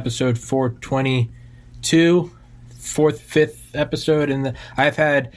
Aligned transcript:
episode 0.00 0.38
422 0.38 2.30
fourth 2.74 3.20
fifth 3.20 3.70
episode 3.74 4.30
and 4.30 4.56
i've 4.78 4.96
had 4.96 5.30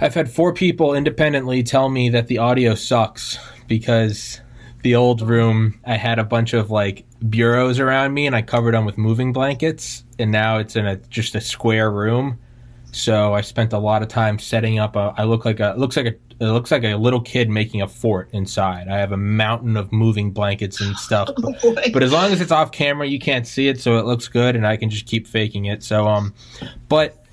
i've 0.00 0.14
had 0.14 0.30
four 0.30 0.54
people 0.54 0.94
independently 0.94 1.62
tell 1.62 1.90
me 1.90 2.08
that 2.08 2.26
the 2.26 2.38
audio 2.38 2.74
sucks 2.74 3.38
because 3.68 4.40
the 4.82 4.94
old 4.94 5.20
room 5.20 5.78
i 5.84 5.94
had 5.94 6.18
a 6.18 6.24
bunch 6.24 6.54
of 6.54 6.70
like 6.70 7.04
bureaus 7.28 7.78
around 7.78 8.14
me 8.14 8.26
and 8.26 8.34
i 8.34 8.40
covered 8.40 8.72
them 8.72 8.86
with 8.86 8.96
moving 8.96 9.30
blankets 9.30 10.04
and 10.18 10.32
now 10.32 10.56
it's 10.56 10.74
in 10.74 10.86
a 10.86 10.96
just 11.10 11.34
a 11.34 11.40
square 11.42 11.90
room 11.90 12.38
so 12.96 13.34
i 13.34 13.40
spent 13.40 13.72
a 13.72 13.78
lot 13.78 14.02
of 14.02 14.08
time 14.08 14.38
setting 14.38 14.78
up 14.78 14.96
a 14.96 15.14
i 15.16 15.24
look 15.24 15.44
like 15.44 15.60
a 15.60 15.74
looks 15.76 15.96
like 15.96 16.06
a 16.06 16.14
it 16.38 16.44
looks 16.44 16.70
like 16.70 16.84
a 16.84 16.96
little 16.96 17.20
kid 17.20 17.48
making 17.48 17.80
a 17.80 17.88
fort 17.88 18.28
inside. 18.32 18.88
I 18.88 18.98
have 18.98 19.12
a 19.12 19.16
mountain 19.16 19.76
of 19.76 19.90
moving 19.90 20.32
blankets 20.32 20.80
and 20.80 20.96
stuff. 20.96 21.30
Oh 21.64 21.74
but 21.92 22.02
as 22.02 22.12
long 22.12 22.32
as 22.32 22.40
it's 22.40 22.52
off 22.52 22.72
camera, 22.72 23.06
you 23.06 23.18
can't 23.18 23.46
see 23.46 23.68
it, 23.68 23.80
so 23.80 23.98
it 23.98 24.04
looks 24.04 24.28
good, 24.28 24.56
and 24.56 24.66
I 24.66 24.76
can 24.76 24.90
just 24.90 25.06
keep 25.06 25.26
faking 25.26 25.66
it. 25.66 25.82
So, 25.82 26.06
um, 26.06 26.34
but 26.88 27.24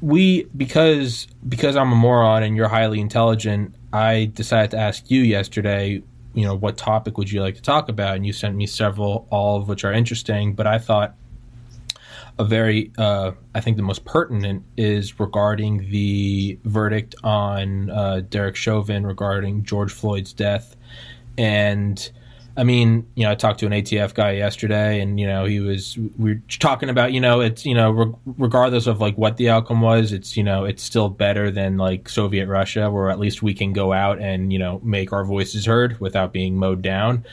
we 0.00 0.44
because 0.56 1.26
because 1.48 1.76
I'm 1.76 1.92
a 1.92 1.96
moron 1.96 2.42
and 2.42 2.56
you're 2.56 2.68
highly 2.68 3.00
intelligent, 3.00 3.74
I 3.92 4.30
decided 4.34 4.70
to 4.72 4.78
ask 4.78 5.10
you 5.10 5.20
yesterday. 5.20 6.02
You 6.32 6.44
know, 6.44 6.54
what 6.54 6.76
topic 6.76 7.18
would 7.18 7.30
you 7.30 7.42
like 7.42 7.56
to 7.56 7.62
talk 7.62 7.88
about? 7.88 8.16
And 8.16 8.26
you 8.26 8.32
sent 8.32 8.56
me 8.56 8.66
several, 8.66 9.26
all 9.30 9.56
of 9.56 9.68
which 9.68 9.84
are 9.84 9.92
interesting. 9.92 10.54
But 10.54 10.66
I 10.66 10.78
thought 10.78 11.14
a 12.38 12.44
very, 12.44 12.90
uh, 12.98 13.32
I 13.54 13.60
think 13.60 13.76
the 13.76 13.82
most 13.82 14.04
pertinent 14.04 14.64
is 14.76 15.20
regarding 15.20 15.90
the 15.90 16.58
verdict 16.64 17.14
on 17.22 17.90
uh, 17.90 18.22
Derek 18.28 18.56
Chauvin 18.56 19.06
regarding 19.06 19.64
George 19.64 19.92
Floyd's 19.92 20.32
death. 20.32 20.76
And 21.38 22.10
I 22.56 22.62
mean, 22.62 23.06
you 23.14 23.24
know, 23.24 23.32
I 23.32 23.34
talked 23.34 23.60
to 23.60 23.66
an 23.66 23.72
ATF 23.72 24.14
guy 24.14 24.32
yesterday, 24.32 25.00
and 25.00 25.18
you 25.18 25.26
know, 25.26 25.44
he 25.44 25.58
was 25.58 25.98
we 26.18 26.32
are 26.32 26.42
talking 26.60 26.88
about, 26.88 27.12
you 27.12 27.20
know, 27.20 27.40
it's 27.40 27.66
you 27.66 27.74
know, 27.74 27.90
re- 27.90 28.14
regardless 28.38 28.86
of 28.86 29.00
like 29.00 29.16
what 29.18 29.36
the 29.36 29.50
outcome 29.50 29.80
was, 29.80 30.12
it's 30.12 30.36
you 30.36 30.44
know, 30.44 30.64
it's 30.64 30.82
still 30.82 31.08
better 31.08 31.50
than 31.50 31.76
like 31.76 32.08
Soviet 32.08 32.46
Russia, 32.46 32.90
where 32.90 33.10
at 33.10 33.18
least 33.18 33.42
we 33.42 33.54
can 33.54 33.72
go 33.72 33.92
out 33.92 34.20
and 34.20 34.52
you 34.52 34.58
know 34.58 34.80
make 34.84 35.12
our 35.12 35.24
voices 35.24 35.66
heard 35.66 35.98
without 36.00 36.32
being 36.32 36.56
mowed 36.56 36.80
down. 36.80 37.24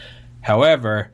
However, 0.42 1.12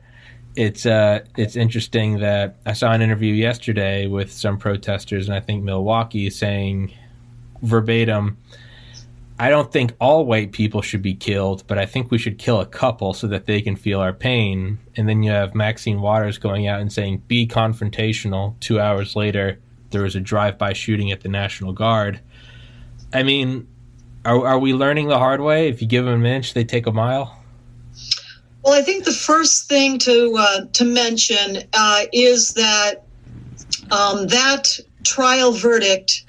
it's 0.58 0.86
uh, 0.86 1.20
it's 1.36 1.54
interesting 1.54 2.18
that 2.18 2.56
I 2.66 2.72
saw 2.72 2.90
an 2.90 3.00
interview 3.00 3.32
yesterday 3.32 4.08
with 4.08 4.32
some 4.32 4.58
protesters, 4.58 5.28
and 5.28 5.36
I 5.36 5.38
think 5.38 5.62
Milwaukee 5.62 6.28
saying 6.30 6.92
verbatim, 7.62 8.38
"I 9.38 9.50
don't 9.50 9.70
think 9.72 9.92
all 10.00 10.26
white 10.26 10.50
people 10.50 10.82
should 10.82 11.00
be 11.00 11.14
killed, 11.14 11.62
but 11.68 11.78
I 11.78 11.86
think 11.86 12.10
we 12.10 12.18
should 12.18 12.38
kill 12.38 12.60
a 12.60 12.66
couple 12.66 13.14
so 13.14 13.28
that 13.28 13.46
they 13.46 13.62
can 13.62 13.76
feel 13.76 14.00
our 14.00 14.12
pain." 14.12 14.78
And 14.96 15.08
then 15.08 15.22
you 15.22 15.30
have 15.30 15.54
Maxine 15.54 16.00
Waters 16.00 16.38
going 16.38 16.66
out 16.66 16.80
and 16.80 16.92
saying, 16.92 17.22
"Be 17.28 17.46
confrontational." 17.46 18.58
Two 18.58 18.80
hours 18.80 19.14
later, 19.14 19.60
there 19.90 20.02
was 20.02 20.16
a 20.16 20.20
drive-by 20.20 20.72
shooting 20.72 21.12
at 21.12 21.20
the 21.20 21.28
National 21.28 21.72
Guard. 21.72 22.18
I 23.12 23.22
mean, 23.22 23.68
are 24.24 24.44
are 24.44 24.58
we 24.58 24.74
learning 24.74 25.06
the 25.06 25.18
hard 25.18 25.40
way? 25.40 25.68
If 25.68 25.80
you 25.80 25.86
give 25.86 26.04
them 26.04 26.24
an 26.24 26.26
inch, 26.26 26.52
they 26.54 26.64
take 26.64 26.88
a 26.88 26.92
mile. 26.92 27.37
Well, 28.68 28.78
I 28.78 28.82
think 28.82 29.06
the 29.06 29.12
first 29.12 29.66
thing 29.66 29.98
to 30.00 30.36
uh, 30.38 30.66
to 30.74 30.84
mention 30.84 31.62
uh, 31.72 32.02
is 32.12 32.52
that 32.52 32.96
um, 33.90 34.26
that 34.26 34.78
trial 35.04 35.52
verdict, 35.52 36.22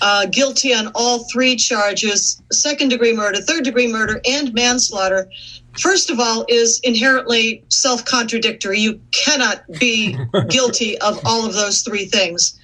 uh, 0.00 0.26
guilty 0.26 0.72
on 0.72 0.92
all 0.94 1.24
three 1.24 1.56
charges, 1.56 2.40
second 2.52 2.90
degree 2.90 3.12
murder, 3.12 3.40
third 3.40 3.64
degree 3.64 3.90
murder, 3.90 4.20
and 4.24 4.54
manslaughter. 4.54 5.28
First 5.76 6.08
of 6.08 6.20
all, 6.20 6.44
is 6.48 6.78
inherently 6.84 7.64
self 7.68 8.04
contradictory. 8.04 8.78
You 8.78 9.00
cannot 9.10 9.64
be 9.80 10.16
guilty 10.48 10.96
of 10.98 11.18
all 11.24 11.44
of 11.44 11.54
those 11.54 11.82
three 11.82 12.04
things. 12.04 12.60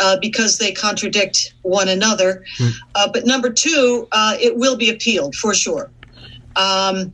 Uh, 0.00 0.16
because 0.22 0.58
they 0.58 0.70
contradict 0.70 1.54
one 1.62 1.88
another. 1.88 2.44
Hmm. 2.56 2.68
Uh, 2.94 3.10
but 3.12 3.26
number 3.26 3.50
two, 3.50 4.06
uh, 4.12 4.36
it 4.40 4.56
will 4.56 4.76
be 4.76 4.90
appealed 4.90 5.34
for 5.34 5.52
sure. 5.52 5.90
Um, 6.54 7.12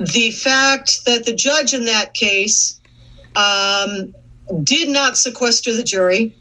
the 0.00 0.30
fact 0.30 1.04
that 1.04 1.26
the 1.26 1.34
judge 1.34 1.74
in 1.74 1.84
that 1.84 2.14
case 2.14 2.80
um, 3.36 4.14
did 4.64 4.88
not 4.88 5.18
sequester 5.18 5.76
the 5.76 5.82
jury, 5.82 6.34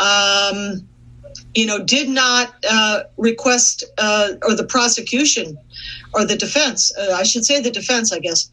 um, 0.00 0.86
you 1.54 1.66
know, 1.66 1.84
did 1.84 2.08
not 2.08 2.52
uh, 2.68 3.04
request, 3.16 3.84
uh, 3.98 4.32
or 4.42 4.56
the 4.56 4.64
prosecution 4.64 5.56
or 6.14 6.26
the 6.26 6.36
defense, 6.36 6.92
uh, 6.98 7.12
I 7.12 7.22
should 7.22 7.44
say 7.44 7.60
the 7.60 7.70
defense, 7.70 8.12
I 8.12 8.18
guess, 8.18 8.50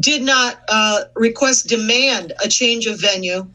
did 0.00 0.22
not 0.22 0.62
uh, 0.70 1.04
request, 1.14 1.68
demand 1.68 2.32
a 2.42 2.48
change 2.48 2.86
of 2.86 2.98
venue. 2.98 3.46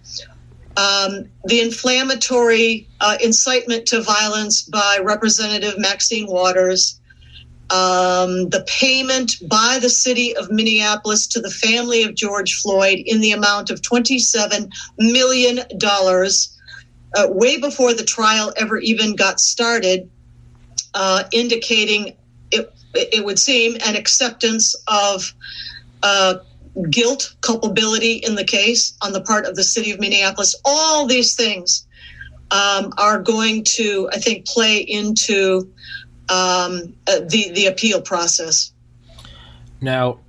Um, 0.77 1.27
the 1.45 1.59
inflammatory 1.59 2.87
uh, 3.01 3.17
incitement 3.21 3.87
to 3.87 4.01
violence 4.01 4.61
by 4.61 4.99
Representative 5.03 5.79
Maxine 5.79 6.27
Waters 6.27 7.00
um, 7.71 8.49
the 8.49 8.65
payment 8.67 9.35
by 9.47 9.79
the 9.81 9.89
city 9.89 10.35
of 10.35 10.51
Minneapolis 10.51 11.25
to 11.27 11.39
the 11.39 11.49
family 11.49 12.03
of 12.03 12.15
George 12.15 12.55
Floyd 12.55 12.99
in 13.05 13.21
the 13.21 13.31
amount 13.31 13.69
of 13.69 13.81
$27 13.81 14.69
million, 14.97 15.59
uh, 15.59 17.27
way 17.29 17.59
before 17.59 17.93
the 17.93 18.03
trial 18.03 18.51
ever 18.57 18.77
even 18.77 19.15
got 19.15 19.39
started, 19.39 20.09
uh, 20.93 21.23
indicating 21.31 22.13
it, 22.51 22.73
it 22.93 23.23
would 23.23 23.39
seem 23.39 23.77
an 23.85 23.95
acceptance 23.95 24.75
of 24.89 25.33
uh, 26.03 26.35
guilt, 26.89 27.35
culpability 27.39 28.15
in 28.15 28.35
the 28.35 28.43
case 28.43 28.97
on 29.01 29.13
the 29.13 29.21
part 29.21 29.45
of 29.45 29.55
the 29.55 29.63
city 29.63 29.91
of 29.91 29.99
Minneapolis. 29.99 30.55
All 30.65 31.05
these 31.05 31.35
things 31.35 31.87
um, 32.51 32.91
are 32.97 33.21
going 33.21 33.63
to, 33.63 34.09
I 34.11 34.17
think, 34.17 34.45
play 34.45 34.79
into 34.79 35.71
um, 36.31 36.95
uh, 37.07 37.19
the 37.27 37.51
the 37.53 37.65
appeal 37.67 38.01
process. 38.01 38.71
Now, 39.81 40.19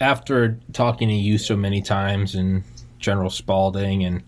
after 0.00 0.58
talking 0.72 1.08
to 1.08 1.14
you 1.14 1.38
so 1.38 1.56
many 1.56 1.80
times 1.80 2.34
and 2.34 2.62
General 2.98 3.30
Spalding 3.30 4.04
and 4.04 4.22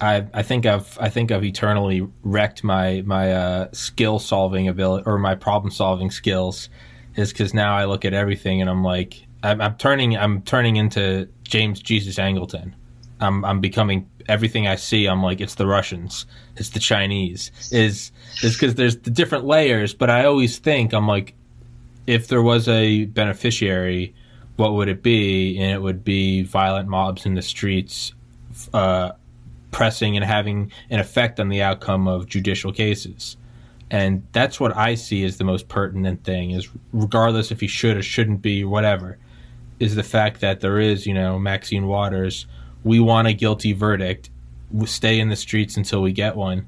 I, 0.00 0.26
I 0.34 0.42
think 0.42 0.66
I've 0.66 0.98
I 1.00 1.08
think 1.08 1.30
I've 1.30 1.44
eternally 1.44 2.06
wrecked 2.22 2.64
my 2.64 3.02
my 3.06 3.32
uh, 3.32 3.68
skill 3.72 4.18
solving 4.18 4.68
ability 4.68 5.04
or 5.06 5.18
my 5.18 5.34
problem 5.34 5.70
solving 5.70 6.10
skills 6.10 6.68
is 7.16 7.32
because 7.32 7.54
now 7.54 7.76
I 7.76 7.84
look 7.84 8.04
at 8.04 8.12
everything 8.12 8.60
and 8.60 8.68
I'm 8.68 8.82
like 8.82 9.26
I'm, 9.42 9.60
I'm, 9.60 9.76
turning 9.76 10.16
I'm 10.16 10.42
turning 10.42 10.76
into 10.76 11.28
James 11.44 11.80
Jesus 11.80 12.16
Angleton. 12.16 12.74
I'm 13.20 13.44
I'm 13.44 13.60
becoming 13.60 14.08
everything 14.28 14.66
I 14.66 14.76
see. 14.76 15.06
I'm 15.06 15.22
like 15.22 15.40
it's 15.40 15.54
the 15.54 15.66
Russians, 15.66 16.26
it's 16.56 16.70
the 16.70 16.80
Chinese. 16.80 17.50
Is 17.70 18.12
is 18.42 18.54
because 18.54 18.74
there's 18.74 18.96
the 18.98 19.10
different 19.10 19.44
layers. 19.44 19.94
But 19.94 20.10
I 20.10 20.24
always 20.24 20.58
think 20.58 20.92
I'm 20.92 21.08
like, 21.08 21.34
if 22.06 22.28
there 22.28 22.42
was 22.42 22.68
a 22.68 23.06
beneficiary, 23.06 24.14
what 24.56 24.74
would 24.74 24.88
it 24.88 25.02
be? 25.02 25.58
And 25.58 25.72
it 25.72 25.82
would 25.82 26.04
be 26.04 26.42
violent 26.42 26.88
mobs 26.88 27.26
in 27.26 27.34
the 27.34 27.42
streets, 27.42 28.12
uh, 28.72 29.12
pressing 29.70 30.16
and 30.16 30.24
having 30.24 30.70
an 30.90 31.00
effect 31.00 31.40
on 31.40 31.48
the 31.48 31.62
outcome 31.62 32.06
of 32.06 32.28
judicial 32.28 32.72
cases. 32.72 33.36
And 33.90 34.26
that's 34.32 34.58
what 34.58 34.76
I 34.76 34.94
see 34.94 35.24
as 35.24 35.36
the 35.36 35.44
most 35.44 35.68
pertinent 35.68 36.24
thing 36.24 36.50
is 36.50 36.68
regardless 36.92 37.50
if 37.50 37.60
he 37.60 37.66
should 37.66 37.96
or 37.96 38.02
shouldn't 38.02 38.42
be, 38.42 38.64
whatever, 38.64 39.18
is 39.78 39.94
the 39.94 40.02
fact 40.02 40.40
that 40.40 40.60
there 40.60 40.80
is, 40.80 41.06
you 41.06 41.14
know, 41.14 41.38
Maxine 41.38 41.86
Waters, 41.86 42.46
we 42.84 43.00
want 43.00 43.26
a 43.26 43.32
guilty 43.32 43.72
verdict, 43.72 44.30
we 44.70 44.86
stay 44.86 45.18
in 45.18 45.28
the 45.28 45.36
streets 45.36 45.76
until 45.76 46.02
we 46.02 46.12
get 46.12 46.36
one. 46.36 46.66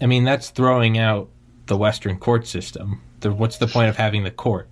I 0.00 0.06
mean, 0.06 0.24
that's 0.24 0.50
throwing 0.50 0.98
out 0.98 1.28
the 1.66 1.76
Western 1.76 2.18
court 2.18 2.46
system. 2.46 3.00
The, 3.20 3.32
what's 3.32 3.58
the 3.58 3.66
point 3.66 3.88
of 3.88 3.96
having 3.96 4.24
the 4.24 4.30
court? 4.30 4.68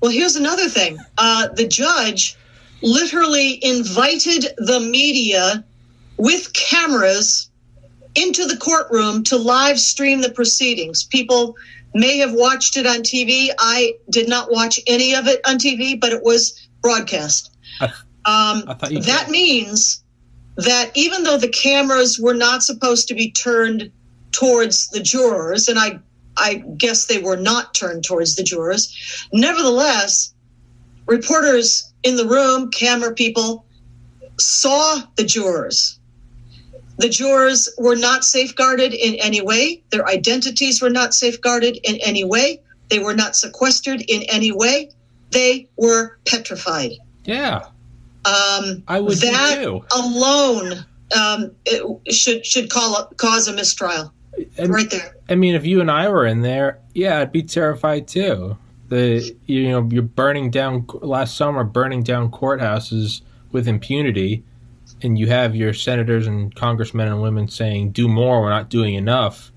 Well, 0.00 0.12
here's 0.12 0.36
another 0.36 0.68
thing. 0.68 0.98
Uh, 1.18 1.48
the 1.48 1.66
judge 1.66 2.36
literally 2.82 3.58
invited 3.64 4.46
the 4.58 4.80
media 4.80 5.64
with 6.16 6.52
cameras 6.52 7.50
into 8.14 8.44
the 8.44 8.56
courtroom 8.56 9.24
to 9.24 9.36
live 9.36 9.80
stream 9.80 10.20
the 10.20 10.30
proceedings. 10.30 11.04
People 11.04 11.56
may 11.94 12.18
have 12.18 12.32
watched 12.32 12.76
it 12.76 12.86
on 12.86 12.98
TV. 12.98 13.48
I 13.58 13.94
did 14.10 14.28
not 14.28 14.50
watch 14.50 14.78
any 14.86 15.14
of 15.14 15.26
it 15.26 15.40
on 15.46 15.58
TV, 15.58 15.98
but 15.98 16.12
it 16.12 16.22
was 16.22 16.68
broadcast. 16.82 17.56
Um, 18.26 18.64
that 18.66 19.26
means 19.28 20.02
that 20.56 20.90
even 20.94 21.24
though 21.24 21.38
the 21.38 21.48
cameras 21.48 22.18
were 22.18 22.34
not 22.34 22.62
supposed 22.62 23.08
to 23.08 23.14
be 23.14 23.30
turned 23.30 23.90
towards 24.32 24.88
the 24.88 25.00
jurors, 25.00 25.68
and 25.68 25.78
I, 25.78 25.98
I 26.36 26.64
guess 26.76 27.06
they 27.06 27.18
were 27.18 27.36
not 27.36 27.74
turned 27.74 28.04
towards 28.04 28.36
the 28.36 28.42
jurors, 28.42 29.26
nevertheless, 29.32 30.32
reporters 31.06 31.92
in 32.02 32.16
the 32.16 32.26
room, 32.26 32.70
camera 32.70 33.12
people, 33.12 33.66
saw 34.38 35.02
the 35.16 35.24
jurors. 35.24 35.98
The 36.98 37.08
jurors 37.08 37.68
were 37.76 37.96
not 37.96 38.24
safeguarded 38.24 38.94
in 38.94 39.14
any 39.16 39.40
way. 39.40 39.82
Their 39.90 40.06
identities 40.06 40.80
were 40.80 40.90
not 40.90 41.12
safeguarded 41.12 41.78
in 41.82 41.96
any 42.04 42.24
way. 42.24 42.60
They 42.88 43.00
were 43.00 43.14
not 43.14 43.34
sequestered 43.34 44.02
in 44.02 44.22
any 44.24 44.52
way. 44.52 44.90
They 45.30 45.68
were 45.76 46.18
petrified. 46.26 46.92
Yeah. 47.24 47.66
Um, 48.26 48.82
I 48.88 49.00
would 49.00 49.18
that 49.18 49.62
too. 49.62 49.84
alone 49.94 50.84
um, 51.14 51.52
it 51.64 52.14
should 52.14 52.44
should 52.44 52.70
call 52.70 53.04
cause 53.16 53.48
a 53.48 53.52
mistrial. 53.52 54.12
And- 54.58 54.72
right 54.72 54.90
there. 54.90 55.16
I 55.28 55.36
mean, 55.36 55.54
if 55.54 55.64
you 55.64 55.80
and 55.80 55.90
I 55.90 56.08
were 56.08 56.26
in 56.26 56.42
there, 56.42 56.80
yeah, 56.92 57.20
I'd 57.20 57.32
be 57.32 57.42
terrified 57.42 58.08
too. 58.08 58.56
The 58.88 59.34
you 59.46 59.70
know 59.70 59.88
you're 59.90 60.02
burning 60.02 60.50
down 60.50 60.86
last 61.00 61.36
summer, 61.36 61.64
burning 61.64 62.02
down 62.02 62.30
courthouses 62.30 63.22
with 63.52 63.66
impunity, 63.68 64.42
and 65.02 65.18
you 65.18 65.28
have 65.28 65.56
your 65.56 65.72
senators 65.72 66.26
and 66.26 66.54
congressmen 66.54 67.08
and 67.08 67.22
women 67.22 67.48
saying, 67.48 67.92
"Do 67.92 68.08
more. 68.08 68.42
We're 68.42 68.50
not 68.50 68.68
doing 68.68 68.94
enough." 68.94 69.50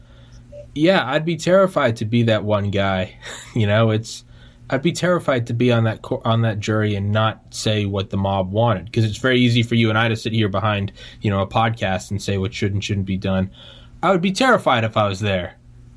Yeah, 0.75 1.03
I'd 1.05 1.25
be 1.25 1.35
terrified 1.35 1.97
to 1.97 2.05
be 2.05 2.23
that 2.23 2.43
one 2.43 2.69
guy. 2.69 3.17
you 3.55 3.67
know, 3.67 3.89
it's 3.89 4.23
I'd 4.69 4.81
be 4.81 4.91
terrified 4.91 5.47
to 5.47 5.53
be 5.53 5.71
on 5.71 5.85
that 5.85 6.01
co- 6.01 6.21
on 6.25 6.41
that 6.41 6.59
jury 6.59 6.95
and 6.95 7.11
not 7.11 7.53
say 7.53 7.85
what 7.85 8.09
the 8.09 8.17
mob 8.17 8.51
wanted 8.51 8.85
because 8.85 9.05
it's 9.05 9.17
very 9.17 9.39
easy 9.39 9.63
for 9.63 9.75
you 9.75 9.89
and 9.89 9.97
I 9.97 10.09
to 10.09 10.15
sit 10.15 10.33
here 10.33 10.49
behind 10.49 10.91
you 11.21 11.31
know 11.31 11.41
a 11.41 11.47
podcast 11.47 12.11
and 12.11 12.21
say 12.21 12.37
what 12.37 12.53
should 12.53 12.73
and 12.73 12.83
shouldn't 12.83 13.05
be 13.05 13.17
done. 13.17 13.49
I 14.03 14.11
would 14.11 14.21
be 14.21 14.31
terrified 14.31 14.83
if 14.83 14.97
I 14.97 15.07
was 15.07 15.19
there. 15.19 15.55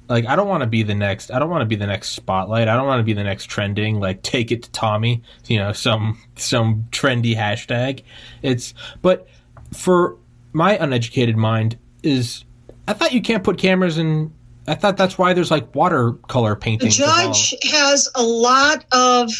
Like 0.08 0.26
I 0.26 0.36
don't 0.36 0.48
want 0.48 0.62
to 0.62 0.66
be 0.66 0.82
the 0.82 0.94
next. 0.94 1.30
I 1.30 1.38
don't 1.38 1.50
want 1.50 1.62
to 1.62 1.66
be 1.66 1.76
the 1.76 1.86
next 1.86 2.10
spotlight. 2.10 2.68
I 2.68 2.76
don't 2.76 2.86
want 2.86 3.00
to 3.00 3.04
be 3.04 3.12
the 3.12 3.24
next 3.24 3.46
trending. 3.46 4.00
Like 4.00 4.22
take 4.22 4.50
it 4.50 4.62
to 4.64 4.70
Tommy. 4.72 5.22
You 5.46 5.58
know 5.58 5.72
some 5.72 6.20
some 6.36 6.86
trendy 6.90 7.36
hashtag. 7.36 8.02
It's 8.42 8.74
but 9.02 9.28
for 9.72 10.16
my 10.52 10.76
uneducated 10.76 11.36
mind 11.36 11.78
is 12.02 12.44
I 12.88 12.92
thought 12.92 13.12
you 13.12 13.22
can't 13.22 13.44
put 13.44 13.58
cameras 13.58 13.98
in. 13.98 14.32
I 14.70 14.74
thought 14.76 14.96
that's 14.96 15.18
why 15.18 15.32
there's 15.32 15.50
like 15.50 15.74
watercolor 15.74 16.54
The 16.54 16.60
paintings. 16.60 17.00
all- 17.00 17.06
judge 17.32 17.54
has 17.72 18.08
a 18.14 18.22
lot 18.22 18.84
of 18.92 19.30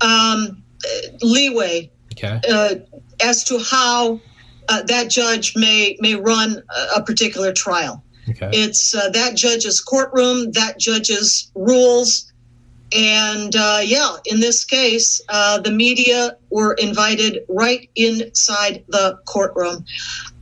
um, 0.00 0.62
leeway 1.20 1.90
Okay. 2.12 2.40
uh, 2.48 2.74
as 3.24 3.42
to 3.44 3.58
how 3.58 4.20
uh, 4.68 4.82
that 4.84 5.10
judge 5.10 5.56
may 5.56 5.96
may 6.00 6.14
run 6.14 6.62
a, 6.94 7.00
a 7.00 7.02
particular 7.02 7.52
trial. 7.52 8.04
Okay. 8.30 8.50
It's 8.52 8.94
uh, 8.94 9.08
that 9.10 9.34
judge's 9.36 9.80
courtroom, 9.80 10.52
that 10.52 10.78
judge's 10.78 11.50
rules. 11.56 12.32
And 12.94 13.56
uh, 13.56 13.80
yeah, 13.82 14.16
in 14.26 14.40
this 14.40 14.64
case, 14.64 15.20
uh, 15.30 15.58
the 15.60 15.70
media 15.72 16.36
were 16.50 16.74
invited 16.74 17.38
right 17.48 17.88
inside 17.96 18.84
the 18.88 19.18
courtroom. 19.26 19.84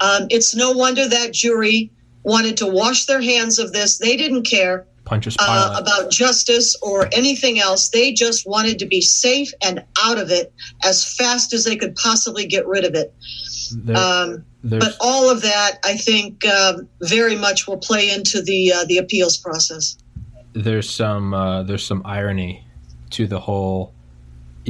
Um, 0.01 0.27
it's 0.31 0.55
no 0.55 0.73
wonder 0.73 1.09
that 1.09 1.33
jury 1.33 1.91
wanted 2.23 2.57
to 2.59 2.67
wash 2.67 3.07
their 3.07 3.21
hands 3.21 3.59
of 3.59 3.73
this. 3.73 3.99
They 3.99 4.17
didn't 4.17 4.43
care 4.45 4.87
uh, 5.49 5.77
about 5.81 6.11
justice 6.11 6.77
or 6.83 7.09
anything 7.13 7.59
else. 7.59 7.89
They 7.89 8.13
just 8.13 8.47
wanted 8.47 8.79
to 8.81 8.87
be 8.87 9.01
safe 9.01 9.51
and 9.65 9.83
out 10.03 10.19
of 10.19 10.31
it 10.31 10.53
as 10.85 11.05
fast 11.17 11.53
as 11.53 11.65
they 11.65 11.77
could 11.77 11.95
possibly 11.97 12.47
get 12.47 12.67
rid 12.67 12.85
of 12.85 12.95
it. 12.95 13.13
There- 13.75 13.97
Um, 13.97 14.45
but 14.63 14.95
all 15.01 15.31
of 15.31 15.41
that, 15.43 15.79
I 15.85 15.97
think, 15.97 16.45
um, 16.47 16.87
very 17.01 17.35
much 17.35 17.67
will 17.67 17.79
play 17.79 18.11
into 18.11 18.43
the 18.43 18.73
uh, 18.75 18.85
the 18.85 18.99
appeals 18.99 19.37
process. 19.39 19.97
there's 20.53 20.91
some 20.91 21.33
uh, 21.33 21.63
there's 21.63 21.85
some 21.85 22.03
irony 22.05 22.65
to 23.11 23.27
the 23.27 23.39
whole 23.41 23.95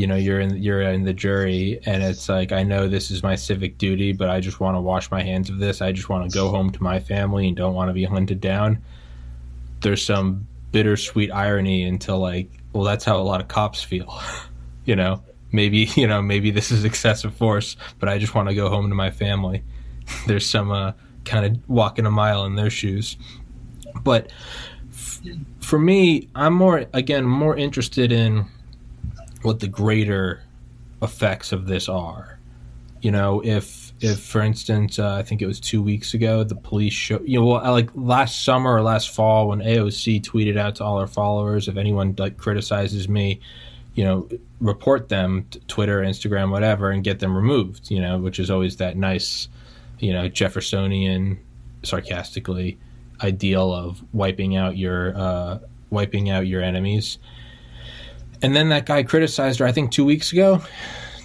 you 0.01 0.07
know 0.07 0.17
you're 0.17 0.41
in 0.41 0.57
you're 0.57 0.81
in 0.81 1.05
the 1.05 1.13
jury 1.13 1.79
and 1.85 2.03
it's 2.03 2.27
like 2.27 2.53
I 2.53 2.63
know 2.63 2.89
this 2.89 3.11
is 3.11 3.23
my 3.23 3.35
civic 3.35 3.77
duty 3.77 4.13
but 4.13 4.31
I 4.31 4.41
just 4.41 4.59
want 4.59 4.75
to 4.77 4.81
wash 4.81 5.11
my 5.11 5.23
hands 5.23 5.51
of 5.51 5.59
this. 5.59 5.83
I 5.83 5.93
just 5.93 6.09
want 6.09 6.31
to 6.31 6.35
go 6.35 6.49
home 6.49 6.71
to 6.71 6.83
my 6.83 6.99
family 6.99 7.49
and 7.49 7.57
don't 7.57 7.75
want 7.75 7.91
to 7.91 7.93
be 7.93 8.05
hunted 8.05 8.41
down. 8.41 8.83
There's 9.83 10.03
some 10.03 10.47
bittersweet 10.73 11.31
irony 11.31 11.83
into 11.83 12.17
like 12.17 12.51
well 12.73 12.85
that's 12.85 13.05
how 13.05 13.19
a 13.19 13.23
lot 13.23 13.43
of 13.43 13.49
cops 13.49 13.83
feel 13.83 14.23
you 14.87 14.97
know? 14.97 15.23
Maybe 15.53 15.91
you 15.97 16.07
know 16.07 16.23
maybe 16.23 16.51
this 16.51 16.71
is 16.71 16.85
excessive 16.85 17.35
force 17.35 17.77
but 17.99 18.09
I 18.09 18.17
just 18.17 18.35
want 18.35 18.49
to 18.49 18.55
go 18.55 18.71
home 18.71 18.89
to 18.89 18.95
my 18.95 19.11
family. 19.11 19.63
There's 20.27 20.47
some 20.47 20.71
uh, 20.71 20.93
kind 21.27 21.45
of 21.45 21.69
walking 21.69 22.07
a 22.07 22.11
mile 22.11 22.47
in 22.47 22.55
their 22.55 22.71
shoes. 22.71 23.19
But 24.03 24.33
for 25.61 25.79
me, 25.79 26.29
I'm 26.35 26.55
more 26.55 26.87
again 26.95 27.25
more 27.27 27.55
interested 27.55 28.13
in 28.13 28.47
what 29.43 29.61
the 29.61 29.69
greater 29.69 30.43
effects 31.03 31.53
of 31.53 31.67
this 31.67 31.89
are. 31.89 32.39
You 33.01 33.11
know, 33.11 33.43
if 33.43 33.93
if 34.01 34.21
for 34.21 34.43
instance, 34.43 34.99
uh, 34.99 35.15
I 35.15 35.23
think 35.23 35.41
it 35.41 35.47
was 35.47 35.59
two 35.61 35.83
weeks 35.83 36.13
ago, 36.15 36.45
the 36.45 36.55
police 36.55 36.93
show 36.93 37.21
you 37.25 37.41
know, 37.41 37.47
well, 37.47 37.73
like 37.73 37.91
last 37.95 38.45
summer 38.45 38.75
or 38.75 38.83
last 38.83 39.11
fall 39.15 39.49
when 39.49 39.61
AOC 39.61 40.23
tweeted 40.23 40.59
out 40.59 40.77
to 40.77 40.85
all 40.85 41.01
her 41.01 41.07
followers, 41.07 41.69
if 41.69 41.77
anyone 41.77 42.15
like 42.19 42.37
criticizes 42.37 43.09
me, 43.09 43.41
you 43.95 44.05
know, 44.05 44.29
report 44.61 45.09
them 45.09 45.47
to 45.51 45.61
Twitter, 45.61 46.03
Instagram, 46.03 46.51
whatever, 46.51 46.91
and 46.91 47.03
get 47.03 47.21
them 47.21 47.35
removed. 47.35 47.91
You 47.91 48.01
know, 48.01 48.19
which 48.19 48.39
is 48.39 48.51
always 48.51 48.77
that 48.77 48.99
nice, 48.99 49.49
you 49.99 50.13
know, 50.13 50.29
Jeffersonian, 50.29 51.39
sarcastically 51.83 52.79
ideal 53.23 53.73
of 53.73 54.03
wiping 54.13 54.57
out 54.57 54.77
your 54.77 55.17
uh, 55.17 55.59
wiping 55.89 56.29
out 56.29 56.47
your 56.47 56.63
enemies. 56.63 57.19
And 58.43 58.57
then 58.57 58.71
that 58.71 58.87
guy 58.87 59.03
criticized 59.03 59.59
her. 59.59 59.67
I 59.67 59.73
think 59.73 59.91
two 59.91 60.05
weeks 60.05 60.33
ago, 60.33 60.63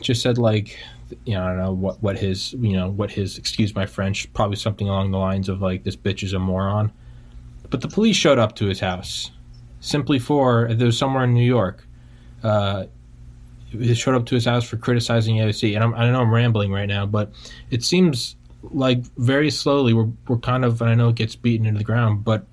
just 0.01 0.21
said 0.21 0.37
like, 0.37 0.77
you 1.25 1.33
know, 1.33 1.43
I 1.43 1.47
don't 1.47 1.57
know 1.57 1.73
what 1.73 2.01
what 2.01 2.17
his 2.17 2.53
you 2.53 2.73
know 2.73 2.89
what 2.89 3.11
his 3.11 3.37
excuse 3.37 3.75
my 3.75 3.85
French, 3.85 4.31
probably 4.33 4.57
something 4.57 4.89
along 4.89 5.11
the 5.11 5.17
lines 5.17 5.49
of 5.49 5.61
like 5.61 5.83
this 5.83 5.95
bitch 5.95 6.23
is 6.23 6.33
a 6.33 6.39
moron. 6.39 6.91
But 7.69 7.81
the 7.81 7.87
police 7.87 8.15
showed 8.15 8.39
up 8.39 8.55
to 8.57 8.65
his 8.65 8.79
house 8.79 9.31
simply 9.79 10.19
for 10.19 10.73
there 10.73 10.87
was 10.87 10.97
somewhere 10.97 11.23
in 11.23 11.33
New 11.33 11.45
York. 11.45 11.87
Uh, 12.43 12.85
showed 13.93 14.15
up 14.15 14.25
to 14.25 14.35
his 14.35 14.45
house 14.45 14.63
for 14.63 14.77
criticizing 14.77 15.37
the 15.37 15.43
AOC, 15.43 15.75
and 15.75 15.83
I'm, 15.83 15.93
I 15.95 16.09
know 16.09 16.21
I'm 16.21 16.33
rambling 16.33 16.71
right 16.71 16.85
now, 16.85 17.05
but 17.05 17.31
it 17.71 17.83
seems 17.83 18.35
like 18.61 19.03
very 19.17 19.51
slowly 19.51 19.93
we're 19.93 20.09
we're 20.27 20.37
kind 20.37 20.65
of 20.65 20.81
and 20.81 20.89
I 20.89 20.95
know 20.95 21.09
it 21.09 21.15
gets 21.15 21.35
beaten 21.35 21.65
into 21.65 21.77
the 21.77 21.83
ground, 21.83 22.23
but 22.23 22.47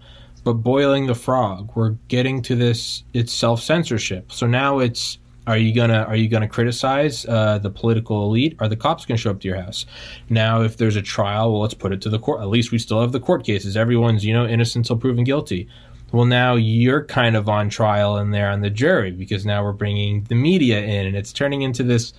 but 0.45 0.55
boiling 0.55 1.07
the 1.07 1.15
frog, 1.15 1.73
we're 1.75 1.97
getting 2.09 2.43
to 2.43 2.57
this. 2.57 3.05
It's 3.15 3.33
self 3.33 3.63
censorship. 3.63 4.33
So 4.33 4.47
now 4.47 4.79
it's 4.81 5.19
are 5.47 5.57
you 5.57 5.75
gonna 5.75 6.03
are 6.03 6.17
you 6.17 6.29
gonna 6.29 6.49
criticize 6.49 7.27
uh, 7.27 7.59
the 7.59 7.71
political 7.71 8.25
elite? 8.25 8.57
Are 8.61 8.69
the 8.69 8.77
cops 8.77 9.05
gonna 9.05 9.19
show 9.19 9.31
up 9.31 9.41
to 9.41 9.49
your 9.49 9.61
house? 9.61 9.87
Now, 10.29 10.63
if 10.63 10.77
there's 10.77 10.97
a 10.97 11.03
trial, 11.03 11.53
well, 11.53 11.63
let's 11.63 11.75
put 11.75 11.93
it 11.93 12.01
to 12.03 12.09
the 12.09 12.19
court. 12.19 12.41
At 12.41 12.49
least 12.49 12.73
we 12.73 12.79
still 12.79 13.01
have 13.01 13.13
the 13.13 13.21
court 13.21 13.45
cases. 13.45 13.77
Everyone's 13.77 14.25
you 14.25 14.33
know 14.33 14.47
innocent 14.47 14.85
until 14.87 14.99
proven 14.99 15.25
guilty. 15.25 15.69
Well, 16.13 16.27
now 16.27 16.57
you're 16.57 17.05
kind 17.05 17.37
of 17.37 17.49
on 17.49 17.71
trial 17.71 18.19
and 18.19 18.35
there 18.35 18.51
on 18.51 18.61
the 18.61 18.69
jury 18.69 19.13
because 19.13 19.47
now 19.47 19.65
we're 19.65 19.73
bringing 19.73 20.25
the 20.25 20.35
media 20.35 20.81
in, 20.81 21.07
and 21.07 21.17
it's 21.17 21.33
turning 21.33 21.63
into 21.63 21.83
this 21.83 22.13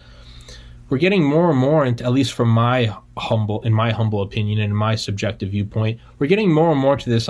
we're 0.90 1.00
getting 1.00 1.24
more 1.24 1.50
and 1.50 1.58
more 1.58 1.86
into, 1.86 2.04
at 2.04 2.12
least 2.12 2.34
from 2.34 2.50
my 2.50 2.96
humble 3.18 3.62
in 3.62 3.74
my 3.74 3.92
humble 3.92 4.22
opinion 4.22 4.60
and 4.60 4.76
my 4.76 4.96
subjective 4.96 5.50
viewpoint 5.50 6.00
we're 6.20 6.28
getting 6.28 6.52
more 6.52 6.72
and 6.72 6.80
more 6.80 6.96
to 6.96 7.10
this 7.10 7.30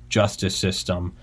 justice 0.11 0.55
system 0.55 1.13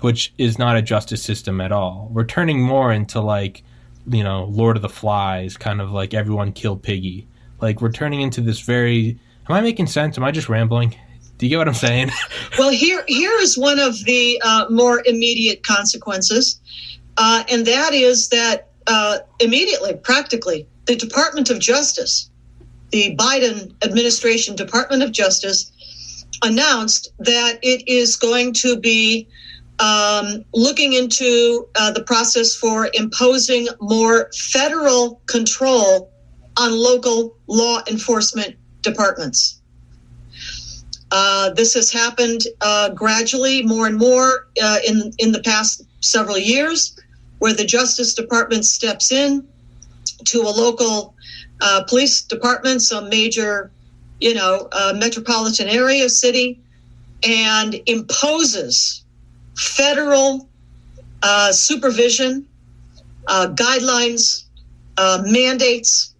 which 0.00 0.32
is 0.38 0.58
not 0.58 0.76
a 0.76 0.82
justice 0.82 1.22
system 1.22 1.60
at 1.60 1.72
all. 1.72 2.08
We're 2.12 2.24
turning 2.24 2.60
more 2.60 2.92
into 2.92 3.20
like 3.20 3.62
you 4.10 4.24
know 4.24 4.44
lord 4.44 4.76
of 4.76 4.82
the 4.82 4.88
flies 4.88 5.56
kind 5.56 5.80
of 5.80 5.90
like 5.90 6.14
everyone 6.14 6.52
kill 6.52 6.76
piggy. 6.76 7.26
Like 7.60 7.80
we're 7.80 7.92
turning 7.92 8.20
into 8.20 8.40
this 8.40 8.60
very 8.60 9.18
am 9.48 9.56
i 9.56 9.60
making 9.60 9.86
sense? 9.86 10.16
Am 10.16 10.24
i 10.24 10.30
just 10.30 10.48
rambling? 10.48 10.96
Do 11.38 11.46
you 11.46 11.50
get 11.50 11.58
what 11.58 11.68
i'm 11.68 11.74
saying? 11.74 12.10
Well, 12.58 12.70
here 12.70 13.04
here 13.06 13.38
is 13.40 13.56
one 13.56 13.78
of 13.78 14.04
the 14.04 14.40
uh, 14.44 14.66
more 14.70 15.02
immediate 15.06 15.62
consequences, 15.62 16.58
uh, 17.16 17.44
and 17.48 17.66
that 17.66 17.94
is 17.94 18.30
that 18.30 18.70
uh, 18.88 19.18
immediately, 19.38 19.94
practically, 19.94 20.66
the 20.86 20.96
Department 20.96 21.50
of 21.50 21.60
Justice 21.60 22.30
the 22.90 23.14
Biden 23.16 23.74
administration 23.84 24.56
Department 24.56 25.02
of 25.02 25.12
Justice 25.12 25.70
announced 26.42 27.12
that 27.18 27.58
it 27.62 27.86
is 27.88 28.16
going 28.16 28.52
to 28.54 28.78
be 28.78 29.28
um, 29.78 30.44
looking 30.52 30.94
into 30.94 31.68
uh, 31.76 31.92
the 31.92 32.02
process 32.02 32.54
for 32.54 32.88
imposing 32.94 33.68
more 33.80 34.30
federal 34.32 35.20
control 35.26 36.10
on 36.56 36.72
local 36.72 37.36
law 37.46 37.80
enforcement 37.88 38.56
departments. 38.82 39.60
Uh, 41.10 41.50
this 41.50 41.74
has 41.74 41.90
happened 41.90 42.42
uh, 42.60 42.90
gradually, 42.90 43.62
more 43.62 43.86
and 43.86 43.96
more 43.96 44.48
uh, 44.62 44.78
in 44.86 45.12
in 45.18 45.32
the 45.32 45.40
past 45.40 45.86
several 46.00 46.36
years, 46.36 46.98
where 47.38 47.54
the 47.54 47.64
Justice 47.64 48.14
Department 48.14 48.64
steps 48.66 49.10
in 49.10 49.46
to 50.26 50.40
a 50.42 50.52
local 50.52 51.14
uh, 51.60 51.84
police 51.88 52.22
department, 52.22 52.82
some 52.82 53.08
major, 53.08 53.70
you 54.20 54.34
know, 54.34 54.68
uh, 54.72 54.94
metropolitan 54.96 55.68
area, 55.68 56.08
city, 56.08 56.60
and 57.22 57.80
imposes 57.86 59.04
federal 59.56 60.48
uh, 61.22 61.52
supervision, 61.52 62.46
uh, 63.26 63.48
guidelines, 63.54 64.44
uh, 64.96 65.22
mandates 65.24 66.14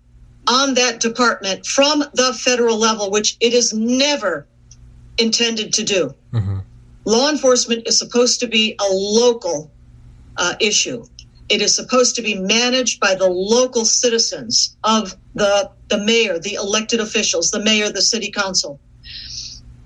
on 0.48 0.74
that 0.74 1.00
department 1.00 1.66
from 1.66 2.00
the 2.14 2.32
federal 2.42 2.78
level, 2.78 3.10
which 3.10 3.36
it 3.40 3.52
is 3.52 3.72
never 3.72 4.46
intended 5.18 5.72
to 5.74 5.84
do. 5.84 6.14
Mm-hmm. 6.32 6.58
Law 7.04 7.30
enforcement 7.30 7.86
is 7.86 7.98
supposed 7.98 8.40
to 8.40 8.46
be 8.46 8.76
a 8.80 8.86
local 8.90 9.70
uh, 10.36 10.54
issue. 10.60 11.04
It 11.48 11.62
is 11.62 11.74
supposed 11.74 12.14
to 12.16 12.22
be 12.22 12.34
managed 12.34 13.00
by 13.00 13.14
the 13.14 13.28
local 13.28 13.84
citizens 13.84 14.76
of 14.84 15.16
the, 15.34 15.70
the 15.88 15.98
mayor, 15.98 16.38
the 16.38 16.54
elected 16.54 17.00
officials, 17.00 17.50
the 17.50 17.62
mayor, 17.62 17.90
the 17.90 18.02
city 18.02 18.30
council. 18.30 18.78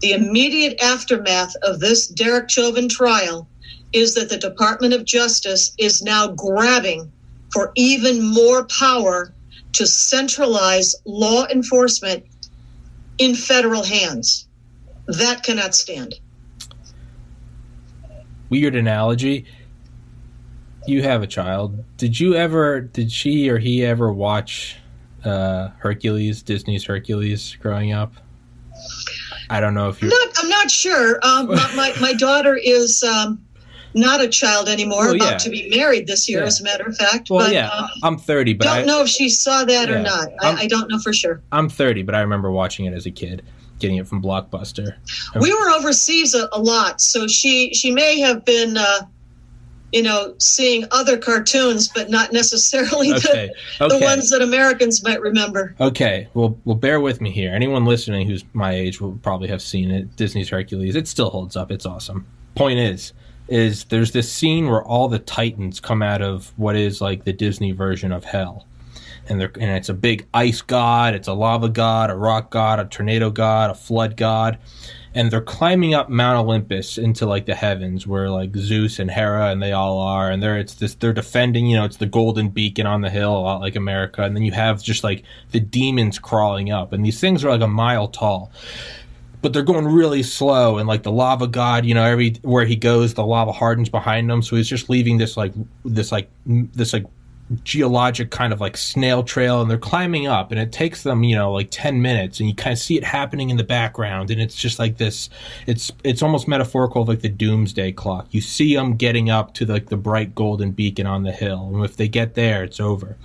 The 0.00 0.12
immediate 0.12 0.82
aftermath 0.82 1.54
of 1.62 1.78
this 1.78 2.08
Derek 2.08 2.50
Chauvin 2.50 2.88
trial 2.88 3.46
is 3.92 4.14
that 4.14 4.28
the 4.28 4.38
Department 4.38 4.94
of 4.94 5.04
Justice 5.04 5.72
is 5.78 6.02
now 6.02 6.28
grabbing 6.28 7.12
for 7.52 7.70
even 7.76 8.24
more 8.24 8.64
power 8.64 9.32
to 9.72 9.86
centralize 9.86 10.96
law 11.04 11.46
enforcement 11.46 12.24
in 13.18 13.34
federal 13.34 13.84
hands. 13.84 14.48
That 15.06 15.42
cannot 15.42 15.74
stand. 15.74 16.18
Weird 18.48 18.74
analogy. 18.74 19.46
You 20.86 21.02
have 21.02 21.22
a 21.22 21.26
child. 21.26 21.84
Did 21.96 22.18
you 22.18 22.34
ever, 22.34 22.80
did 22.80 23.12
she 23.12 23.48
or 23.48 23.58
he 23.58 23.84
ever 23.84 24.12
watch 24.12 24.76
uh, 25.24 25.68
Hercules, 25.78 26.42
Disney's 26.42 26.84
Hercules 26.84 27.56
growing 27.60 27.92
up? 27.92 28.14
I 29.50 29.60
don't 29.60 29.74
know 29.74 29.88
if 29.88 30.00
you're. 30.00 30.10
Not, 30.10 30.28
I'm 30.38 30.48
not 30.48 30.70
sure. 30.70 31.20
Um, 31.22 31.46
my, 31.48 31.92
my, 32.00 32.12
daughter 32.14 32.56
is 32.56 33.02
um, 33.02 33.44
not 33.94 34.20
a 34.20 34.28
child 34.28 34.68
anymore, 34.68 35.06
well, 35.06 35.16
yeah. 35.16 35.28
about 35.28 35.40
to 35.40 35.50
be 35.50 35.68
married 35.68 36.06
this 36.06 36.28
year, 36.28 36.40
yeah. 36.40 36.46
as 36.46 36.60
a 36.60 36.64
matter 36.64 36.84
of 36.84 36.96
fact. 36.96 37.30
Well, 37.30 37.46
but, 37.46 37.52
yeah, 37.52 37.68
um, 37.68 37.88
I'm 38.02 38.18
30, 38.18 38.54
but 38.54 38.64
don't 38.64 38.78
I 38.78 38.84
know 38.84 39.02
if 39.02 39.08
she 39.08 39.28
saw 39.28 39.64
that 39.64 39.88
yeah, 39.88 39.94
or 39.94 40.02
not. 40.02 40.28
I, 40.40 40.62
I, 40.62 40.66
don't 40.66 40.90
know 40.90 40.98
for 40.98 41.12
sure. 41.12 41.42
I'm 41.52 41.68
30, 41.68 42.02
but 42.02 42.14
I 42.14 42.20
remember 42.20 42.50
watching 42.50 42.86
it 42.86 42.94
as 42.94 43.06
a 43.06 43.10
kid, 43.10 43.42
getting 43.78 43.96
it 43.96 44.08
from 44.08 44.22
Blockbuster. 44.22 44.96
We 45.40 45.52
were 45.52 45.70
overseas 45.70 46.34
a, 46.34 46.48
a 46.52 46.60
lot, 46.60 47.00
so 47.00 47.26
she 47.26 47.72
she 47.74 47.90
may 47.90 48.20
have 48.20 48.44
been. 48.44 48.76
Uh, 48.76 49.02
you 49.92 50.02
know, 50.02 50.34
seeing 50.38 50.86
other 50.90 51.18
cartoons, 51.18 51.88
but 51.88 52.10
not 52.10 52.32
necessarily 52.32 53.12
okay. 53.12 53.50
the, 53.78 53.84
okay. 53.84 53.98
the 53.98 54.04
ones 54.04 54.30
that 54.30 54.40
Americans 54.40 55.04
might 55.04 55.20
remember. 55.20 55.74
Okay, 55.80 56.28
well, 56.34 56.58
well, 56.64 56.76
bear 56.76 57.00
with 57.00 57.20
me 57.20 57.30
here. 57.30 57.54
Anyone 57.54 57.84
listening 57.84 58.26
who's 58.26 58.44
my 58.54 58.72
age 58.72 59.00
will 59.00 59.18
probably 59.22 59.48
have 59.48 59.60
seen 59.62 59.90
it. 59.90 60.16
Disney's 60.16 60.48
Hercules. 60.48 60.96
It 60.96 61.06
still 61.06 61.30
holds 61.30 61.56
up. 61.56 61.70
It's 61.70 61.86
awesome. 61.86 62.26
Point 62.54 62.78
is, 62.78 63.12
is 63.48 63.84
there's 63.84 64.12
this 64.12 64.32
scene 64.32 64.68
where 64.68 64.82
all 64.82 65.08
the 65.08 65.18
Titans 65.18 65.78
come 65.78 66.02
out 66.02 66.22
of 66.22 66.52
what 66.56 66.74
is 66.74 67.00
like 67.00 67.24
the 67.24 67.32
Disney 67.32 67.72
version 67.72 68.12
of 68.12 68.24
hell. 68.24 68.66
And, 69.28 69.40
they're, 69.40 69.52
and 69.54 69.70
it's 69.70 69.88
a 69.88 69.94
big 69.94 70.26
ice 70.34 70.62
god, 70.62 71.14
it's 71.14 71.28
a 71.28 71.32
lava 71.32 71.68
god, 71.68 72.10
a 72.10 72.16
rock 72.16 72.50
god, 72.50 72.80
a 72.80 72.86
tornado 72.86 73.30
god, 73.30 73.70
a 73.70 73.74
flood 73.74 74.16
god 74.16 74.58
and 75.14 75.30
they're 75.30 75.40
climbing 75.40 75.94
up 75.94 76.08
Mount 76.08 76.38
Olympus 76.38 76.96
into 76.96 77.26
like 77.26 77.46
the 77.46 77.54
heavens 77.54 78.06
where 78.06 78.30
like 78.30 78.54
Zeus 78.56 78.98
and 78.98 79.10
Hera 79.10 79.50
and 79.50 79.62
they 79.62 79.72
all 79.72 79.98
are 79.98 80.30
and 80.30 80.42
they're 80.42 80.58
it's 80.58 80.74
this 80.74 80.94
they're 80.94 81.12
defending 81.12 81.66
you 81.66 81.76
know 81.76 81.84
it's 81.84 81.98
the 81.98 82.06
golden 82.06 82.48
beacon 82.48 82.86
on 82.86 83.02
the 83.02 83.10
hill 83.10 83.36
a 83.36 83.40
lot 83.40 83.60
like 83.60 83.76
America 83.76 84.22
and 84.22 84.34
then 84.34 84.42
you 84.42 84.52
have 84.52 84.82
just 84.82 85.04
like 85.04 85.22
the 85.50 85.60
demons 85.60 86.18
crawling 86.18 86.70
up 86.70 86.92
and 86.92 87.04
these 87.04 87.20
things 87.20 87.44
are 87.44 87.50
like 87.50 87.60
a 87.60 87.68
mile 87.68 88.08
tall. 88.08 88.50
But 89.42 89.52
they're 89.52 89.64
going 89.64 89.88
really 89.88 90.22
slow 90.22 90.78
and 90.78 90.86
like 90.86 91.02
the 91.02 91.10
lava 91.10 91.48
god 91.48 91.84
you 91.84 91.94
know 91.94 92.04
every 92.04 92.34
where 92.42 92.64
he 92.64 92.76
goes 92.76 93.14
the 93.14 93.26
lava 93.26 93.52
hardens 93.52 93.88
behind 93.88 94.30
him 94.30 94.40
so 94.40 94.56
he's 94.56 94.68
just 94.68 94.88
leaving 94.88 95.18
this 95.18 95.36
like 95.36 95.52
this 95.84 96.12
like 96.12 96.30
this 96.46 96.92
like 96.92 97.04
geologic 97.64 98.30
kind 98.30 98.52
of 98.52 98.60
like 98.60 98.76
snail 98.76 99.22
trail 99.22 99.60
and 99.60 99.70
they're 99.70 99.78
climbing 99.78 100.26
up 100.26 100.50
and 100.50 100.60
it 100.60 100.72
takes 100.72 101.02
them 101.02 101.24
you 101.24 101.34
know 101.34 101.52
like 101.52 101.68
10 101.70 102.00
minutes 102.00 102.40
and 102.40 102.48
you 102.48 102.54
kind 102.54 102.72
of 102.72 102.78
see 102.78 102.96
it 102.96 103.04
happening 103.04 103.50
in 103.50 103.56
the 103.56 103.64
background 103.64 104.30
and 104.30 104.40
it's 104.40 104.54
just 104.54 104.78
like 104.78 104.96
this 104.96 105.28
it's 105.66 105.90
it's 106.04 106.22
almost 106.22 106.48
metaphorical 106.48 107.02
of 107.02 107.08
like 107.08 107.20
the 107.20 107.28
doomsday 107.28 107.92
clock. 107.92 108.28
You 108.30 108.40
see 108.40 108.74
them 108.74 108.96
getting 108.96 109.30
up 109.30 109.54
to 109.54 109.66
like 109.66 109.86
the 109.86 109.96
bright 109.96 110.34
golden 110.34 110.70
beacon 110.70 111.06
on 111.06 111.22
the 111.22 111.32
hill 111.32 111.70
and 111.74 111.84
if 111.84 111.96
they 111.96 112.08
get 112.08 112.34
there 112.34 112.64
it's 112.64 112.80
over. 112.80 113.16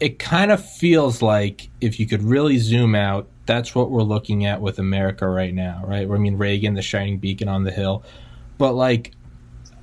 It 0.00 0.18
kind 0.18 0.50
of 0.50 0.64
feels 0.68 1.22
like 1.22 1.70
if 1.80 2.00
you 2.00 2.06
could 2.06 2.22
really 2.22 2.58
zoom 2.58 2.94
out 2.94 3.28
that's 3.46 3.74
what 3.74 3.90
we're 3.90 4.02
looking 4.02 4.46
at 4.46 4.60
with 4.60 4.78
america 4.78 5.28
right 5.28 5.54
now 5.54 5.82
right? 5.86 6.08
I 6.08 6.18
mean 6.18 6.36
reagan 6.36 6.74
the 6.74 6.82
shining 6.82 7.18
beacon 7.18 7.48
on 7.48 7.64
the 7.64 7.72
hill. 7.72 8.04
But 8.58 8.72
like 8.72 9.12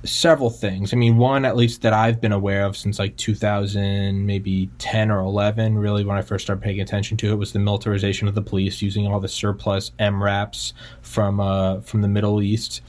several 0.04 0.48
things. 0.48 0.92
I 0.94 0.96
mean, 0.96 1.18
one 1.18 1.44
at 1.44 1.56
least 1.56 1.82
that 1.82 1.92
I've 1.92 2.20
been 2.20 2.32
aware 2.32 2.64
of 2.64 2.76
since 2.76 2.98
like 2.98 3.16
2000, 3.16 4.24
maybe 4.24 4.70
10 4.78 5.10
or 5.10 5.20
11, 5.20 5.76
really 5.78 6.04
when 6.04 6.16
I 6.16 6.22
first 6.22 6.46
started 6.46 6.62
paying 6.62 6.80
attention 6.80 7.16
to 7.18 7.32
it 7.32 7.34
was 7.34 7.52
the 7.52 7.58
militarization 7.58 8.26
of 8.26 8.34
the 8.34 8.42
police 8.42 8.80
using 8.80 9.06
all 9.06 9.20
the 9.20 9.28
surplus 9.28 9.90
MRAPs 9.98 10.72
from 11.02 11.40
uh, 11.40 11.80
from 11.80 12.00
the 12.02 12.08
Middle 12.08 12.42
East. 12.42 12.80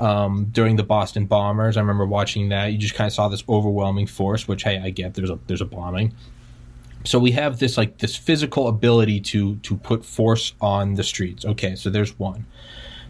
Um, 0.00 0.46
during 0.50 0.76
the 0.76 0.82
Boston 0.82 1.26
bombers, 1.26 1.76
I 1.76 1.80
remember 1.80 2.06
watching 2.06 2.48
that. 2.48 2.72
You 2.72 2.78
just 2.78 2.94
kind 2.94 3.06
of 3.06 3.12
saw 3.12 3.28
this 3.28 3.44
overwhelming 3.48 4.06
force, 4.06 4.48
which 4.48 4.64
hey, 4.64 4.78
I 4.78 4.90
get. 4.90 5.14
There's 5.14 5.30
a 5.30 5.38
there's 5.46 5.60
a 5.60 5.66
bombing. 5.66 6.14
So 7.04 7.18
we 7.18 7.30
have 7.32 7.58
this 7.58 7.76
like 7.76 7.98
this 7.98 8.16
physical 8.16 8.66
ability 8.66 9.20
to 9.20 9.56
to 9.56 9.76
put 9.76 10.04
force 10.04 10.54
on 10.60 10.94
the 10.94 11.04
streets. 11.04 11.44
Okay, 11.44 11.76
so 11.76 11.90
there's 11.90 12.18
one. 12.18 12.46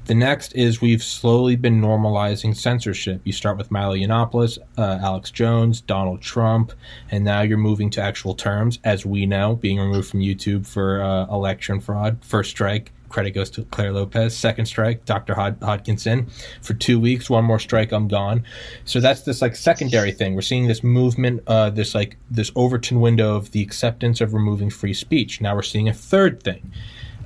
The 0.06 0.14
next 0.14 0.52
is 0.54 0.80
we've 0.80 1.02
slowly 1.02 1.54
been 1.54 1.80
normalizing 1.80 2.56
censorship. 2.56 3.20
You 3.24 3.32
start 3.32 3.56
with 3.58 3.70
Milo 3.70 3.94
Yiannopoulos, 3.94 4.58
uh, 4.76 4.98
Alex 5.00 5.30
Jones, 5.30 5.80
Donald 5.80 6.20
Trump, 6.20 6.72
and 7.10 7.24
now 7.24 7.42
you're 7.42 7.58
moving 7.58 7.90
to 7.90 8.00
actual 8.02 8.34
terms, 8.34 8.80
as 8.82 9.06
we 9.06 9.24
know, 9.24 9.54
being 9.54 9.78
removed 9.78 10.10
from 10.10 10.20
YouTube 10.20 10.66
for 10.66 11.00
uh, 11.00 11.26
election 11.26 11.80
fraud. 11.80 12.18
First 12.24 12.50
strike, 12.50 12.90
credit 13.08 13.32
goes 13.32 13.50
to 13.50 13.64
Clare 13.66 13.92
Lopez. 13.92 14.36
Second 14.36 14.66
strike, 14.66 15.04
Dr. 15.04 15.34
Hod- 15.34 15.60
Hodkinson. 15.60 16.28
For 16.62 16.74
two 16.74 16.98
weeks, 16.98 17.30
one 17.30 17.44
more 17.44 17.58
strike, 17.58 17.92
I'm 17.92 18.08
gone. 18.08 18.44
So 18.84 18.98
that's 19.00 19.22
this 19.22 19.40
like 19.42 19.54
secondary 19.54 20.10
thing. 20.12 20.34
We're 20.34 20.40
seeing 20.40 20.66
this 20.66 20.82
movement, 20.82 21.42
uh, 21.46 21.70
this 21.70 21.94
like 21.94 22.16
this 22.30 22.50
Overton 22.56 23.00
window 23.00 23.36
of 23.36 23.52
the 23.52 23.62
acceptance 23.62 24.20
of 24.20 24.34
removing 24.34 24.70
free 24.70 24.94
speech. 24.94 25.40
Now 25.40 25.54
we're 25.54 25.62
seeing 25.62 25.88
a 25.88 25.94
third 25.94 26.42
thing. 26.42 26.72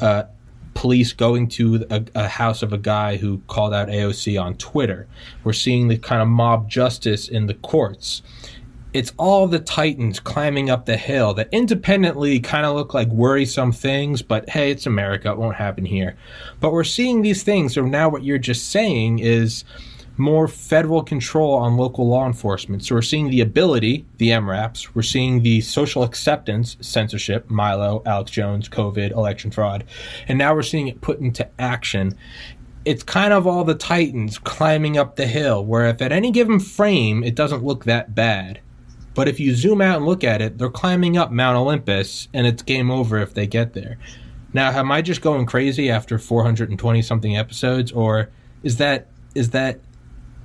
Uh, 0.00 0.24
police 0.74 1.12
going 1.12 1.48
to 1.48 1.86
a, 1.90 2.04
a, 2.14 2.28
house 2.28 2.62
of 2.62 2.72
a 2.72 2.78
guy 2.78 3.16
who 3.16 3.38
called 3.46 3.72
out 3.72 3.88
AOC 3.88 4.40
on 4.40 4.56
Twitter. 4.56 5.06
We're 5.42 5.52
seeing 5.52 5.88
the 5.88 5.98
kind 5.98 6.20
of 6.20 6.28
mob 6.28 6.68
justice 6.68 7.28
in 7.28 7.46
the 7.46 7.54
courts. 7.54 8.22
It's 8.92 9.12
all 9.16 9.48
the 9.48 9.58
titans 9.58 10.20
climbing 10.20 10.70
up 10.70 10.86
the 10.86 10.96
hill 10.96 11.34
that 11.34 11.48
independently 11.50 12.38
kind 12.38 12.64
of 12.64 12.76
look 12.76 12.94
like 12.94 13.08
worrisome 13.08 13.72
things, 13.72 14.22
but 14.22 14.48
hey, 14.48 14.70
it's 14.70 14.86
America. 14.86 15.30
It 15.30 15.38
won't 15.38 15.56
happen 15.56 15.84
here. 15.84 16.16
But 16.60 16.72
we're 16.72 16.84
seeing 16.84 17.22
these 17.22 17.42
things. 17.42 17.74
So 17.74 17.82
now 17.82 18.08
what 18.08 18.22
you're 18.22 18.38
just 18.38 18.70
saying 18.70 19.18
is 19.18 19.64
more 20.16 20.46
federal 20.46 21.02
control 21.02 21.54
on 21.54 21.76
local 21.76 22.08
law 22.08 22.26
enforcement. 22.26 22.84
So 22.84 22.94
we're 22.94 23.02
seeing 23.02 23.30
the 23.30 23.40
ability, 23.40 24.06
the 24.18 24.30
MRAPs, 24.30 24.94
we're 24.94 25.02
seeing 25.02 25.42
the 25.42 25.60
social 25.60 26.02
acceptance, 26.02 26.76
censorship, 26.80 27.50
Milo, 27.50 28.02
Alex 28.06 28.30
Jones, 28.30 28.68
COVID, 28.68 29.10
election 29.10 29.50
fraud, 29.50 29.84
and 30.28 30.38
now 30.38 30.54
we're 30.54 30.62
seeing 30.62 30.88
it 30.88 31.00
put 31.00 31.18
into 31.18 31.48
action. 31.58 32.16
It's 32.84 33.02
kind 33.02 33.32
of 33.32 33.46
all 33.46 33.64
the 33.64 33.74
titans 33.74 34.38
climbing 34.38 34.96
up 34.96 35.16
the 35.16 35.26
hill, 35.26 35.64
where 35.64 35.86
if 35.86 36.00
at 36.00 36.12
any 36.12 36.30
given 36.30 36.60
frame 36.60 37.24
it 37.24 37.34
doesn't 37.34 37.64
look 37.64 37.84
that 37.84 38.14
bad. 38.14 38.60
But 39.14 39.28
if 39.28 39.38
you 39.38 39.54
zoom 39.54 39.80
out 39.80 39.98
and 39.98 40.06
look 40.06 40.24
at 40.24 40.42
it, 40.42 40.58
they're 40.58 40.68
climbing 40.68 41.16
up 41.16 41.30
Mount 41.30 41.56
Olympus, 41.56 42.28
and 42.34 42.46
it's 42.46 42.62
game 42.62 42.90
over 42.90 43.18
if 43.18 43.32
they 43.32 43.46
get 43.46 43.72
there. 43.72 43.96
Now, 44.52 44.70
am 44.70 44.92
I 44.92 45.02
just 45.02 45.20
going 45.20 45.46
crazy 45.46 45.90
after 45.90 46.18
420 46.18 47.02
something 47.02 47.36
episodes, 47.36 47.90
or 47.90 48.30
is 48.62 48.76
that 48.76 49.08
is 49.34 49.50
that 49.50 49.80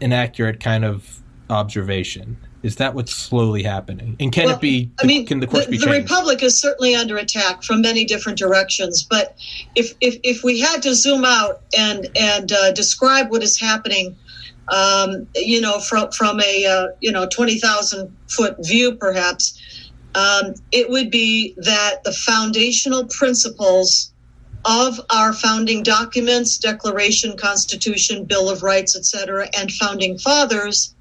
inaccurate 0.02 0.60
kind 0.60 0.86
of 0.86 1.20
observation. 1.50 2.38
Is 2.62 2.76
that 2.76 2.94
what's 2.94 3.14
slowly 3.14 3.64
happening? 3.64 4.18
And 4.20 4.34
can 4.34 4.46
Well, 4.46 4.56
it 4.56 4.62
be? 4.62 4.92
I 5.02 5.06
mean, 5.06 5.26
can 5.26 5.40
the 5.40 5.48
course 5.48 5.66
the, 5.66 5.72
be 5.72 5.78
the 5.78 5.90
republic 5.90 6.44
is 6.44 6.60
certainly 6.60 6.94
under 6.94 7.18
attack 7.18 7.64
from 7.64 7.82
many 7.82 8.04
different 8.04 8.38
directions. 8.38 9.02
But 9.04 9.38
if 9.76 9.94
if, 10.02 10.18
if 10.24 10.44
we 10.44 10.60
had 10.60 10.82
to 10.84 10.94
zoom 10.94 11.24
out 11.24 11.62
and 11.78 12.10
and 12.20 12.52
uh, 12.52 12.72
describe 12.74 13.32
what 13.32 13.44
is 13.44 13.58
happening, 13.58 14.16
um, 14.68 15.26
you 15.36 15.62
know, 15.62 15.80
from 15.80 16.12
from 16.12 16.42
a 16.42 16.66
uh, 16.66 16.88
you 17.00 17.12
know 17.14 17.28
twenty 17.28 17.60
thousand 17.60 18.14
foot 18.28 18.58
view, 18.60 18.94
perhaps, 18.96 19.58
um, 20.16 20.54
it 20.74 20.90
would 20.90 21.10
be 21.10 21.54
that 21.58 22.04
the 22.04 22.12
foundational 22.12 23.06
principles 23.06 24.12
of 24.66 25.00
our 25.10 25.34
founding 25.34 25.84
documents, 25.84 26.58
Declaration, 26.58 27.38
Constitution, 27.38 28.26
Bill 28.26 28.50
of 28.50 28.62
Rights, 28.64 28.96
etc., 28.96 29.48
and 29.58 29.72
founding 29.72 30.18
fathers 30.18 30.94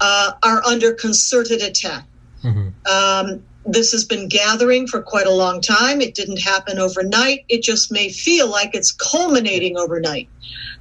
uh, 0.00 0.32
are 0.42 0.64
under 0.66 0.92
concerted 0.92 1.62
attack. 1.62 2.06
Mhm. 2.42 2.72
Um, 2.86 3.42
this 3.66 3.92
has 3.92 4.04
been 4.04 4.28
gathering 4.28 4.86
for 4.86 5.02
quite 5.02 5.26
a 5.26 5.30
long 5.30 5.60
time. 5.60 6.00
It 6.00 6.14
didn't 6.14 6.40
happen 6.40 6.78
overnight. 6.78 7.44
It 7.48 7.62
just 7.62 7.92
may 7.92 8.08
feel 8.08 8.48
like 8.48 8.74
it's 8.74 8.90
culminating 8.92 9.76
overnight 9.76 10.28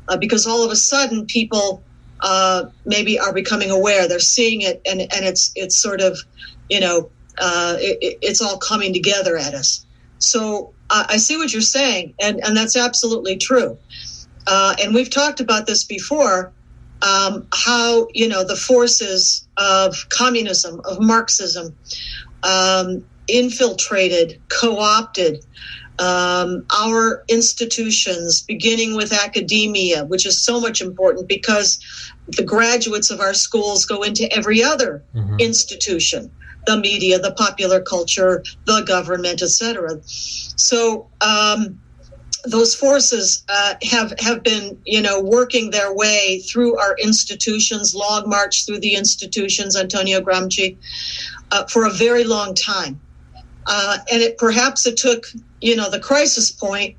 uh, 0.08 0.18
because 0.18 0.48
all 0.48 0.64
of 0.64 0.72
a 0.72 0.76
sudden 0.76 1.26
people 1.26 1.84
uh, 2.22 2.66
maybe 2.86 3.20
are 3.20 3.34
becoming 3.34 3.72
aware. 3.72 4.08
They're 4.08 4.20
seeing 4.20 4.62
it, 4.62 4.82
and 4.86 5.02
and 5.02 5.26
it's 5.26 5.52
it's 5.56 5.78
sort 5.78 6.02
of, 6.02 6.18
you 6.70 6.80
know, 6.80 7.10
uh, 7.38 7.76
it, 7.80 8.18
it's 8.22 8.42
all 8.42 8.58
coming 8.58 8.94
together 8.94 9.38
at 9.38 9.54
us. 9.54 9.86
So 10.20 10.74
I 10.90 11.06
I 11.10 11.18
see 11.18 11.38
what 11.38 11.52
you're 11.52 11.62
saying, 11.62 12.14
and 12.22 12.40
and 12.46 12.56
that's 12.56 12.76
absolutely 12.78 13.38
true. 13.38 13.78
Uh, 14.48 14.76
and 14.82 14.94
we've 14.94 15.10
talked 15.10 15.40
about 15.40 15.68
this 15.68 15.84
before. 15.84 16.52
Um, 17.02 17.48
how 17.54 18.08
you 18.14 18.28
know 18.28 18.44
the 18.44 18.58
forces 18.58 19.48
of 19.58 19.96
communism, 20.10 20.82
of 20.84 21.00
Marxism, 21.00 21.74
um, 22.44 23.06
infiltrated, 23.30 24.42
co-opted 24.50 25.46
um, 26.00 26.66
our 26.78 27.24
institutions, 27.28 28.42
beginning 28.42 28.96
with 28.96 29.12
academia, 29.14 30.06
which 30.06 30.26
is 30.26 30.44
so 30.44 30.60
much 30.60 30.82
important 30.82 31.28
because 31.28 31.80
the 32.28 32.44
graduates 32.44 33.12
of 33.12 33.20
our 33.20 33.34
schools 33.34 33.86
go 33.86 34.02
into 34.04 34.32
every 34.36 34.64
other 34.64 35.04
Mhm. 35.16 35.40
institution 35.40 36.32
the 36.68 36.78
media 36.78 37.20
the 37.20 37.32
popular 37.34 37.82
culture 37.82 38.44
the 38.66 38.82
government 38.82 39.42
etc 39.42 40.00
so 40.04 41.08
um, 41.22 41.80
those 42.46 42.74
forces 42.74 43.44
uh, 43.50 43.74
have 43.84 44.14
have 44.20 44.44
been 44.44 44.80
you 44.86 45.02
know 45.02 45.22
working 45.22 45.72
their 45.72 45.94
way 45.94 46.40
through 46.40 46.78
our 46.78 46.96
institutions 47.02 47.94
long 47.94 48.30
march 48.30 48.66
through 48.66 48.80
the 48.80 48.96
institutions 48.96 49.76
antonio 49.76 50.22
gramsci 50.22 50.78
uh, 51.52 51.66
for 51.66 51.86
a 51.86 51.90
very 51.90 52.24
long 52.24 52.54
time. 52.54 53.00
Uh, 53.66 53.98
and 54.12 54.22
it 54.22 54.38
perhaps 54.38 54.86
it 54.86 54.98
took 54.98 55.26
you 55.62 55.76
know 55.76 55.90
the 55.90 56.00
crisis 56.00 56.52
point 56.52 56.96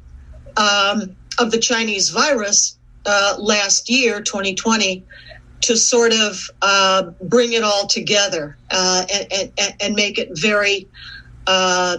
um, 0.57 1.17
of 1.39 1.51
the 1.51 1.59
chinese 1.59 2.11
virus 2.11 2.79
uh, 3.07 3.35
last 3.39 3.89
year 3.89 4.21
2020 4.21 5.03
to 5.63 5.77
sort 5.77 6.13
of 6.13 6.51
uh, 6.63 7.03
bring 7.23 7.53
it 7.53 7.63
all 7.63 7.87
together 7.87 8.57
uh, 8.71 9.05
and, 9.13 9.53
and, 9.59 9.75
and 9.81 9.95
make 9.95 10.19
it 10.19 10.29
very 10.33 10.89
uh, 11.47 11.99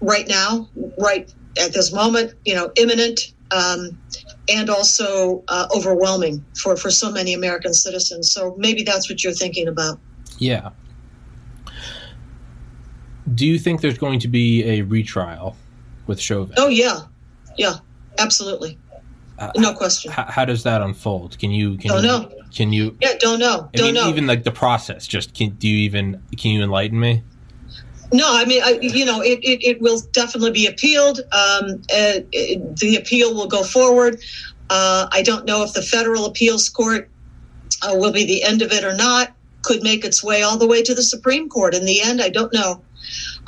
right 0.00 0.28
now, 0.28 0.68
right 0.98 1.32
at 1.58 1.72
this 1.72 1.92
moment, 1.92 2.34
you 2.44 2.54
know, 2.54 2.70
imminent 2.76 3.32
um, 3.50 3.98
and 4.48 4.70
also 4.70 5.42
uh, 5.48 5.66
overwhelming 5.74 6.44
for, 6.56 6.76
for 6.76 6.90
so 6.90 7.10
many 7.10 7.34
American 7.34 7.74
citizens. 7.74 8.30
So 8.30 8.54
maybe 8.58 8.82
that's 8.82 9.10
what 9.10 9.24
you're 9.24 9.32
thinking 9.32 9.66
about. 9.66 9.98
Yeah. 10.38 10.70
Do 13.34 13.46
you 13.46 13.58
think 13.58 13.80
there's 13.80 13.98
going 13.98 14.20
to 14.20 14.28
be 14.28 14.64
a 14.64 14.82
retrial 14.82 15.56
with 16.06 16.20
Chauvin? 16.20 16.54
Oh, 16.58 16.68
yeah. 16.68 17.00
Yeah, 17.58 17.74
absolutely. 18.18 18.78
Uh, 19.38 19.50
No 19.56 19.74
question. 19.74 20.12
How, 20.12 20.24
how 20.24 20.44
does 20.44 20.62
that 20.62 20.80
unfold? 20.80 21.38
Can 21.38 21.50
you? 21.50 21.76
Can 21.78 21.90
Don't 21.90 22.02
you, 22.02 22.08
know. 22.08 22.30
Can 22.56 22.72
you? 22.72 22.96
Yeah, 23.02 23.12
don't 23.18 23.38
know. 23.38 23.68
I 23.74 23.76
Don't 23.76 23.86
mean, 23.86 23.94
know. 23.94 24.08
even 24.08 24.26
like 24.26 24.44
the 24.44 24.50
process. 24.50 25.06
Just 25.06 25.34
can 25.34 25.50
do 25.50 25.68
you 25.68 25.76
even? 25.76 26.22
Can 26.38 26.52
you 26.52 26.62
enlighten 26.62 26.98
me? 26.98 27.22
No, 28.12 28.24
I 28.32 28.46
mean, 28.46 28.62
I, 28.64 28.78
you 28.80 29.04
know, 29.04 29.20
it, 29.20 29.40
it, 29.42 29.62
it 29.62 29.80
will 29.82 30.00
definitely 30.12 30.52
be 30.52 30.66
appealed. 30.66 31.18
Um, 31.32 31.82
uh, 31.92 32.24
it, 32.32 32.76
the 32.76 32.96
appeal 32.96 33.34
will 33.34 33.46
go 33.46 33.62
forward. 33.62 34.22
Uh, 34.70 35.06
I 35.12 35.22
don't 35.22 35.44
know 35.44 35.64
if 35.64 35.74
the 35.74 35.82
federal 35.82 36.24
appeals 36.24 36.70
court 36.70 37.10
uh, 37.82 37.94
will 37.94 38.12
be 38.12 38.24
the 38.24 38.42
end 38.42 38.62
of 38.62 38.72
it 38.72 38.84
or 38.84 38.94
not. 38.94 39.34
Could 39.62 39.82
make 39.82 40.04
its 40.04 40.24
way 40.24 40.42
all 40.42 40.56
the 40.56 40.66
way 40.66 40.82
to 40.82 40.94
the 40.94 41.02
Supreme 41.02 41.50
Court 41.50 41.74
in 41.74 41.84
the 41.84 42.00
end. 42.00 42.22
I 42.22 42.30
don't 42.30 42.54
know. 42.54 42.82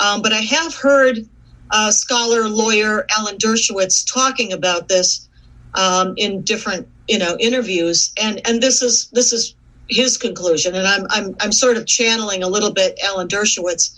Um, 0.01 0.21
but 0.21 0.35
I 0.35 0.41
have 0.41 0.75
heard 0.75 1.27
uh, 1.71 1.91
scholar 1.93 2.49
lawyer 2.49 3.07
Alan 3.17 3.39
Dershowitz 3.39 4.05
talking 4.13 4.53
about 4.53 4.89
this 4.89 5.29
um, 5.75 6.13
in 6.19 6.43
different, 6.43 6.89
you 7.09 7.19
know, 7.19 7.37
interviews, 7.41 8.13
and 8.21 8.41
and 8.47 8.63
this 8.63 8.83
is 8.83 9.09
this 9.13 9.33
is 9.33 9.55
his 9.89 10.17
conclusion, 10.17 10.75
and 10.75 10.87
I'm 10.87 11.07
I'm 11.11 11.37
I'm 11.41 11.53
sort 11.53 11.77
of 11.77 11.87
channeling 11.87 12.43
a 12.43 12.49
little 12.49 12.73
bit 12.73 12.99
Alan 13.03 13.29
Dershowitz 13.29 13.95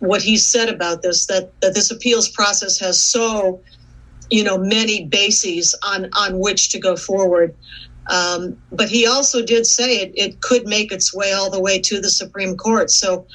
what 0.00 0.22
he 0.22 0.36
said 0.36 0.68
about 0.68 1.02
this 1.02 1.26
that 1.26 1.52
that 1.60 1.74
this 1.74 1.90
appeals 1.90 2.28
process 2.28 2.78
has 2.78 3.02
so 3.02 3.60
you 4.30 4.42
know 4.42 4.58
many 4.58 5.04
bases 5.04 5.74
on 5.84 6.08
on 6.14 6.38
which 6.38 6.70
to 6.70 6.78
go 6.78 6.96
forward 6.96 7.54
um, 8.08 8.56
but 8.70 8.88
he 8.88 9.06
also 9.06 9.44
did 9.44 9.66
say 9.66 9.96
it, 9.96 10.12
it 10.14 10.40
could 10.40 10.66
make 10.66 10.92
its 10.92 11.14
way 11.14 11.32
all 11.32 11.50
the 11.50 11.60
way 11.60 11.80
to 11.80 12.00
the 12.00 12.10
supreme 12.10 12.56
court 12.56 12.90
so 12.90 13.26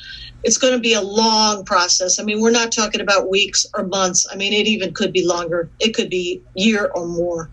it's 0.44 0.58
going 0.58 0.74
to 0.74 0.80
be 0.80 0.94
a 0.94 1.02
long 1.02 1.66
process 1.66 2.20
i 2.20 2.24
mean 2.24 2.42
we're 2.42 2.52
not 2.52 2.72
talking 2.72 3.02
about 3.02 3.30
weeks 3.30 3.66
or 3.76 3.86
months 3.86 4.26
i 4.32 4.36
mean 4.36 4.54
it 4.54 4.68
even 4.68 4.94
could 4.94 5.12
be 5.12 5.26
longer 5.26 5.70
it 5.80 5.94
could 5.94 6.10
be 6.10 6.42
year 6.56 6.92
or 6.96 7.06
more 7.08 7.50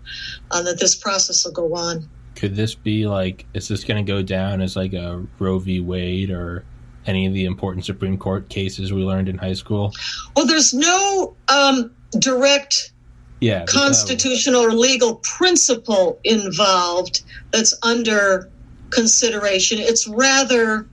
uh, 0.51 0.61
that 0.61 0.79
this 0.79 0.95
process 0.95 1.43
will 1.45 1.51
go 1.51 1.73
on 1.75 2.07
Could 2.35 2.55
this 2.55 2.75
be 2.75 3.07
like? 3.07 3.45
Is 3.53 3.67
this 3.67 3.83
going 3.83 4.05
to 4.05 4.09
go 4.09 4.21
down 4.21 4.61
as 4.61 4.75
like 4.75 4.93
a 4.93 5.25
Roe 5.39 5.57
v. 5.57 5.79
Wade 5.79 6.29
or 6.29 6.63
any 7.07 7.25
of 7.25 7.33
the 7.33 7.45
important 7.45 7.83
Supreme 7.83 8.15
Court 8.17 8.47
cases 8.49 8.93
we 8.93 9.01
learned 9.01 9.27
in 9.27 9.37
high 9.39 9.55
school? 9.55 9.91
well 10.35 10.45
there's 10.45 10.71
no 10.73 11.35
um, 11.49 11.91
direct 12.19 12.91
Yeah. 13.39 13.65
constitutional 13.65 14.61
or 14.61 14.71
legal 14.71 15.15
principle 15.17 16.19
involved 16.23 17.21
that's 17.51 17.73
under 17.83 18.49
consideration. 18.89 19.79
It's 19.79 20.07
rather 20.07 20.87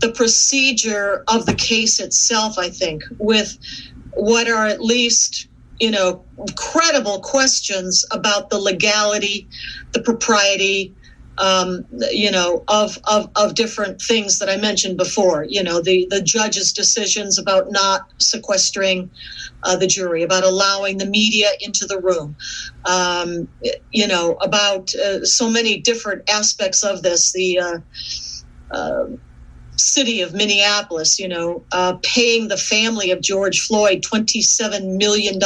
the 0.00 0.10
procedure 0.12 1.24
of 1.28 1.46
the 1.46 1.54
case 1.54 2.00
itself, 2.00 2.58
I 2.58 2.70
think, 2.70 3.02
with 3.18 3.56
what 4.14 4.48
are 4.48 4.66
at 4.66 4.80
least, 4.80 5.48
you 5.80 5.90
know, 5.90 6.24
credible 6.56 7.20
questions 7.20 8.04
about 8.10 8.50
the 8.50 8.58
legality, 8.58 9.48
the 9.92 10.02
propriety, 10.02 10.94
um, 11.38 11.84
you 12.10 12.30
know, 12.30 12.64
of, 12.68 12.98
of, 13.10 13.30
of 13.36 13.54
different 13.54 14.00
things 14.00 14.38
that 14.38 14.48
I 14.48 14.56
mentioned 14.56 14.96
before. 14.96 15.44
You 15.44 15.62
know, 15.62 15.80
the, 15.80 16.06
the 16.10 16.22
judge's 16.22 16.72
decisions 16.72 17.38
about 17.38 17.70
not 17.70 18.12
sequestering 18.18 19.10
uh, 19.62 19.76
the 19.76 19.86
jury, 19.86 20.22
about 20.22 20.44
allowing 20.44 20.98
the 20.98 21.06
media 21.06 21.48
into 21.60 21.86
the 21.86 22.00
room, 22.00 22.36
um, 22.84 23.48
you 23.92 24.06
know, 24.06 24.36
about 24.40 24.94
uh, 24.94 25.24
so 25.24 25.50
many 25.50 25.80
different 25.80 26.28
aspects 26.30 26.82
of 26.82 27.02
this. 27.02 27.32
The 27.32 27.58
uh, 27.58 27.78
uh, 28.70 29.06
city 29.78 30.20
of 30.22 30.34
Minneapolis, 30.34 31.18
you 31.18 31.28
know, 31.28 31.64
uh, 31.72 31.98
paying 32.02 32.48
the 32.48 32.56
family 32.56 33.10
of 33.10 33.20
George 33.20 33.60
Floyd 33.60 34.02
$27 34.02 34.96
million 34.96 35.38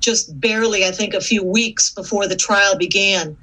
just 0.00 0.38
barely, 0.40 0.84
I 0.84 0.90
think, 0.90 1.14
a 1.14 1.20
few 1.20 1.44
weeks 1.44 1.90
before 1.90 2.26
the 2.26 2.36
trial 2.36 2.76
began. 2.76 3.36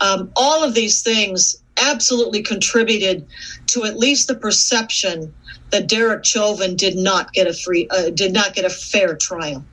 Um, 0.00 0.30
all 0.36 0.64
of 0.64 0.74
these 0.74 1.02
things 1.02 1.62
absolutely 1.76 2.42
contributed 2.42 3.26
to 3.66 3.84
at 3.84 3.98
least 3.98 4.28
the 4.28 4.34
perception 4.34 5.32
that 5.70 5.88
Derek 5.88 6.24
Chauvin 6.24 6.76
did 6.76 6.96
not 6.96 7.32
get 7.32 7.46
a 7.46 7.54
free, 7.54 7.88
uh, 7.90 8.10
did 8.10 8.32
not 8.32 8.54
get 8.54 8.64
a 8.64 8.70
fair 8.70 9.16
trial. 9.16 9.64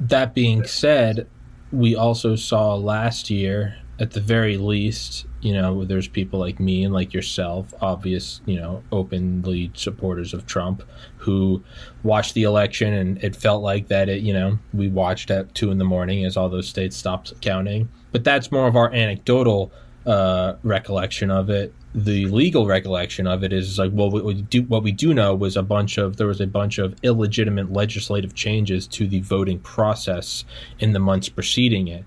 That 0.00 0.34
being 0.34 0.64
said, 0.64 1.26
we 1.70 1.94
also 1.94 2.34
saw 2.34 2.74
last 2.74 3.30
year, 3.30 3.76
at 3.98 4.12
the 4.12 4.20
very 4.20 4.56
least, 4.56 5.26
you 5.40 5.54
know, 5.54 5.84
there's 5.84 6.08
people 6.08 6.38
like 6.38 6.60
me 6.60 6.84
and 6.84 6.92
like 6.92 7.14
yourself, 7.14 7.72
obvious, 7.80 8.40
you 8.44 8.56
know, 8.56 8.82
openly 8.92 9.70
supporters 9.74 10.34
of 10.34 10.46
Trump, 10.46 10.82
who 11.16 11.62
watched 12.02 12.34
the 12.34 12.42
election 12.42 12.92
and 12.92 13.22
it 13.24 13.34
felt 13.34 13.62
like 13.62 13.88
that 13.88 14.08
it, 14.08 14.22
you 14.22 14.32
know, 14.32 14.58
we 14.74 14.88
watched 14.88 15.30
at 15.30 15.54
two 15.54 15.70
in 15.70 15.78
the 15.78 15.84
morning 15.84 16.24
as 16.24 16.36
all 16.36 16.48
those 16.48 16.68
states 16.68 16.96
stopped 16.96 17.40
counting. 17.40 17.88
But 18.12 18.24
that's 18.24 18.52
more 18.52 18.66
of 18.66 18.76
our 18.76 18.92
anecdotal 18.92 19.72
uh, 20.06 20.54
recollection 20.62 21.30
of 21.30 21.48
it. 21.50 21.74
The 21.94 22.26
legal 22.26 22.66
recollection 22.66 23.26
of 23.26 23.42
it 23.42 23.52
is 23.52 23.78
like, 23.78 23.90
well, 23.92 24.10
we 24.10 24.42
do, 24.42 24.62
what 24.62 24.82
we 24.82 24.92
do 24.92 25.12
know 25.12 25.34
was 25.34 25.56
a 25.56 25.62
bunch 25.62 25.98
of 25.98 26.18
there 26.18 26.26
was 26.26 26.40
a 26.40 26.46
bunch 26.46 26.78
of 26.78 26.94
illegitimate 27.02 27.72
legislative 27.72 28.34
changes 28.34 28.86
to 28.88 29.08
the 29.08 29.20
voting 29.20 29.58
process 29.58 30.44
in 30.78 30.92
the 30.92 31.00
months 31.00 31.28
preceding 31.28 31.88
it, 31.88 32.04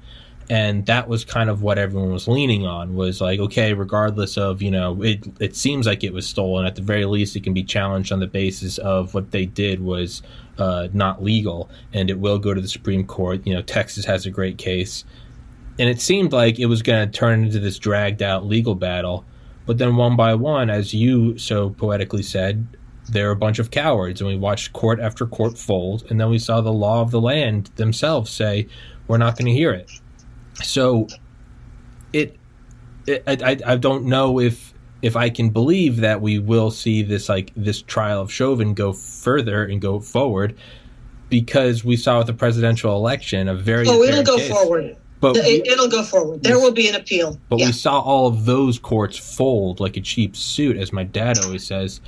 and 0.49 0.85
that 0.87 1.07
was 1.07 1.23
kind 1.23 1.49
of 1.49 1.61
what 1.61 1.77
everyone 1.77 2.11
was 2.11 2.27
leaning 2.27 2.65
on 2.65 2.95
was 2.95 3.21
like 3.21 3.39
okay 3.39 3.73
regardless 3.73 4.37
of 4.37 4.61
you 4.61 4.69
know 4.69 5.01
it 5.01 5.25
it 5.39 5.55
seems 5.55 5.87
like 5.87 6.03
it 6.03 6.13
was 6.13 6.27
stolen. 6.27 6.65
At 6.65 6.75
the 6.75 6.81
very 6.81 7.05
least 7.05 7.35
it 7.35 7.43
can 7.43 7.53
be 7.53 7.63
challenged 7.63 8.11
on 8.11 8.19
the 8.19 8.27
basis 8.27 8.77
of 8.77 9.13
what 9.13 9.31
they 9.31 9.45
did 9.45 9.81
was 9.81 10.21
uh, 10.57 10.87
not 10.93 11.23
legal. 11.23 11.69
And 11.93 12.09
it 12.09 12.19
will 12.19 12.37
go 12.39 12.53
to 12.53 12.61
the 12.61 12.67
supreme 12.67 13.05
court. 13.05 13.45
You 13.45 13.53
know 13.53 13.61
texas 13.61 14.05
has 14.05 14.25
a 14.25 14.31
great 14.31 14.57
case. 14.57 15.05
And 15.79 15.89
it 15.89 16.01
seemed 16.01 16.33
like 16.33 16.59
it 16.59 16.67
was 16.67 16.83
going 16.83 17.09
to 17.09 17.17
turn 17.17 17.43
into 17.43 17.59
this 17.59 17.79
dragged 17.79 18.21
out 18.21 18.45
legal 18.45 18.75
battle. 18.75 19.25
But 19.65 19.77
then 19.77 19.95
one 19.95 20.15
by 20.15 20.35
one 20.35 20.69
as 20.69 20.93
you 20.93 21.37
so 21.37 21.69
poetically 21.71 22.21
said 22.21 22.67
they're 23.09 23.31
a 23.31 23.35
bunch 23.35 23.59
of 23.59 23.71
cowards. 23.71 24.21
And 24.21 24.29
we 24.29 24.37
watched 24.37 24.73
court 24.73 24.99
after 24.99 25.25
court 25.25 25.57
fold. 25.57 26.05
And 26.09 26.19
then 26.19 26.29
we 26.29 26.37
saw 26.37 26.61
the 26.61 26.73
law 26.73 27.01
of 27.01 27.11
the 27.11 27.21
land 27.21 27.71
themselves 27.75 28.29
say 28.29 28.67
we're 29.07 29.17
not 29.17 29.37
going 29.37 29.47
to 29.47 29.53
hear 29.53 29.71
it 29.73 29.89
so 30.61 31.07
it, 32.11 32.37
it 33.07 33.23
I, 33.27 33.57
I 33.65 33.75
don't 33.75 34.05
know 34.05 34.39
if 34.39 34.73
if 35.03 35.17
I 35.17 35.29
can 35.29 35.49
believe 35.49 35.97
that 35.97 36.21
we 36.21 36.39
will 36.39 36.71
see 36.71 37.03
this 37.03 37.27
like 37.29 37.51
this 37.55 37.81
trial 37.81 38.21
of 38.21 38.31
Chauvin 38.31 38.73
go 38.73 38.93
further 38.93 39.65
and 39.65 39.81
go 39.81 39.99
forward 39.99 40.55
because 41.29 41.83
we 41.83 41.97
saw 41.97 42.19
with 42.19 42.27
the 42.27 42.33
presidential 42.33 42.95
election 42.95 43.49
a 43.49 43.55
very 43.55 43.85
oh 43.87 44.01
it'll 44.01 44.23
go 44.23 44.37
case. 44.37 44.49
forward. 44.49 44.95
But 45.19 45.37
it, 45.37 45.63
will 45.77 45.89
go 45.89 46.03
forward. 46.03 46.43
There 46.43 46.59
will 46.59 46.73
be 46.73 46.89
an 46.89 46.95
appeal. 46.95 47.39
But 47.47 47.59
yeah. 47.59 47.67
we 47.67 47.71
saw 47.71 48.01
all 48.01 48.27
of 48.27 48.43
those 48.43 48.77
courts 48.77 49.17
fold 49.17 49.79
like 49.79 49.95
a 49.95 50.01
cheap 50.01 50.35
suit 50.35 50.75
as 50.75 50.91
my 50.91 51.03
dad 51.03 51.39
always 51.39 51.65
says. 51.65 52.01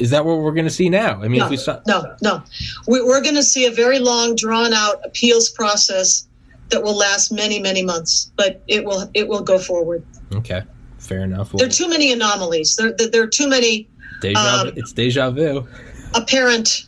Is 0.00 0.10
that 0.10 0.24
what 0.24 0.38
we're 0.38 0.52
going 0.52 0.64
to 0.64 0.70
see 0.70 0.88
now? 0.88 1.22
I 1.22 1.28
mean 1.28 1.38
no, 1.38 1.44
if 1.44 1.50
we 1.50 1.56
saw 1.56 1.80
no 1.86 2.16
no. 2.22 2.42
We're 2.86 3.22
going 3.22 3.36
to 3.36 3.42
see 3.42 3.66
a 3.66 3.70
very 3.70 3.98
long 3.98 4.36
drawn 4.36 4.72
out 4.72 5.00
appeals 5.04 5.50
process 5.50 6.28
that 6.72 6.82
will 6.82 6.96
last 6.96 7.30
many 7.30 7.60
many 7.60 7.82
months, 7.84 8.32
but 8.36 8.62
it 8.66 8.84
will 8.84 9.08
it 9.14 9.28
will 9.28 9.42
go 9.42 9.58
forward. 9.58 10.04
Okay, 10.34 10.62
fair 10.98 11.22
enough. 11.22 11.52
Well, 11.52 11.58
there 11.58 11.68
are 11.68 11.70
too 11.70 11.88
many 11.88 12.12
anomalies. 12.12 12.74
There 12.76 12.92
there, 12.92 13.22
are 13.22 13.28
too 13.28 13.48
many. 13.48 13.88
Deja, 14.20 14.38
um, 14.38 14.72
it's 14.74 14.92
deja 14.92 15.30
vu. 15.30 15.66
Apparent 16.14 16.86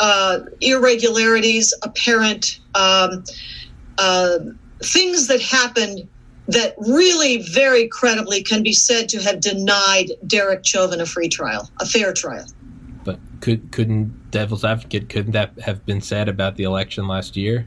uh, 0.00 0.40
irregularities, 0.60 1.74
apparent 1.82 2.60
um, 2.74 3.24
uh, 3.98 4.38
things 4.82 5.26
that 5.28 5.42
happened 5.42 6.08
that 6.48 6.74
really 6.78 7.42
very 7.42 7.88
credibly 7.88 8.42
can 8.42 8.62
be 8.62 8.72
said 8.72 9.08
to 9.08 9.20
have 9.20 9.40
denied 9.40 10.12
Derek 10.26 10.64
Chauvin 10.64 11.00
a 11.00 11.06
free 11.06 11.28
trial, 11.28 11.68
a 11.80 11.86
fair 11.86 12.12
trial. 12.12 12.46
But 13.04 13.18
could 13.40 13.72
couldn't 13.72 14.30
devil's 14.30 14.64
advocate 14.64 15.08
couldn't 15.08 15.32
that 15.32 15.58
have 15.60 15.84
been 15.86 16.00
said 16.00 16.28
about 16.28 16.56
the 16.56 16.64
election 16.64 17.08
last 17.08 17.36
year? 17.36 17.66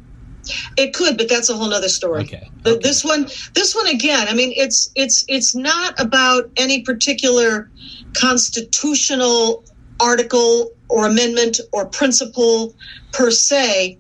It 0.78 0.94
could, 0.94 1.18
but 1.18 1.30
that's 1.30 1.50
a 1.50 1.56
whole 1.56 1.74
other 1.74 1.90
story. 1.90 2.22
Okay. 2.24 2.50
okay. 2.66 2.80
This 2.82 3.04
one, 3.04 3.28
this 3.54 3.76
one 3.76 3.88
again. 3.88 4.28
I 4.28 4.34
mean, 4.34 4.54
it's 4.56 4.92
it's 4.96 5.26
it's 5.28 5.56
not 5.56 6.00
about 6.00 6.50
any 6.58 6.82
particular 6.82 7.70
constitutional 8.14 9.64
article 10.00 10.72
or 10.88 11.08
amendment 11.08 11.60
or 11.72 11.86
principle 11.86 12.74
per 13.12 13.32
se. 13.32 14.00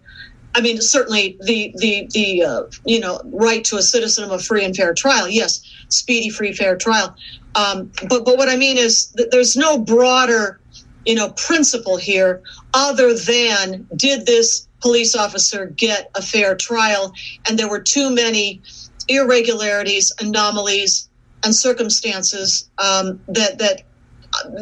I 0.55 0.61
mean, 0.61 0.81
certainly 0.81 1.37
the 1.41 1.73
the 1.77 2.07
the 2.11 2.43
uh, 2.43 2.63
you 2.85 2.99
know 2.99 3.21
right 3.25 3.63
to 3.65 3.77
a 3.77 3.81
citizen 3.81 4.23
of 4.23 4.31
a 4.31 4.39
free 4.39 4.65
and 4.65 4.75
fair 4.75 4.93
trial. 4.93 5.27
Yes, 5.27 5.61
speedy, 5.89 6.29
free, 6.29 6.53
fair 6.53 6.75
trial. 6.75 7.15
Um, 7.55 7.91
but 8.07 8.25
but 8.25 8.37
what 8.37 8.49
I 8.49 8.55
mean 8.55 8.77
is 8.77 9.11
that 9.11 9.31
there's 9.31 9.55
no 9.55 9.77
broader 9.77 10.59
you 11.05 11.15
know 11.15 11.31
principle 11.31 11.97
here 11.97 12.41
other 12.73 13.13
than 13.13 13.87
did 13.95 14.25
this 14.25 14.67
police 14.81 15.15
officer 15.15 15.67
get 15.67 16.09
a 16.15 16.21
fair 16.21 16.55
trial. 16.55 17.13
And 17.47 17.57
there 17.57 17.69
were 17.69 17.81
too 17.81 18.09
many 18.09 18.61
irregularities, 19.07 20.13
anomalies, 20.19 21.09
and 21.43 21.55
circumstances 21.55 22.69
um, 22.77 23.19
that 23.27 23.59
that 23.59 23.83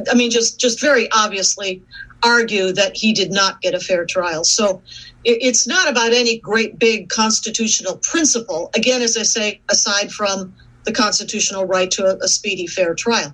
I 0.10 0.16
mean, 0.16 0.32
just 0.32 0.60
just 0.60 0.80
very 0.80 1.10
obviously 1.12 1.84
argue 2.24 2.72
that 2.74 2.96
he 2.96 3.14
did 3.14 3.32
not 3.32 3.62
get 3.62 3.74
a 3.76 3.80
fair 3.80 4.06
trial. 4.06 4.44
So 4.44 4.82
it, 5.24 5.38
it's 5.42 5.68
not 5.68 5.90
about 5.90 6.14
any 6.14 6.40
great 6.40 6.80
big 6.80 7.10
constitutional 7.10 7.98
principle. 7.98 8.72
Again, 8.76 9.02
as 9.02 9.18
I 9.18 9.24
say, 9.24 9.62
aside 9.70 10.12
from 10.12 10.54
the 10.86 10.94
constitutional 10.94 11.66
right 11.66 11.92
to 11.92 12.06
a, 12.06 12.18
a 12.18 12.28
speedy, 12.28 12.66
fair 12.66 12.96
trial, 12.96 13.34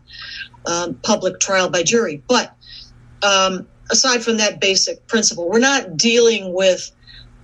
um, 0.66 0.96
public 0.96 1.40
trial 1.40 1.70
by 1.70 1.84
jury, 1.84 2.22
but 2.28 2.56
um, 3.22 3.68
aside 3.92 4.24
from 4.24 4.38
that 4.38 4.60
basic 4.60 5.06
principle, 5.08 5.50
we're 5.50 5.60
not 5.60 5.98
dealing 5.98 6.54
with, 6.54 6.92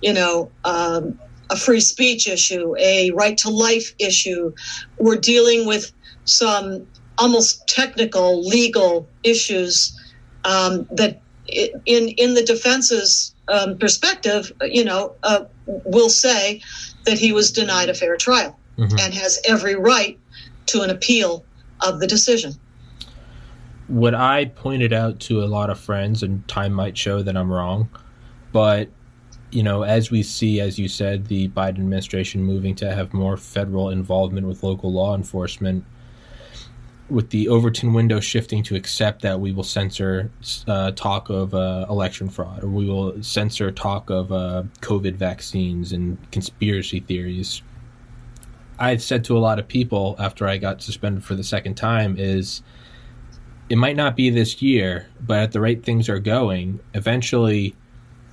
you 0.02 0.12
know, 0.12 0.50
um, 0.64 1.18
a 1.50 1.56
free 1.56 1.80
speech 1.80 2.28
issue, 2.28 2.74
a 2.78 3.10
right 3.12 3.36
to 3.38 3.50
life 3.50 3.94
issue. 3.98 4.52
We're 4.98 5.16
dealing 5.16 5.66
with 5.66 5.92
some 6.24 6.86
almost 7.18 7.66
technical 7.68 8.46
legal 8.46 9.08
issues 9.22 9.96
um, 10.44 10.86
that, 10.92 11.20
in 11.48 12.08
in 12.08 12.34
the 12.34 12.44
defense's 12.44 13.34
um, 13.48 13.76
perspective, 13.78 14.52
you 14.62 14.84
know, 14.84 15.14
uh, 15.24 15.44
will 15.66 16.08
say 16.08 16.62
that 17.04 17.18
he 17.18 17.32
was 17.32 17.50
denied 17.50 17.88
a 17.88 17.94
fair 17.94 18.16
trial 18.16 18.58
mm-hmm. 18.78 18.98
and 18.98 19.12
has 19.12 19.40
every 19.48 19.74
right 19.74 20.18
to 20.66 20.82
an 20.82 20.90
appeal 20.90 21.44
of 21.80 21.98
the 21.98 22.06
decision 22.06 22.54
what 23.90 24.14
I 24.14 24.44
pointed 24.44 24.92
out 24.92 25.18
to 25.20 25.42
a 25.42 25.46
lot 25.46 25.68
of 25.68 25.78
friends, 25.78 26.22
and 26.22 26.46
time 26.46 26.72
might 26.72 26.96
show 26.96 27.22
that 27.22 27.36
I'm 27.36 27.50
wrong, 27.50 27.88
but 28.52 28.88
you 29.50 29.64
know, 29.64 29.82
as 29.82 30.12
we 30.12 30.22
see, 30.22 30.60
as 30.60 30.78
you 30.78 30.86
said, 30.86 31.26
the 31.26 31.48
Biden 31.48 31.80
administration 31.80 32.44
moving 32.44 32.76
to 32.76 32.94
have 32.94 33.12
more 33.12 33.36
federal 33.36 33.90
involvement 33.90 34.46
with 34.46 34.62
local 34.62 34.92
law 34.92 35.16
enforcement, 35.16 35.84
with 37.08 37.30
the 37.30 37.48
Overton 37.48 37.92
window 37.92 38.20
shifting 38.20 38.62
to 38.62 38.76
accept 38.76 39.22
that 39.22 39.40
we 39.40 39.50
will 39.50 39.64
censor 39.64 40.30
uh, 40.68 40.92
talk 40.92 41.28
of 41.28 41.52
uh, 41.52 41.84
election 41.90 42.28
fraud, 42.28 42.62
or 42.62 42.68
we 42.68 42.88
will 42.88 43.20
censor 43.24 43.72
talk 43.72 44.08
of 44.08 44.30
uh, 44.30 44.62
COVID 44.82 45.16
vaccines 45.16 45.92
and 45.92 46.16
conspiracy 46.30 47.00
theories. 47.00 47.60
I've 48.78 49.02
said 49.02 49.24
to 49.24 49.36
a 49.36 49.40
lot 49.40 49.58
of 49.58 49.66
people 49.66 50.14
after 50.20 50.46
I 50.46 50.58
got 50.58 50.80
suspended 50.80 51.24
for 51.24 51.34
the 51.34 51.42
second 51.42 51.74
time 51.74 52.14
is 52.16 52.62
it 53.70 53.78
might 53.78 53.94
not 53.94 54.16
be 54.16 54.30
this 54.30 54.60
year, 54.60 55.06
but 55.20 55.38
at 55.38 55.52
the 55.52 55.60
rate 55.60 55.84
things 55.84 56.08
are 56.08 56.18
going, 56.18 56.80
eventually, 56.92 57.76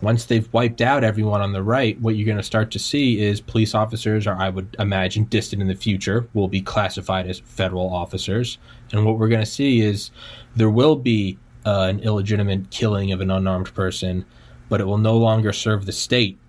once 0.02 0.26
they've 0.26 0.52
wiped 0.52 0.82
out 0.82 1.04
everyone 1.04 1.41
on 1.41 1.54
the 1.54 1.62
right, 1.62 2.00
what 2.02 2.15
you're 2.15 2.26
going 2.26 2.38
to 2.38 2.43
start 2.43 2.71
to 2.71 2.80
see 2.80 3.19
is 3.19 3.39
police 3.39 3.76
officers, 3.76 4.26
or 4.26 4.34
I 4.34 4.50
would 4.50 4.76
imagine 4.80 5.26
distant 5.26 5.62
in 5.62 5.67
the 5.67 5.76
future, 5.76 6.28
will 6.34 6.47
be 6.47 6.60
classified 6.60 7.28
as 7.28 7.39
federal 7.39 7.93
officers. 7.93 8.58
And 8.91 9.06
what 9.06 9.19
we're 9.19 9.28
going 9.28 9.43
to 9.43 9.45
see 9.45 9.82
is 9.82 10.10
there 10.56 10.71
will 10.71 10.95
be 10.95 11.38
uh, 11.67 11.86
an 11.88 12.00
illegitimate 12.00 12.71
killing 12.71 13.12
of 13.12 13.21
an 13.21 13.30
unarmed 13.30 13.71
person, 13.76 14.26
but 14.69 14.82
it 14.82 14.86
will 14.86 14.97
no 14.97 15.17
longer 15.17 15.54
serve 15.54 15.86
the 15.86 15.91
state 15.91 16.39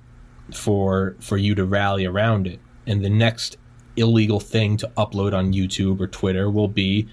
for 0.54 1.14
for 1.20 1.36
you 1.36 1.54
to 1.54 1.66
rally 1.66 2.06
around 2.06 2.46
it. 2.46 2.58
And 2.86 3.04
the 3.04 3.10
next 3.10 3.58
illegal 3.96 4.40
thing 4.40 4.78
to 4.78 4.90
upload 4.96 5.34
on 5.34 5.52
YouTube 5.52 6.00
or 6.00 6.06
Twitter 6.06 6.50
will 6.50 6.68
be 6.68 7.06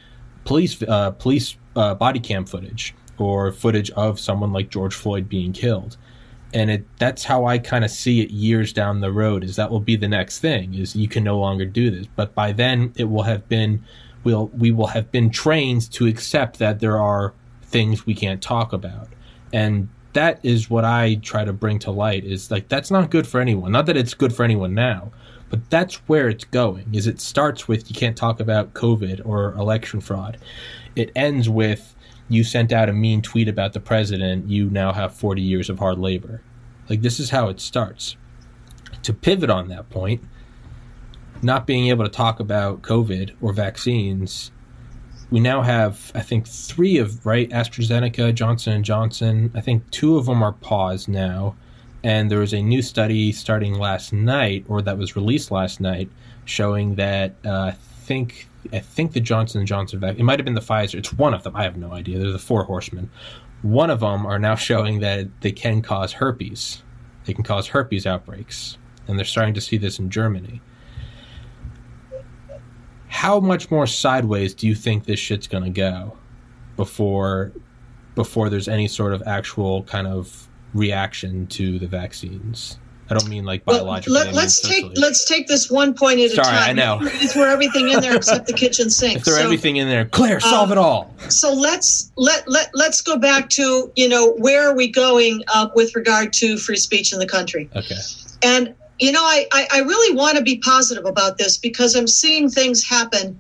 police 0.46 0.82
uh, 0.84 1.12
police 1.12 1.58
uh, 1.76 1.96
body 1.96 2.20
cam 2.20 2.46
footage 2.46 2.96
or 3.18 3.52
footage 3.52 3.90
of 3.92 4.20
someone 4.20 4.52
like 4.52 4.70
George 4.70 4.96
Floyd 4.96 5.30
being 5.30 5.54
killed. 5.54 5.98
And 6.54 6.70
it, 6.70 6.86
that's 7.00 7.24
how 7.24 7.46
I 7.46 7.58
kind 7.58 7.84
of 7.84 7.92
see 7.92 8.22
it 8.22 8.30
years 8.32 8.72
down 8.72 9.02
the 9.02 9.12
road 9.12 9.44
is 9.44 9.56
that 9.56 9.70
will 9.70 9.80
be 9.80 9.96
the 9.96 10.08
next 10.08 10.40
thing 10.40 10.74
is 10.74 10.96
you 10.96 11.08
can 11.08 11.24
no 11.24 11.38
longer 11.38 11.66
do 11.66 11.92
this. 11.92 12.08
But 12.16 12.34
by 12.34 12.52
then 12.52 12.94
it 12.96 13.06
will 13.06 13.24
have 13.24 13.48
been, 13.50 13.84
we'll, 14.24 14.48
we 14.48 14.72
will 14.72 14.88
have 14.88 15.12
been 15.12 15.30
trained 15.30 15.92
to 15.94 16.08
accept 16.08 16.60
that 16.60 16.80
there 16.80 16.98
are 16.98 17.34
things 17.64 18.06
we 18.06 18.14
can't 18.14 18.42
talk 18.42 18.74
about. 18.74 19.10
And 19.52 19.90
that 20.14 20.40
is 20.44 20.70
what 20.70 20.86
I 20.86 21.16
try 21.16 21.44
to 21.44 21.52
bring 21.52 21.80
to 21.80 21.92
light 21.92 22.24
is 22.24 22.52
like, 22.52 22.70
that's 22.70 22.90
not 22.90 23.12
good 23.12 23.28
for 23.28 23.42
anyone. 23.42 23.72
Not 23.72 23.86
that 23.88 23.98
it's 23.98 24.14
good 24.14 24.34
for 24.34 24.44
anyone 24.44 24.74
now, 24.74 25.12
but 25.50 25.70
that's 25.70 25.96
where 26.08 26.28
it's 26.28 26.44
going 26.44 26.94
is 26.94 27.08
it 27.08 27.22
starts 27.22 27.68
with 27.68 27.90
you 27.90 27.96
can't 27.96 28.18
talk 28.18 28.40
about 28.40 28.74
covid 28.74 29.22
or 29.26 29.54
election 29.54 30.02
fraud 30.02 30.38
it 30.96 31.12
ends 31.16 31.50
with 31.50 31.96
you 32.28 32.44
sent 32.44 32.72
out 32.72 32.90
a 32.90 32.94
mean 32.94 33.22
tweet 33.22 33.48
about 33.48 33.74
the 33.74 33.80
president, 33.80 34.50
you 34.50 34.70
now 34.70 34.92
have 34.94 35.14
40 35.14 35.42
years 35.42 35.70
of 35.70 35.80
hard 35.80 36.00
labor. 36.00 36.42
Like, 36.90 37.02
this 37.02 37.20
is 37.20 37.30
how 37.30 37.50
it 37.50 37.60
starts. 37.60 38.16
To 39.04 39.14
pivot 39.14 39.50
on 39.50 39.68
that 39.70 39.90
point, 39.90 40.24
not 41.42 41.68
being 41.68 41.88
able 41.88 42.04
to 42.04 42.10
talk 42.10 42.40
about 42.40 42.82
COVID 42.82 43.36
or 43.42 43.54
vaccines, 43.54 44.52
we 45.30 45.40
now 45.40 45.62
have, 45.62 46.12
I 46.16 46.22
think, 46.22 46.48
three 46.48 46.98
of 46.98 47.26
right 47.26 47.50
AstraZeneca, 47.50 48.34
Johnson 48.34 48.74
and 48.74 48.86
Johnson. 48.86 49.52
I 49.54 49.62
think 49.62 49.90
two 49.92 50.18
of 50.18 50.26
them 50.26 50.42
are 50.42 50.54
paused 50.54 51.08
now, 51.08 51.56
and 52.04 52.32
there 52.32 52.40
was 52.40 52.54
a 52.54 52.62
new 52.62 52.82
study 52.82 53.32
starting 53.32 53.76
last 53.76 54.14
night, 54.14 54.66
or 54.68 54.82
that 54.82 54.98
was 54.98 55.16
released 55.16 55.52
last 55.52 55.80
night, 55.80 56.10
showing 56.46 56.96
that 56.96 57.36
uh, 57.44 57.50
I 57.50 57.72
think 57.72 58.48
I 58.74 58.80
think 58.80 59.14
the 59.14 59.20
Johnson 59.20 59.60
and 59.60 59.68
Johnson 59.68 60.00
vaccine. 60.00 60.22
It 60.22 60.24
might 60.24 60.40
have 60.40 60.46
been 60.46 60.56
the 60.56 60.62
Pfizer. 60.62 60.96
It's 60.96 61.14
one 61.14 61.34
of 61.34 61.44
them. 61.44 61.56
I 61.56 61.64
have 61.64 61.78
no 61.78 61.92
idea. 61.94 62.20
They're 62.20 62.32
the 62.32 62.40
four 62.40 62.64
horsemen. 62.64 63.10
One 63.62 63.90
of 63.90 64.00
them 64.00 64.26
are 64.26 64.40
now 64.40 64.56
showing 64.70 65.00
that 65.00 65.28
they 65.42 65.52
can 65.52 65.82
cause 65.82 66.14
herpes. 66.14 66.84
They 67.26 67.34
can 67.34 67.44
cause 67.44 67.68
herpes 67.68 68.06
outbreaks. 68.06 68.78
and 69.08 69.18
they're 69.18 69.26
starting 69.26 69.54
to 69.56 69.62
see 69.62 69.78
this 69.78 70.00
in 70.00 70.10
Germany. 70.10 70.62
How 73.08 73.40
much 73.40 73.72
more 73.72 73.88
sideways 73.88 74.54
do 74.54 74.68
you 74.68 74.76
think 74.76 75.06
this 75.06 75.20
shit's 75.20 75.48
going 75.48 75.64
to 75.64 75.70
go 75.70 76.18
before 76.76 77.52
before 78.16 78.50
there's 78.50 78.68
any 78.68 78.88
sort 78.88 79.14
of 79.14 79.22
actual 79.26 79.84
kind 79.84 80.08
of 80.08 80.48
reaction 80.74 81.48
to 81.48 81.80
the 81.80 81.88
vaccines? 81.88 82.78
I 83.10 83.14
don't 83.14 83.30
mean 83.30 83.46
like 83.46 83.64
biological. 83.66 84.16
Well, 84.16 84.26
let, 84.34 84.46
us 84.46 84.60
take 84.60 84.86
let's 84.96 85.26
take 85.26 85.48
this 85.48 85.70
one 85.70 85.94
point 85.94 86.20
at 86.20 86.32
Sorry, 86.32 86.48
a 86.48 86.52
time. 86.52 86.70
I 86.70 86.74
know. 86.74 87.02
You 87.02 87.28
throw 87.28 87.44
everything 87.44 87.90
in 87.90 88.02
there 88.02 88.16
except 88.16 88.48
the 88.48 88.54
kitchen 88.54 88.90
sink. 88.90 89.24
Throw 89.24 89.36
so, 89.36 89.44
everything 89.44 89.76
in 89.76 89.88
there. 89.88 90.06
Clare, 90.06 90.40
solve 90.40 90.72
um, 90.72 90.78
it 90.78 90.82
all. 90.82 91.14
So 91.30 91.54
let's 91.54 92.12
let 92.16 92.48
let 92.48 92.72
let's 92.74 93.02
go 93.02 93.18
back 93.18 93.50
to 93.50 93.92
you 93.96 94.10
know 94.10 94.34
where 94.38 94.68
are 94.68 94.76
we 94.76 94.88
going 94.88 95.44
uh, 95.54 95.70
with 95.76 95.96
regard 95.96 96.34
to 96.34 96.58
free 96.58 96.78
speech 96.78 97.14
in 97.14 97.20
the 97.20 97.28
country? 97.28 97.70
Okay. 97.76 97.96
And 98.42 98.74
you 98.98 99.12
know 99.12 99.24
I 99.24 99.46
I, 99.52 99.68
I 99.74 99.80
really 99.82 100.16
want 100.16 100.38
to 100.38 100.44
be 100.44 100.58
positive 100.58 101.06
about 101.06 101.38
this 101.38 101.58
because 101.58 101.96
I'm 101.96 102.08
seeing 102.08 102.50
things 102.50 102.84
happen 102.84 103.40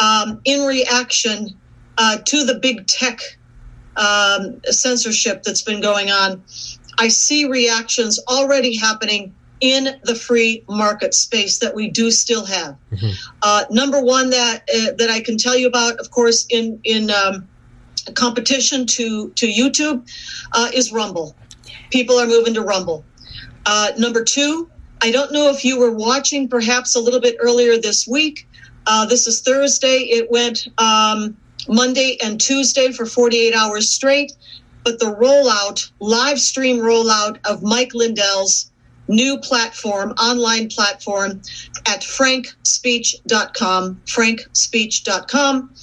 um, 0.00 0.40
in 0.44 0.66
reaction 0.66 1.50
uh, 1.96 2.18
to 2.24 2.44
the 2.44 2.58
big 2.58 2.88
tech 2.88 3.20
um, 3.96 4.60
censorship 4.64 5.44
that's 5.44 5.62
been 5.62 5.80
going 5.80 6.10
on 6.10 6.42
I 6.98 7.08
see 7.08 7.44
reactions 7.44 8.18
already 8.28 8.76
happening 8.76 9.34
in 9.60 9.98
the 10.04 10.14
free 10.14 10.62
market 10.68 11.14
space 11.14 11.58
that 11.58 11.74
we 11.74 11.88
do 11.88 12.10
still 12.10 12.44
have. 12.44 12.76
Mm-hmm. 12.92 13.10
Uh, 13.42 13.64
number 13.70 14.02
one 14.02 14.30
that 14.30 14.62
uh, 14.74 14.92
that 14.98 15.10
I 15.10 15.20
can 15.20 15.38
tell 15.38 15.56
you 15.56 15.66
about, 15.66 15.98
of 15.98 16.10
course, 16.10 16.46
in 16.50 16.80
in 16.84 17.10
um, 17.10 17.48
competition 18.14 18.86
to 18.86 19.30
to 19.30 19.46
YouTube, 19.46 20.08
uh, 20.52 20.70
is 20.74 20.92
Rumble. 20.92 21.34
People 21.90 22.18
are 22.18 22.26
moving 22.26 22.54
to 22.54 22.62
Rumble. 22.62 23.04
Uh, 23.64 23.92
number 23.98 24.22
two, 24.22 24.70
I 25.02 25.10
don't 25.10 25.32
know 25.32 25.50
if 25.50 25.64
you 25.64 25.78
were 25.78 25.90
watching, 25.90 26.48
perhaps 26.48 26.94
a 26.94 27.00
little 27.00 27.20
bit 27.20 27.36
earlier 27.40 27.78
this 27.78 28.06
week. 28.06 28.48
Uh, 28.86 29.06
this 29.06 29.26
is 29.26 29.40
Thursday. 29.40 29.98
It 29.98 30.30
went 30.30 30.68
um, 30.78 31.36
Monday 31.68 32.16
and 32.22 32.40
Tuesday 32.40 32.92
for 32.92 33.06
48 33.06 33.54
hours 33.54 33.88
straight 33.90 34.32
but 34.86 34.98
the 35.00 35.06
rollout, 35.16 35.90
live 35.98 36.38
stream 36.38 36.78
rollout 36.78 37.38
of 37.44 37.60
Mike 37.64 37.92
Lindell's 37.92 38.70
new 39.08 39.36
platform, 39.40 40.12
online 40.12 40.68
platform 40.68 41.42
at 41.86 42.02
frankspeech.com, 42.02 44.00
frankspeech.com. 44.06 45.74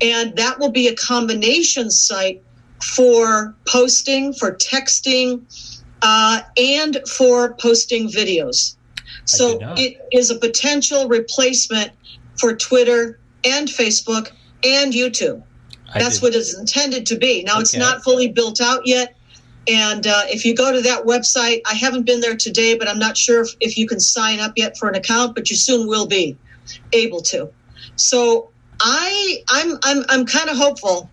And 0.00 0.36
that 0.36 0.58
will 0.58 0.70
be 0.70 0.88
a 0.88 0.96
combination 0.96 1.90
site 1.90 2.42
for 2.82 3.54
posting, 3.68 4.32
for 4.32 4.52
texting, 4.54 5.42
uh, 6.00 6.40
and 6.56 6.96
for 7.06 7.52
posting 7.56 8.08
videos. 8.08 8.76
So 9.26 9.58
it 9.76 10.00
is 10.12 10.30
a 10.30 10.38
potential 10.38 11.08
replacement 11.08 11.90
for 12.38 12.56
Twitter 12.56 13.20
and 13.44 13.68
Facebook 13.68 14.30
and 14.64 14.94
YouTube. 14.94 15.42
That's 16.00 16.22
what 16.22 16.34
it's 16.34 16.58
intended 16.58 17.06
to 17.06 17.16
be. 17.16 17.42
Now, 17.42 17.54
okay. 17.54 17.62
it's 17.62 17.76
not 17.76 18.02
fully 18.02 18.28
built 18.28 18.60
out 18.60 18.86
yet. 18.86 19.16
And 19.68 20.06
uh, 20.06 20.22
if 20.26 20.44
you 20.44 20.54
go 20.54 20.72
to 20.72 20.80
that 20.82 21.04
website, 21.04 21.60
I 21.66 21.74
haven't 21.74 22.04
been 22.04 22.20
there 22.20 22.36
today, 22.36 22.76
but 22.78 22.88
I'm 22.88 22.98
not 22.98 23.16
sure 23.16 23.42
if, 23.42 23.50
if 23.60 23.76
you 23.76 23.88
can 23.88 23.98
sign 23.98 24.38
up 24.38 24.52
yet 24.56 24.78
for 24.78 24.88
an 24.88 24.94
account, 24.94 25.34
but 25.34 25.50
you 25.50 25.56
soon 25.56 25.88
will 25.88 26.06
be 26.06 26.36
able 26.92 27.20
to. 27.22 27.50
So 27.96 28.50
I, 28.80 29.42
I'm, 29.48 29.78
I'm, 29.82 30.04
I'm 30.08 30.26
kind 30.26 30.48
of 30.48 30.56
hopeful 30.56 31.10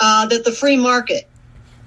uh, 0.00 0.26
that 0.26 0.44
the 0.44 0.52
free 0.52 0.76
market 0.76 1.28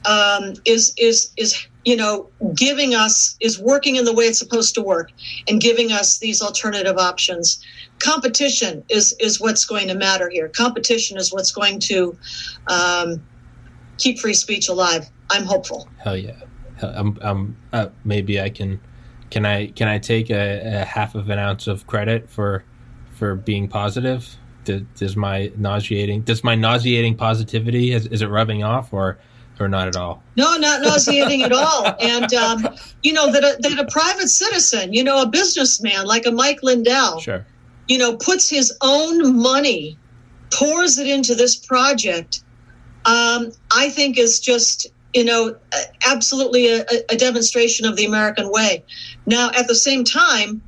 um, 0.05 0.53
is, 0.63 0.93
is, 0.97 1.33
is, 1.35 1.67
you 1.83 1.97
know, 1.97 2.29
giving 2.55 2.95
us, 2.95 3.35
is 3.41 3.59
working 3.59 3.97
in 3.97 4.05
the 4.05 4.13
way 4.13 4.25
it's 4.25 4.39
supposed 4.39 4.73
to 4.75 4.81
work 4.81 5.11
and 5.49 5.59
giving 5.59 5.91
us 5.91 6.19
these 6.19 6.41
alternative 6.41 6.97
options 6.97 7.61
competition 8.05 8.83
is 8.89 9.13
is 9.19 9.41
what's 9.41 9.65
going 9.65 9.87
to 9.87 9.95
matter 9.95 10.29
here. 10.29 10.47
Competition 10.47 11.17
is 11.17 11.33
what's 11.33 11.51
going 11.51 11.79
to 11.79 12.15
um, 12.67 13.25
keep 13.97 14.19
free 14.19 14.33
speech 14.33 14.69
alive. 14.69 15.09
I'm 15.31 15.43
hopeful. 15.43 15.89
Hell 15.97 16.17
yeah. 16.17 16.33
I'm, 16.81 17.17
I'm 17.21 17.57
uh, 17.73 17.87
maybe 18.03 18.39
I 18.39 18.49
can 18.49 18.79
can 19.31 19.45
I 19.45 19.67
can 19.67 19.87
I 19.87 19.97
take 19.97 20.29
a, 20.29 20.81
a, 20.81 20.85
half 20.85 21.15
of 21.15 21.29
an 21.29 21.39
ounce 21.39 21.67
of 21.67 21.87
credit 21.87 22.29
for 22.29 22.63
for 23.11 23.35
being 23.35 23.67
positive? 23.67 24.35
Does, 24.65 24.81
does 24.95 25.15
my 25.15 25.51
nauseating 25.57 26.21
does 26.21 26.43
my 26.43 26.53
nauseating 26.53 27.15
positivity 27.15 27.93
is, 27.93 28.07
is 28.07 28.21
it 28.21 28.27
rubbing 28.27 28.63
off 28.63 28.93
or 28.93 29.17
or 29.59 29.69
not 29.69 29.87
at 29.87 29.95
all? 29.95 30.21
No, 30.35 30.57
not 30.57 30.81
nauseating 30.81 31.43
at 31.43 31.53
all. 31.53 31.95
And 32.01 32.33
um, 32.33 32.67
you 33.01 33.13
know 33.13 33.31
that 33.31 33.43
a, 33.43 33.57
that 33.61 33.79
a 33.79 33.89
private 33.89 34.27
citizen, 34.27 34.93
you 34.93 35.03
know, 35.03 35.21
a 35.21 35.27
businessman 35.27 36.05
like 36.05 36.25
a 36.25 36.31
Mike 36.31 36.61
Lindell, 36.61 37.19
sure 37.19 37.45
you 37.87 37.97
know, 37.97 38.15
puts 38.17 38.49
his 38.49 38.75
own 38.81 39.41
money, 39.41 39.97
pours 40.51 40.97
it 40.97 41.07
into 41.07 41.35
this 41.35 41.55
project, 41.55 42.43
um, 43.05 43.51
I 43.75 43.89
think 43.89 44.17
is 44.17 44.39
just, 44.39 44.87
you 45.13 45.23
know, 45.23 45.55
absolutely 46.05 46.67
a, 46.67 46.85
a, 47.09 47.15
demonstration 47.15 47.85
of 47.85 47.95
the 47.95 48.05
American 48.05 48.51
way. 48.51 48.83
Now, 49.25 49.51
at 49.51 49.67
the 49.67 49.75
same 49.75 50.03
time, 50.03 50.61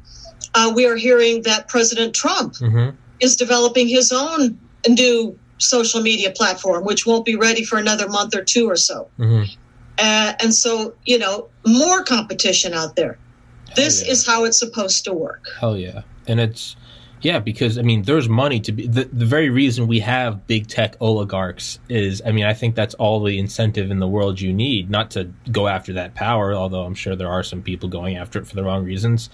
uh, 0.54 0.72
we 0.76 0.86
are 0.86 0.96
hearing 0.96 1.42
that 1.44 1.68
President 1.68 2.14
Trump 2.14 2.54
mm-hmm. 2.54 2.96
is 3.20 3.36
developing 3.36 3.88
his 3.88 4.12
own 4.12 4.60
new 4.88 5.38
social 5.58 6.02
media 6.02 6.32
platform, 6.32 6.86
which 6.86 7.06
won't 7.06 7.26
be 7.26 7.36
ready 7.36 7.64
for 7.64 7.78
another 7.78 8.08
month 8.08 8.36
or 8.36 8.44
two 8.44 8.70
or 8.70 8.76
so. 8.76 9.10
Mm-hmm. 9.18 9.52
Uh, 9.98 10.34
and 10.40 10.54
so, 10.54 10.94
you 11.06 11.18
know, 11.18 11.48
more 11.66 12.04
competition 12.04 12.74
out 12.74 12.96
there. 12.96 13.18
Hell 13.66 13.76
this 13.76 14.06
yeah. 14.06 14.12
is 14.12 14.26
how 14.26 14.44
it's 14.44 14.60
supposed 14.60 15.04
to 15.06 15.14
work. 15.14 15.46
Hell 15.60 15.76
yeah. 15.76 16.04
And 16.28 16.40
it's, 16.40 16.76
yeah, 17.22 17.40
because 17.40 17.78
I 17.78 17.82
mean, 17.82 18.04
there's 18.04 18.30
money 18.30 18.60
to 18.62 18.72
be. 18.72 18.88
The, 18.88 19.06
the 19.06 19.26
very 19.26 19.50
reason 19.50 19.88
we 19.88 20.00
have 20.00 20.46
big 20.46 20.68
tech 20.68 20.96
oligarchs 21.00 21.80
is, 21.90 22.22
I 22.26 22.32
mean, 22.32 22.46
I 22.46 22.54
think 22.54 22.76
that's 22.76 22.94
all 22.96 23.24
the 23.24 23.40
incentive 23.40 23.90
in 23.90 24.00
the 24.00 24.08
world 24.08 24.40
you 24.40 24.54
need, 24.54 24.90
not 24.90 25.12
to 25.12 25.32
go 25.52 25.68
after 25.68 25.94
that 25.94 26.16
power, 26.16 26.54
although 26.54 26.84
I'm 26.84 26.96
sure 26.96 27.16
there 27.16 27.32
are 27.32 27.44
some 27.44 27.62
people 27.62 27.90
going 27.90 28.18
after 28.18 28.40
it 28.40 28.48
for 28.48 28.56
the 28.56 28.64
wrong 28.64 28.86
reasons. 28.86 29.30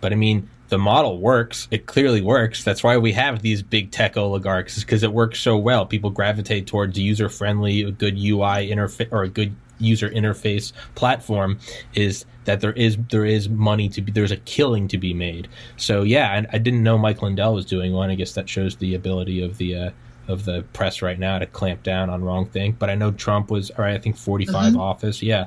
But 0.00 0.12
I 0.12 0.16
mean, 0.16 0.48
the 0.68 0.78
model 0.78 1.18
works. 1.18 1.66
It 1.70 1.86
clearly 1.86 2.20
works. 2.20 2.62
That's 2.62 2.82
why 2.84 2.98
we 2.98 3.12
have 3.12 3.42
these 3.42 3.62
big 3.62 3.90
tech 3.90 4.16
oligarchs, 4.16 4.80
because 4.80 5.02
it 5.02 5.12
works 5.12 5.40
so 5.40 5.56
well. 5.56 5.86
People 5.86 6.10
gravitate 6.10 6.66
towards 6.66 6.98
user 6.98 7.28
friendly, 7.28 7.90
good 7.90 8.16
UI 8.16 8.70
interface, 8.70 9.12
or 9.12 9.24
a 9.24 9.28
good 9.28 9.54
user 9.84 10.10
interface 10.10 10.72
platform 10.94 11.58
is 11.94 12.24
that 12.44 12.60
there 12.60 12.72
is 12.72 12.98
there 13.10 13.24
is 13.24 13.48
money 13.48 13.88
to 13.88 14.02
be 14.02 14.12
there's 14.12 14.30
a 14.30 14.36
killing 14.38 14.88
to 14.88 14.98
be 14.98 15.14
made. 15.14 15.48
So 15.76 16.02
yeah, 16.02 16.30
I, 16.30 16.56
I 16.56 16.58
didn't 16.58 16.82
know 16.82 16.98
Mike 16.98 17.22
Lindell 17.22 17.54
was 17.54 17.64
doing 17.64 17.92
one. 17.92 18.10
I 18.10 18.14
guess 18.14 18.32
that 18.32 18.48
shows 18.48 18.76
the 18.76 18.94
ability 18.94 19.42
of 19.42 19.58
the 19.58 19.76
uh, 19.76 19.90
of 20.28 20.44
the 20.44 20.62
press 20.72 21.02
right 21.02 21.18
now 21.18 21.38
to 21.38 21.46
clamp 21.46 21.82
down 21.82 22.10
on 22.10 22.24
wrong 22.24 22.46
thing. 22.46 22.72
But 22.72 22.90
I 22.90 22.94
know 22.94 23.10
Trump 23.12 23.50
was, 23.50 23.70
or 23.76 23.84
I 23.84 23.98
think 23.98 24.16
45 24.16 24.72
mm-hmm. 24.72 24.80
office. 24.80 25.22
Yeah, 25.22 25.46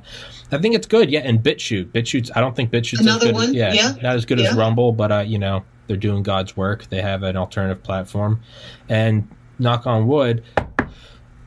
I 0.52 0.58
think 0.58 0.76
it's 0.76 0.88
good. 0.88 1.10
Yeah, 1.10 1.22
and 1.22 1.40
BitChute, 1.40 1.92
BitChute's. 1.92 2.32
I 2.36 2.42
don't 2.42 2.56
think 2.56 2.72
BitChute's 2.72 3.02
another 3.02 3.28
as 3.28 3.32
good 3.32 3.36
one. 3.36 3.50
As, 3.50 3.56
yeah, 3.56 3.74
yeah, 3.74 3.96
not 4.02 4.16
as 4.16 4.26
good 4.26 4.40
yeah. 4.40 4.50
as 4.50 4.56
Rumble, 4.56 4.92
but 4.92 5.12
uh, 5.12 5.20
you 5.20 5.40
know 5.40 5.64
they're 5.88 5.98
doing 5.98 6.24
God's 6.24 6.56
work. 6.56 6.88
They 6.90 7.02
have 7.02 7.24
an 7.24 7.38
alternative 7.38 7.84
platform, 7.84 8.42
and 8.90 9.28
knock 9.60 9.88
on 9.88 10.08
wood, 10.08 10.44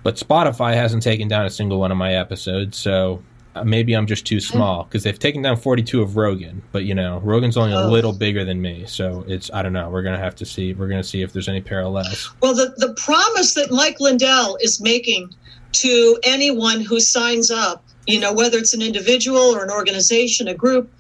but 0.03 0.17
Spotify 0.17 0.75
hasn't 0.75 1.03
taken 1.03 1.29
down 1.29 1.47
a 1.47 1.51
single 1.51 1.79
one 1.79 1.91
of 1.91 1.99
my 1.99 2.15
episodes, 2.15 2.77
so 2.77 3.23
uh, 3.55 3.65
maybe 3.65 3.95
I'm 3.95 4.07
just 4.07 4.27
too 4.27 4.41
small 4.41 4.85
because 4.85 5.03
they've 5.03 5.19
taken 5.19 5.43
down 5.43 5.57
42 5.57 6.03
of 6.03 6.17
Rogan, 6.17 6.63
but 6.71 6.85
you 6.85 6.95
know 6.95 7.19
Rogan's 7.21 7.57
only 7.57 7.73
a 7.73 7.87
little 7.87 8.13
bigger 8.13 8.45
than 8.45 8.63
me, 8.63 8.85
so 8.87 9.25
it's 9.27 9.51
I 9.53 9.63
don't 9.63 9.73
know. 9.73 9.91
We're 9.91 10.03
gonna 10.03 10.19
have 10.19 10.37
to 10.37 10.47
see. 10.47 10.73
We're 10.73 10.89
gonna 10.89 11.03
see 11.03 11.23
if 11.23 11.33
there's 11.33 11.49
any 11.49 11.61
parallels. 11.61 12.33
Well, 12.41 12.55
the 12.55 12.75
the 12.77 12.95
promise 12.95 13.55
that 13.55 13.71
Mike 13.73 13.99
Lindell 13.99 14.57
is 14.61 14.81
making 14.81 15.35
to 15.73 16.19
anyone 16.23 16.81
who 16.81 17.01
signs 17.01 17.51
up, 17.51 17.85
you 18.07 18.21
know, 18.21 18.33
whether 18.33 18.59
it's 18.59 18.75
an 18.75 18.83
individual 18.83 19.39
or 19.41 19.65
an 19.65 19.71
organization, 19.71 20.49
a 20.49 20.55
group, 20.55 20.91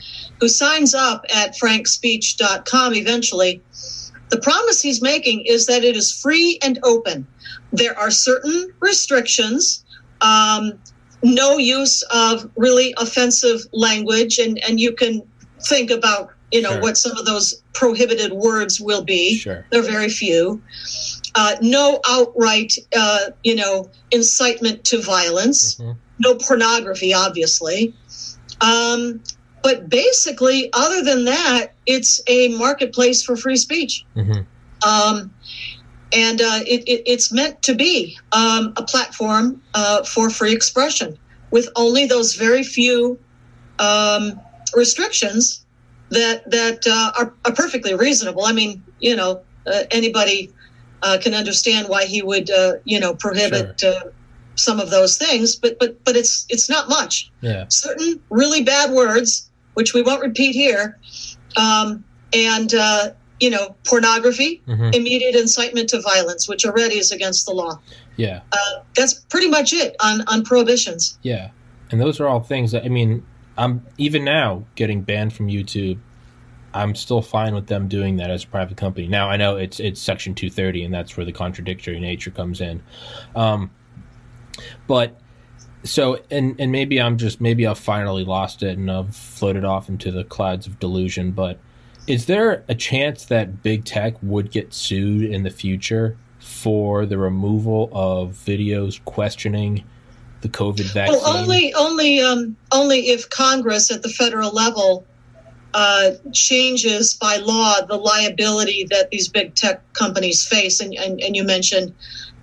who 0.40 0.48
signs 0.48 0.94
up 0.94 1.24
at 1.34 1.56
frankspeech.com 1.56 2.94
eventually, 2.94 3.62
the 4.30 4.38
promise 4.38 4.80
he's 4.80 5.02
making 5.02 5.44
is 5.46 5.66
that 5.66 5.84
it 5.84 5.96
is 5.96 6.12
free 6.12 6.58
and 6.62 6.78
open 6.82 7.26
there 7.72 7.98
are 7.98 8.10
certain 8.10 8.72
restrictions. 8.80 9.84
Um, 10.20 10.78
no 11.22 11.58
use 11.58 12.02
of 12.12 12.50
really 12.56 12.94
offensive 12.96 13.60
language, 13.72 14.38
and, 14.38 14.58
and 14.66 14.80
you 14.80 14.92
can 14.92 15.22
think 15.68 15.90
about 15.90 16.32
you 16.50 16.62
know 16.62 16.72
sure. 16.72 16.80
what 16.80 16.96
some 16.96 17.16
of 17.16 17.26
those 17.26 17.62
prohibited 17.74 18.32
words 18.32 18.80
will 18.80 19.02
be. 19.02 19.36
Sure. 19.36 19.64
They're 19.70 19.82
very 19.82 20.08
few. 20.08 20.60
Uh, 21.34 21.56
no 21.60 22.00
outright, 22.08 22.74
uh, 22.96 23.30
you 23.44 23.54
know, 23.54 23.88
incitement 24.10 24.84
to 24.84 25.00
violence. 25.00 25.76
Mm-hmm. 25.76 25.92
No 26.18 26.34
pornography, 26.34 27.14
obviously. 27.14 27.94
Um, 28.60 29.22
but 29.62 29.88
basically, 29.88 30.70
other 30.72 31.02
than 31.02 31.24
that, 31.24 31.72
it's 31.86 32.20
a 32.26 32.48
marketplace 32.56 33.22
for 33.22 33.36
free 33.36 33.56
speech. 33.56 34.04
Mm-hmm. 34.16 34.40
Um, 34.88 35.32
and 36.12 36.40
uh, 36.40 36.60
it, 36.66 36.82
it, 36.88 37.02
it's 37.06 37.32
meant 37.32 37.62
to 37.62 37.74
be 37.74 38.18
um, 38.32 38.72
a 38.76 38.82
platform 38.82 39.62
uh, 39.74 40.02
for 40.04 40.30
free 40.30 40.52
expression 40.52 41.18
with 41.50 41.68
only 41.76 42.06
those 42.06 42.34
very 42.34 42.62
few 42.62 43.18
um, 43.78 44.40
restrictions 44.74 45.64
that 46.10 46.48
that 46.50 46.86
uh, 46.86 47.12
are, 47.18 47.34
are 47.44 47.52
perfectly 47.52 47.94
reasonable. 47.94 48.44
I 48.44 48.52
mean, 48.52 48.82
you 49.00 49.14
know, 49.16 49.42
uh, 49.66 49.82
anybody 49.90 50.52
uh, 51.02 51.18
can 51.20 51.34
understand 51.34 51.88
why 51.88 52.04
he 52.04 52.22
would, 52.22 52.50
uh, 52.50 52.74
you 52.84 53.00
know, 53.00 53.14
prohibit 53.14 53.80
Sure. 53.80 53.94
uh, 53.94 54.00
some 54.56 54.80
of 54.80 54.90
those 54.90 55.16
things. 55.16 55.56
But 55.56 55.78
but 55.78 56.02
but 56.04 56.16
it's 56.16 56.46
it's 56.48 56.68
not 56.68 56.88
much. 56.88 57.30
Yeah. 57.40 57.66
Certain 57.68 58.20
really 58.30 58.62
bad 58.62 58.90
words, 58.90 59.49
which 59.80 59.94
we 59.94 60.02
won't 60.02 60.20
repeat 60.22 60.52
here, 60.54 60.98
um, 61.56 62.04
and 62.34 62.74
uh, 62.74 63.10
you 63.40 63.48
know, 63.48 63.74
pornography, 63.86 64.60
Mhm. 64.68 64.94
immediate 64.94 65.34
incitement 65.34 65.88
to 65.88 66.00
violence, 66.02 66.46
which 66.46 66.66
already 66.66 66.98
is 66.98 67.10
against 67.10 67.46
the 67.46 67.52
law. 67.52 67.80
Yeah. 68.16 68.40
Uh, 68.52 68.82
that's 68.94 69.14
pretty 69.14 69.48
much 69.48 69.72
it 69.72 69.96
on 70.02 70.20
on 70.26 70.44
prohibitions. 70.44 71.18
Yeah. 71.22 71.48
And 71.90 71.98
those 71.98 72.20
are 72.20 72.28
all 72.28 72.40
things 72.40 72.72
that 72.72 72.84
I 72.84 72.88
mean, 72.88 73.24
I'm 73.56 73.82
even 73.96 74.22
now 74.24 74.64
getting 74.74 75.00
banned 75.00 75.32
from 75.32 75.48
YouTube. 75.48 75.98
I'm 76.74 76.94
still 76.94 77.22
fine 77.22 77.54
with 77.54 77.66
them 77.68 77.88
doing 77.88 78.18
that 78.18 78.30
as 78.30 78.44
a 78.44 78.46
private 78.46 78.76
company. 78.76 79.08
Now 79.08 79.30
I 79.30 79.38
know 79.38 79.56
it's 79.56 79.80
it's 79.80 80.00
section 80.02 80.34
230 80.34 80.84
and 80.84 80.92
that's 80.94 81.16
where 81.16 81.24
the 81.24 81.32
contradictory 81.32 81.98
nature 81.98 82.30
comes 82.30 82.60
in. 82.60 82.82
Um 83.34 83.70
but 84.86 85.18
so 85.84 86.20
and 86.30 86.60
and 86.60 86.70
maybe 86.70 87.00
I'm 87.00 87.16
just 87.16 87.40
maybe 87.40 87.66
I've 87.66 87.78
finally 87.78 88.24
lost 88.24 88.62
it 88.62 88.76
and 88.76 88.90
I've 88.90 89.14
floated 89.14 89.64
off 89.64 89.88
into 89.88 90.10
the 90.10 90.24
clouds 90.24 90.66
of 90.66 90.78
delusion, 90.78 91.32
but 91.32 91.58
is 92.06 92.26
there 92.26 92.64
a 92.68 92.74
chance 92.74 93.24
that 93.26 93.62
big 93.62 93.84
tech 93.84 94.14
would 94.22 94.50
get 94.50 94.74
sued 94.74 95.22
in 95.22 95.42
the 95.42 95.50
future 95.50 96.16
for 96.38 97.06
the 97.06 97.18
removal 97.18 97.88
of 97.92 98.32
videos 98.32 99.02
questioning 99.04 99.84
the 100.40 100.48
COVID 100.48 100.92
vaccine? 100.92 101.20
Well, 101.20 101.36
only 101.36 101.72
only 101.74 102.20
um, 102.20 102.56
only 102.72 103.10
if 103.10 103.28
Congress 103.30 103.90
at 103.90 104.02
the 104.02 104.08
federal 104.08 104.50
level 104.50 105.06
uh, 105.72 106.12
changes 106.32 107.14
by 107.14 107.36
law 107.36 107.80
the 107.86 107.96
liability 107.96 108.86
that 108.90 109.10
these 109.10 109.28
big 109.28 109.54
tech 109.54 109.80
companies 109.92 110.46
face, 110.46 110.80
and 110.80 110.94
and, 110.94 111.20
and 111.20 111.36
you 111.36 111.44
mentioned, 111.44 111.94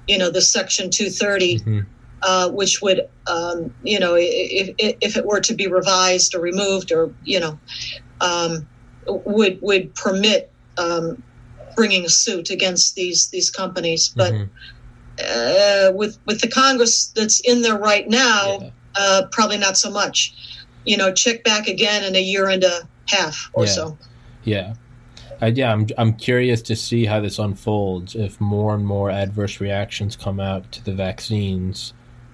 you 0.07 0.17
know, 0.17 0.29
the 0.29 0.41
Section 0.41 0.89
230, 0.89 1.59
Mhm. 1.59 1.85
Uh, 2.21 2.49
which 2.49 2.81
would, 2.81 3.07
um, 3.27 3.73
you 3.83 3.99
know, 3.99 4.15
if, 4.17 4.73
if 4.79 5.17
it 5.17 5.25
were 5.25 5.39
to 5.41 5.53
be 5.53 5.67
revised 5.67 6.33
or 6.35 6.39
removed, 6.39 6.91
or 6.91 7.13
you 7.23 7.39
know, 7.39 7.59
um, 8.21 8.67
would 9.07 9.59
would 9.61 9.93
permit 9.95 10.51
um, 10.77 11.21
bringing 11.75 12.05
a 12.05 12.09
suit 12.09 12.49
against 12.49 12.95
these 12.95 13.27
these 13.29 13.49
companies, 13.49 14.09
but. 14.15 14.33
Mhm. 14.33 14.49
Uh, 15.19 15.91
with 15.95 16.19
with 16.27 16.41
the 16.41 16.47
Congress 16.47 17.07
that's 17.07 17.39
in 17.39 17.63
there 17.63 17.75
right 17.79 18.07
now, 18.07 18.59
Yeah. 18.61 18.69
uh, 18.95 19.21
probably 19.31 19.57
not 19.57 19.75
so 19.75 19.89
much. 19.89 20.31
You 20.85 20.95
know, 20.95 21.11
check 21.11 21.43
back 21.43 21.67
again 21.67 22.03
in 22.03 22.15
a 22.15 22.21
year 22.21 22.47
and 22.47 22.63
a 22.63 22.87
half 23.07 23.49
or 23.53 23.65
Yeah. 23.65 23.71
so. 23.71 23.97
Yeah. 24.43 24.73
I, 25.41 25.47
yeah, 25.47 25.71
I'm, 25.71 25.87
I'm 25.97 26.13
curious 26.13 26.61
to 26.63 26.75
see 26.75 27.05
how 27.05 27.19
this 27.19 27.39
unfolds. 27.39 28.13
If 28.13 28.39
more 28.39 28.75
and 28.75 28.85
more 28.85 29.09
adverse 29.09 29.59
reactions 29.59 30.15
come 30.15 30.39
out 30.39 30.71
to 30.73 30.85
the 30.85 30.93
vaccines, 30.93 31.93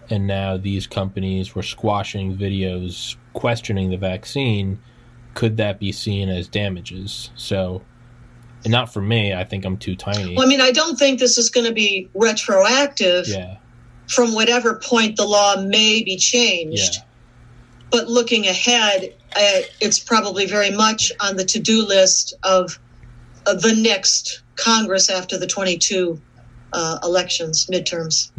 and 0.09 0.27
now 0.27 0.57
these 0.57 0.87
companies 0.87 1.55
were 1.55 1.63
squashing 1.63 2.35
videos 2.37 3.15
questioning 3.33 3.89
the 3.89 3.97
vaccine, 3.97 4.79
could 5.33 5.57
that 5.57 5.79
be 5.79 5.91
seen 5.91 6.29
as 6.29 6.47
damages? 6.47 7.31
So, 7.35 7.81
and 8.63 8.71
not 8.71 8.93
for 8.93 9.01
me. 9.01 9.33
I 9.33 9.43
think 9.43 9.65
I'm 9.65 9.77
too 9.77 9.95
tiny. 9.95 10.35
Well, 10.35 10.45
I 10.45 10.49
mean, 10.49 10.61
I 10.61 10.71
don't 10.71 10.97
think 10.97 11.19
this 11.19 11.37
is 11.37 11.49
going 11.49 11.67
to 11.67 11.73
be 11.73 12.09
retroactive 12.13 13.27
Yeah, 13.27 13.57
from 14.07 14.33
whatever 14.33 14.75
point 14.75 15.17
the 15.17 15.25
law 15.25 15.61
may 15.61 16.03
be 16.03 16.15
changed. 16.17 16.95
yeah, 16.95 17.01
But 17.91 18.07
looking 18.07 18.45
ahead, 18.47 19.13
it's 19.35 19.99
probably 19.99 20.45
very 20.45 20.71
much 20.71 21.11
on 21.19 21.37
the 21.37 21.43
to-do 21.45 21.85
list 21.85 22.33
of, 22.43 22.79
of 23.47 23.61
the 23.61 23.75
next 23.75 24.43
Congress 24.55 25.09
after 25.09 25.37
the 25.37 25.47
22 25.47 26.21
uh, 26.73 26.99
elections, 27.03 27.65
midterms. 27.67 28.31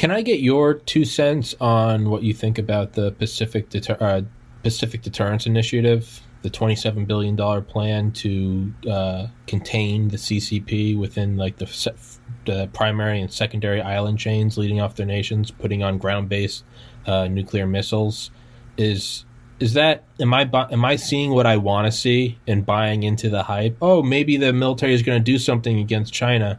Can 0.00 0.10
I 0.10 0.22
get 0.22 0.40
your 0.40 0.72
two 0.72 1.04
cents 1.04 1.54
on 1.60 2.08
what 2.08 2.22
you 2.22 2.32
think 2.32 2.56
about 2.56 2.94
the 2.94 3.12
Pacific 3.12 3.68
Deter- 3.68 3.98
uh, 4.00 4.22
Pacific 4.62 5.02
Deterrence 5.02 5.44
Initiative, 5.44 6.22
the 6.40 6.48
twenty-seven 6.48 7.04
billion 7.04 7.36
dollar 7.36 7.60
plan 7.60 8.10
to 8.12 8.72
uh, 8.90 9.26
contain 9.46 10.08
the 10.08 10.16
CCP 10.16 10.98
within 10.98 11.36
like 11.36 11.58
the, 11.58 11.66
the 12.46 12.70
primary 12.72 13.20
and 13.20 13.30
secondary 13.30 13.82
island 13.82 14.18
chains 14.18 14.56
leading 14.56 14.80
off 14.80 14.96
their 14.96 15.04
nations, 15.04 15.50
putting 15.50 15.82
on 15.82 15.98
ground-based 15.98 16.64
uh, 17.04 17.28
nuclear 17.28 17.66
missiles? 17.66 18.30
Is 18.78 19.26
is 19.58 19.74
that 19.74 20.04
am 20.18 20.32
I 20.32 20.44
bu- 20.44 20.72
am 20.72 20.82
I 20.82 20.96
seeing 20.96 21.32
what 21.32 21.44
I 21.44 21.58
want 21.58 21.92
to 21.92 21.92
see 21.92 22.38
and 22.46 22.64
buying 22.64 23.02
into 23.02 23.28
the 23.28 23.42
hype? 23.42 23.76
Oh, 23.82 24.02
maybe 24.02 24.38
the 24.38 24.54
military 24.54 24.94
is 24.94 25.02
going 25.02 25.22
to 25.22 25.32
do 25.32 25.36
something 25.36 25.78
against 25.78 26.10
China, 26.10 26.58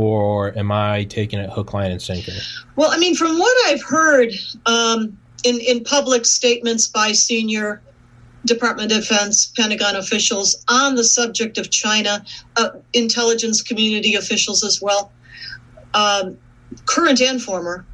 or 0.00 0.56
am 0.58 0.72
I 0.72 1.04
taking 1.04 1.38
it 1.38 1.50
hook, 1.50 1.74
line, 1.74 1.90
and 1.90 2.00
sinker? 2.00 2.32
Well, 2.76 2.90
I 2.90 2.96
mean, 2.96 3.14
from 3.14 3.38
what 3.38 3.54
I've 3.66 3.82
heard 3.82 4.32
um, 4.64 5.18
in 5.44 5.60
in 5.60 5.84
public 5.84 6.24
statements 6.24 6.88
by 6.88 7.12
senior 7.12 7.82
Department 8.46 8.90
of 8.90 9.00
Defense, 9.00 9.52
Pentagon 9.54 9.96
officials 9.96 10.64
on 10.68 10.94
the 10.94 11.04
subject 11.04 11.58
of 11.58 11.70
China, 11.70 12.24
uh, 12.56 12.70
intelligence 12.94 13.60
community 13.60 14.14
officials 14.14 14.64
as 14.64 14.80
well, 14.80 15.12
um, 15.92 16.38
current 16.86 17.20
and 17.20 17.42
former, 17.42 17.84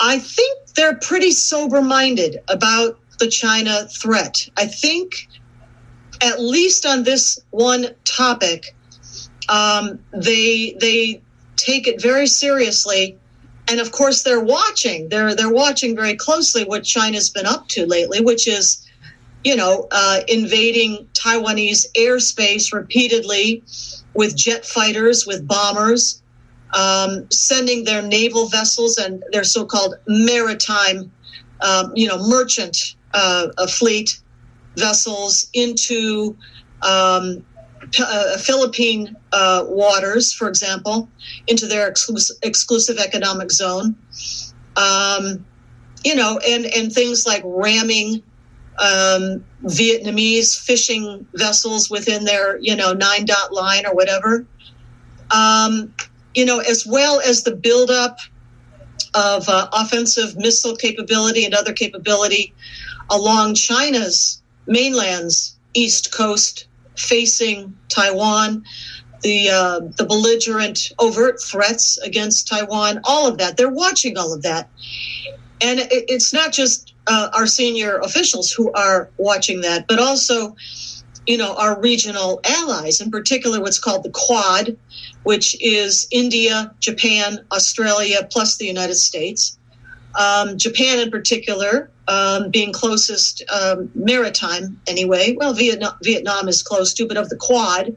I 0.00 0.18
think 0.18 0.74
they're 0.74 0.96
pretty 0.96 1.30
sober 1.30 1.80
minded 1.80 2.38
about 2.48 2.98
the 3.20 3.28
China 3.28 3.86
threat. 3.86 4.48
I 4.56 4.66
think, 4.66 5.28
at 6.20 6.40
least 6.40 6.84
on 6.84 7.04
this 7.04 7.38
one 7.50 7.94
topic, 8.04 8.74
um, 9.50 9.98
they 10.12 10.76
they 10.80 11.20
take 11.56 11.86
it 11.86 12.00
very 12.00 12.26
seriously. 12.26 13.18
And 13.68 13.78
of 13.78 13.92
course 13.92 14.22
they're 14.22 14.42
watching. 14.42 15.08
They're 15.10 15.34
they're 15.34 15.52
watching 15.52 15.94
very 15.94 16.14
closely 16.16 16.64
what 16.64 16.84
china's 16.84 17.28
been 17.28 17.46
up 17.46 17.68
to 17.68 17.86
lately 17.86 18.20
which 18.20 18.48
is 18.48 18.86
you 19.44 19.56
know 19.56 19.88
uh, 19.90 20.20
invading 20.28 21.06
taiwanese 21.12 21.86
airspace 21.96 22.72
repeatedly 22.72 23.62
with 24.14 24.36
jet 24.36 24.64
fighters 24.64 25.26
with 25.26 25.46
bombers 25.46 26.22
um, 26.72 27.28
sending 27.30 27.84
their 27.84 28.02
naval 28.02 28.48
vessels 28.48 28.96
and 28.98 29.22
their 29.32 29.44
so-called 29.44 29.94
maritime 30.06 31.10
um, 31.62 31.92
you 31.94 32.06
know 32.08 32.18
merchant 32.28 32.96
uh, 33.14 33.48
uh, 33.58 33.66
fleet 33.66 34.20
vessels 34.76 35.48
into 35.54 36.36
um, 36.82 37.44
uh, 37.98 38.38
Philippine 38.38 39.16
uh, 39.32 39.64
waters, 39.66 40.32
for 40.32 40.48
example, 40.48 41.08
into 41.46 41.66
their 41.66 41.88
exclusive, 41.88 42.36
exclusive 42.42 42.98
economic 42.98 43.50
zone. 43.50 43.96
Um, 44.76 45.44
you 46.04 46.14
know, 46.14 46.38
and, 46.46 46.64
and 46.66 46.92
things 46.92 47.26
like 47.26 47.42
ramming 47.44 48.22
um, 48.78 49.44
Vietnamese 49.64 50.58
fishing 50.58 51.26
vessels 51.34 51.90
within 51.90 52.24
their, 52.24 52.58
you 52.58 52.74
know, 52.74 52.92
nine 52.92 53.26
dot 53.26 53.52
line 53.52 53.84
or 53.86 53.94
whatever. 53.94 54.46
Um, 55.30 55.94
you 56.34 56.44
know, 56.44 56.60
as 56.60 56.86
well 56.86 57.20
as 57.20 57.42
the 57.42 57.54
buildup 57.54 58.18
of 59.14 59.48
uh, 59.48 59.68
offensive 59.72 60.36
missile 60.36 60.76
capability 60.76 61.44
and 61.44 61.54
other 61.54 61.72
capability 61.72 62.54
along 63.10 63.54
China's 63.54 64.40
mainland's 64.66 65.56
east 65.74 66.12
coast 66.12 66.66
facing 67.00 67.76
Taiwan, 67.88 68.64
the 69.22 69.50
uh, 69.50 69.80
the 69.96 70.04
belligerent 70.04 70.92
overt 70.98 71.42
threats 71.42 71.98
against 71.98 72.48
Taiwan, 72.48 73.00
all 73.04 73.26
of 73.26 73.38
that. 73.38 73.56
They're 73.56 73.70
watching 73.70 74.16
all 74.16 74.32
of 74.32 74.42
that, 74.42 74.70
and 75.60 75.80
it, 75.80 76.04
it's 76.08 76.32
not 76.32 76.52
just 76.52 76.94
uh, 77.06 77.28
our 77.34 77.46
senior 77.46 77.98
officials 77.98 78.50
who 78.50 78.72
are 78.72 79.10
watching 79.16 79.60
that, 79.62 79.86
but 79.88 79.98
also, 79.98 80.56
you 81.26 81.36
know, 81.36 81.54
our 81.56 81.80
regional 81.80 82.40
allies, 82.44 83.00
in 83.00 83.10
particular, 83.10 83.60
what's 83.60 83.78
called 83.78 84.04
the 84.04 84.10
Quad, 84.10 84.76
which 85.24 85.60
is 85.60 86.06
India, 86.10 86.74
Japan, 86.80 87.44
Australia, 87.52 88.26
plus 88.30 88.56
the 88.56 88.66
United 88.66 88.94
States. 88.94 89.58
Um, 90.18 90.56
Japan, 90.56 90.98
in 90.98 91.10
particular, 91.10 91.89
um, 92.10 92.50
being 92.50 92.72
closest 92.72 93.42
um, 93.50 93.88
maritime 93.94 94.80
anyway. 94.88 95.36
Well, 95.38 95.54
Vietnam, 95.54 95.94
Vietnam 96.02 96.48
is 96.48 96.60
close 96.62 96.92
too, 96.92 97.06
but 97.06 97.16
of 97.16 97.28
the 97.28 97.36
Quad. 97.36 97.96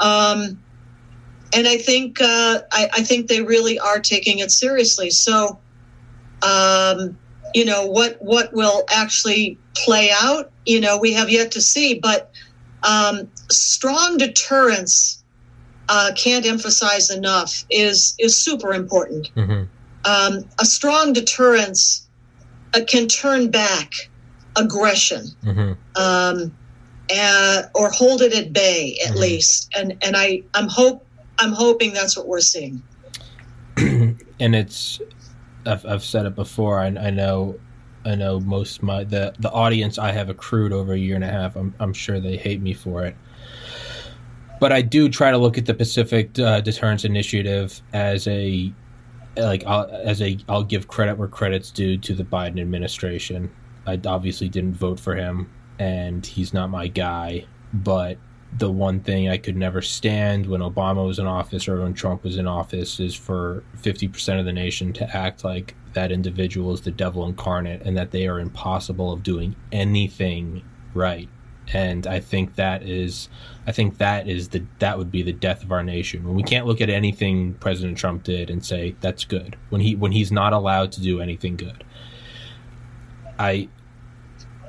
Um, 0.00 0.60
and 1.54 1.66
I 1.66 1.78
think 1.78 2.20
uh, 2.20 2.60
I, 2.72 2.90
I 2.92 3.02
think 3.02 3.28
they 3.28 3.40
really 3.40 3.78
are 3.78 4.00
taking 4.00 4.40
it 4.40 4.50
seriously. 4.50 5.10
So, 5.10 5.60
um, 6.42 7.16
you 7.54 7.64
know, 7.64 7.86
what 7.86 8.18
what 8.20 8.52
will 8.52 8.84
actually 8.90 9.56
play 9.74 10.10
out? 10.12 10.50
You 10.66 10.80
know, 10.80 10.98
we 10.98 11.12
have 11.12 11.30
yet 11.30 11.52
to 11.52 11.60
see. 11.60 11.94
But 11.94 12.32
um, 12.82 13.30
strong 13.50 14.18
deterrence 14.18 15.22
uh, 15.88 16.10
can't 16.16 16.44
emphasize 16.44 17.08
enough 17.08 17.64
is 17.70 18.16
is 18.18 18.36
super 18.36 18.74
important. 18.74 19.28
hmm 19.34 19.62
Um, 20.04 20.44
a 20.58 20.64
strong 20.64 21.12
deterrence 21.12 22.07
uh, 22.74 22.80
can 22.86 23.08
turn 23.08 23.50
back 23.50 23.92
aggression, 24.56 25.26
mm-hmm. 25.44 25.72
um, 26.00 26.54
and, 27.10 27.70
or 27.74 27.90
hold 27.90 28.22
it 28.22 28.34
at 28.34 28.52
bay 28.52 28.98
at 29.04 29.12
mm-hmm. 29.12 29.20
least. 29.20 29.72
And 29.76 29.96
and 30.02 30.16
I 30.16 30.42
I'm 30.54 30.68
hope 30.68 31.06
I'm 31.38 31.52
hoping 31.52 31.92
that's 31.92 32.16
what 32.16 32.26
we're 32.26 32.40
seeing. 32.40 32.82
and 33.76 34.54
it's 34.54 35.00
I've, 35.66 35.84
I've 35.86 36.04
said 36.04 36.26
it 36.26 36.34
before. 36.34 36.80
I, 36.80 36.86
I 36.86 37.10
know 37.10 37.58
I 38.04 38.14
know 38.14 38.40
most 38.40 38.82
my 38.82 39.04
the 39.04 39.34
the 39.38 39.50
audience 39.50 39.98
I 39.98 40.12
have 40.12 40.28
accrued 40.28 40.72
over 40.72 40.92
a 40.92 40.98
year 40.98 41.14
and 41.14 41.24
a 41.24 41.30
half. 41.30 41.56
I'm 41.56 41.74
I'm 41.78 41.92
sure 41.92 42.20
they 42.20 42.36
hate 42.36 42.60
me 42.60 42.74
for 42.74 43.04
it. 43.04 43.16
But 44.60 44.72
I 44.72 44.82
do 44.82 45.08
try 45.08 45.30
to 45.30 45.38
look 45.38 45.56
at 45.56 45.66
the 45.66 45.74
Pacific 45.74 46.36
uh, 46.38 46.60
Deterrence 46.60 47.04
Initiative 47.04 47.80
as 47.92 48.26
a 48.26 48.72
like 49.38 49.64
I'll, 49.66 49.88
as 49.90 50.22
a 50.22 50.38
I'll 50.48 50.64
give 50.64 50.88
credit 50.88 51.18
where 51.18 51.28
credit's 51.28 51.70
due 51.70 51.96
to 51.98 52.14
the 52.14 52.24
Biden 52.24 52.60
administration. 52.60 53.50
I 53.86 54.00
obviously 54.06 54.48
didn't 54.48 54.74
vote 54.74 55.00
for 55.00 55.14
him, 55.14 55.50
and 55.78 56.24
he's 56.24 56.52
not 56.52 56.70
my 56.70 56.88
guy. 56.88 57.46
But 57.72 58.18
the 58.56 58.70
one 58.70 59.00
thing 59.00 59.28
I 59.28 59.36
could 59.36 59.56
never 59.56 59.82
stand 59.82 60.46
when 60.46 60.60
Obama 60.60 61.06
was 61.06 61.18
in 61.18 61.26
office 61.26 61.68
or 61.68 61.82
when 61.82 61.94
Trump 61.94 62.24
was 62.24 62.38
in 62.38 62.46
office 62.46 62.98
is 62.98 63.14
for 63.14 63.62
50% 63.76 64.38
of 64.38 64.46
the 64.46 64.52
nation 64.52 64.92
to 64.94 65.16
act 65.16 65.44
like 65.44 65.74
that 65.92 66.10
individual 66.10 66.72
is 66.72 66.80
the 66.80 66.90
devil 66.90 67.26
incarnate 67.26 67.82
and 67.82 67.96
that 67.96 68.10
they 68.10 68.26
are 68.26 68.40
impossible 68.40 69.12
of 69.12 69.22
doing 69.22 69.54
anything 69.70 70.62
right. 70.94 71.28
And 71.72 72.06
I 72.06 72.20
think 72.20 72.54
that 72.54 72.82
is 72.82 73.28
I 73.66 73.72
think 73.72 73.98
that 73.98 74.28
is 74.28 74.48
the 74.48 74.64
that 74.78 74.96
would 74.96 75.10
be 75.10 75.22
the 75.22 75.32
death 75.32 75.62
of 75.62 75.70
our 75.70 75.82
nation. 75.82 76.24
When 76.24 76.34
we 76.34 76.42
can't 76.42 76.66
look 76.66 76.80
at 76.80 76.88
anything 76.88 77.54
President 77.54 77.98
Trump 77.98 78.22
did 78.22 78.48
and 78.48 78.64
say 78.64 78.96
that's 79.00 79.24
good. 79.24 79.56
When 79.68 79.80
he 79.80 79.94
when 79.94 80.12
he's 80.12 80.32
not 80.32 80.52
allowed 80.52 80.92
to 80.92 81.02
do 81.02 81.20
anything 81.20 81.56
good. 81.56 81.84
I 83.38 83.68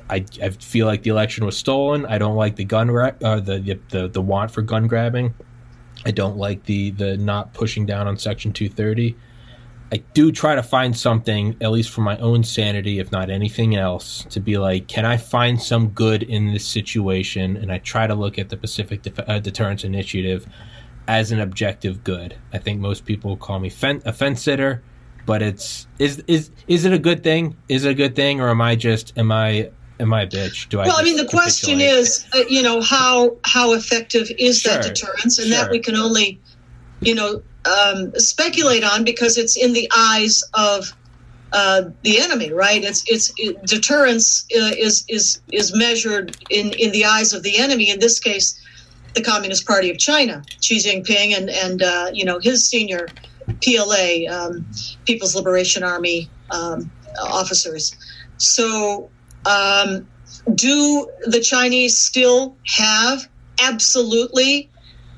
I, 0.09 0.25
I 0.41 0.49
feel 0.49 0.87
like 0.87 1.03
the 1.03 1.11
election 1.11 1.45
was 1.45 1.55
stolen. 1.55 2.05
I 2.07 2.17
don't 2.17 2.35
like 2.35 2.55
the 2.55 2.65
gun 2.65 2.89
ra- 2.89 3.11
uh, 3.23 3.39
the, 3.39 3.59
the, 3.59 3.79
the 3.89 4.07
the 4.07 4.21
want 4.21 4.51
for 4.51 4.61
gun 4.61 4.87
grabbing. 4.87 5.33
I 6.05 6.11
don't 6.11 6.37
like 6.37 6.65
the 6.65 6.91
the 6.91 7.15
not 7.17 7.53
pushing 7.53 7.85
down 7.85 8.07
on 8.07 8.17
Section 8.17 8.51
230. 8.51 9.15
I 9.91 9.97
do 10.13 10.31
try 10.31 10.53
to 10.53 10.61
find 10.61 10.95
something, 10.95 11.55
at 11.61 11.71
least 11.71 11.89
for 11.89 12.01
my 12.01 12.15
own 12.17 12.43
sanity, 12.43 12.99
if 12.99 13.11
not 13.11 13.31
anything 13.31 13.75
else, 13.75 14.23
to 14.29 14.39
be 14.39 14.57
like, 14.57 14.87
can 14.87 15.03
I 15.03 15.17
find 15.17 15.59
some 15.59 15.89
good 15.89 16.21
in 16.23 16.53
this 16.53 16.65
situation? 16.65 17.57
And 17.57 17.71
I 17.71 17.79
try 17.79 18.05
to 18.05 18.13
look 18.13 18.37
at 18.37 18.49
the 18.49 18.57
Pacific 18.57 19.01
Def- 19.01 19.27
uh, 19.27 19.39
Deterrence 19.39 19.83
Initiative 19.83 20.47
as 21.07 21.31
an 21.31 21.39
objective 21.39 22.03
good. 22.03 22.35
I 22.53 22.59
think 22.59 22.79
most 22.79 23.03
people 23.03 23.35
call 23.35 23.59
me 23.59 23.69
fen- 23.69 24.03
a 24.05 24.13
fence 24.13 24.43
sitter, 24.43 24.83
but 25.25 25.41
it's 25.41 25.87
is 25.97 26.23
is 26.27 26.51
is 26.67 26.85
it 26.85 26.93
a 26.93 26.99
good 26.99 27.23
thing? 27.23 27.57
Is 27.67 27.85
it 27.85 27.89
a 27.89 27.93
good 27.95 28.15
thing, 28.15 28.39
or 28.39 28.49
am 28.49 28.61
I 28.61 28.75
just 28.75 29.17
am 29.17 29.31
I 29.31 29.71
am 29.99 30.13
I 30.13 30.23
a 30.23 30.27
bitch? 30.27 30.69
Do 30.69 30.79
I? 30.79 30.87
Well, 30.87 30.97
I 30.97 31.03
mean, 31.03 31.17
the 31.17 31.25
question 31.25 31.81
is, 31.81 32.27
uh, 32.35 32.43
you 32.47 32.61
know, 32.61 32.79
how 32.81 33.37
how 33.43 33.73
effective 33.73 34.31
is 34.37 34.61
sure, 34.61 34.73
that 34.73 34.83
deterrence, 34.83 35.39
and 35.39 35.47
sure. 35.47 35.57
that 35.57 35.71
we 35.71 35.79
can 35.79 35.95
only, 35.95 36.39
you 37.01 37.15
know, 37.15 37.41
um, 37.65 38.11
speculate 38.15 38.83
on 38.83 39.03
because 39.03 39.37
it's 39.37 39.57
in 39.57 39.73
the 39.73 39.89
eyes 39.95 40.43
of 40.53 40.93
uh, 41.51 41.83
the 42.03 42.19
enemy, 42.19 42.51
right? 42.51 42.83
It's 42.83 43.03
it's 43.07 43.33
it, 43.37 43.61
deterrence 43.65 44.45
uh, 44.55 44.71
is 44.77 45.03
is 45.07 45.41
is 45.51 45.75
measured 45.75 46.37
in 46.49 46.71
in 46.73 46.91
the 46.91 47.05
eyes 47.05 47.33
of 47.33 47.43
the 47.43 47.57
enemy. 47.57 47.89
In 47.89 47.99
this 47.99 48.19
case, 48.19 48.59
the 49.15 49.23
Communist 49.23 49.65
Party 49.65 49.89
of 49.89 49.97
China, 49.97 50.43
Xi 50.61 50.77
Jinping, 50.77 51.35
and 51.35 51.49
and 51.49 51.81
uh, 51.81 52.11
you 52.13 52.23
know 52.23 52.39
his 52.39 52.67
senior 52.67 53.07
PLA, 53.63 54.29
um, 54.29 54.65
People's 55.05 55.35
Liberation 55.35 55.83
Army 55.83 56.29
um, 56.51 56.91
officers. 57.21 57.95
So 58.37 59.09
um, 59.45 60.07
do 60.53 61.09
the 61.25 61.39
Chinese 61.39 61.97
still 61.97 62.55
have 62.65 63.27
absolutely 63.61 64.69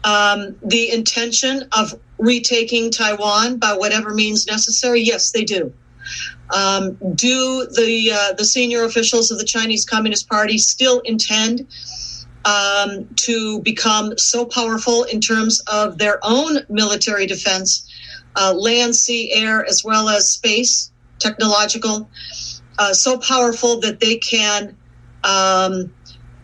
um, 0.04 0.56
the 0.64 0.92
intention 0.92 1.68
of 1.78 2.00
retaking 2.18 2.92
Taiwan 2.92 3.58
by 3.58 3.74
whatever 3.74 4.14
means 4.14 4.48
necessary? 4.48 5.02
Yes, 5.02 5.32
they 5.32 5.44
do. 5.44 5.74
Um, 6.54 6.98
do 7.16 7.68
the 7.76 8.12
uh, 8.14 8.34
the 8.34 8.44
senior 8.44 8.84
officials 8.84 9.32
of 9.32 9.38
the 9.38 9.46
Chinese 9.46 9.86
Communist 9.86 10.28
Party 10.28 10.58
still 10.58 11.00
intend 11.02 11.68
um, 12.46 13.08
to 13.16 13.62
become 13.62 14.18
so 14.18 14.46
powerful 14.46 15.04
in 15.04 15.22
terms 15.22 15.62
of 15.72 15.98
their 15.98 16.20
own 16.24 16.60
military 16.70 17.26
defense, 17.26 17.88
uh, 18.36 18.54
land, 18.54 18.96
sea, 18.96 19.32
air, 19.32 19.66
as 19.66 19.84
well 19.84 20.10
as 20.10 20.32
space, 20.32 20.92
technological, 21.20 22.10
uh, 22.80 22.94
so 22.94 23.18
powerful 23.18 23.80
that 23.80 24.00
they 24.00 24.18
can 24.18 24.76
um, 25.24 25.94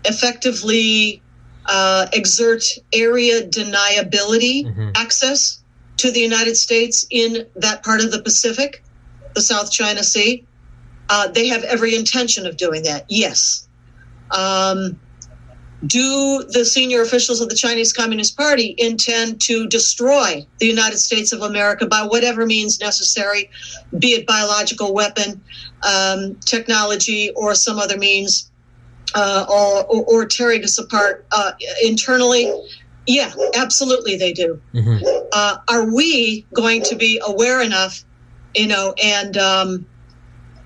effectively 0.05 1.21
uh, 1.67 2.07
exert 2.13 2.63
area 2.93 3.47
deniability 3.47 4.65
mm-hmm. 4.65 4.89
access 4.95 5.61
to 5.97 6.11
the 6.11 6.19
United 6.19 6.55
States 6.55 7.05
in 7.09 7.45
that 7.55 7.83
part 7.83 8.03
of 8.03 8.11
the 8.11 8.21
Pacific, 8.21 8.83
the 9.35 9.41
South 9.41 9.71
China 9.71 10.03
Sea. 10.03 10.45
Uh, 11.09 11.27
they 11.29 11.47
have 11.47 11.63
every 11.63 11.95
intention 11.95 12.45
of 12.45 12.57
doing 12.57 12.83
that, 12.83 13.05
yes. 13.09 13.67
Um, 14.31 14.99
do 15.85 16.43
the 16.49 16.65
senior 16.65 17.01
officials 17.01 17.39
of 17.39 17.49
the 17.49 17.55
Chinese 17.55 17.93
Communist 17.93 18.35
Party 18.35 18.73
intend 18.77 19.39
to 19.41 19.67
destroy 19.67 20.45
the 20.59 20.65
United 20.65 20.97
States 20.97 21.31
of 21.31 21.43
America 21.43 21.85
by 21.85 22.01
whatever 22.01 22.45
means 22.45 22.79
necessary, 22.79 23.49
be 23.99 24.09
it 24.09 24.25
biological 24.25 24.93
weapon, 24.93 25.39
um, 25.87 26.35
technology, 26.45 27.29
or 27.35 27.53
some 27.53 27.77
other 27.77 27.97
means, 27.97 28.51
uh, 29.15 29.45
or, 29.49 29.85
or, 29.85 30.05
or, 30.05 30.25
tearing 30.25 30.63
us 30.63 30.77
apart 30.77 31.25
uh, 31.31 31.51
internally? 31.83 32.51
Yeah, 33.05 33.33
absolutely, 33.55 34.17
they 34.17 34.33
do. 34.33 34.61
Mm-hmm. 34.73 35.05
Uh, 35.31 35.57
are 35.69 35.93
we 35.93 36.45
going 36.53 36.81
to 36.83 36.95
be 36.95 37.21
aware 37.25 37.61
enough, 37.61 38.03
you 38.53 38.67
know, 38.67 38.93
and 39.01 39.37
um, 39.37 39.85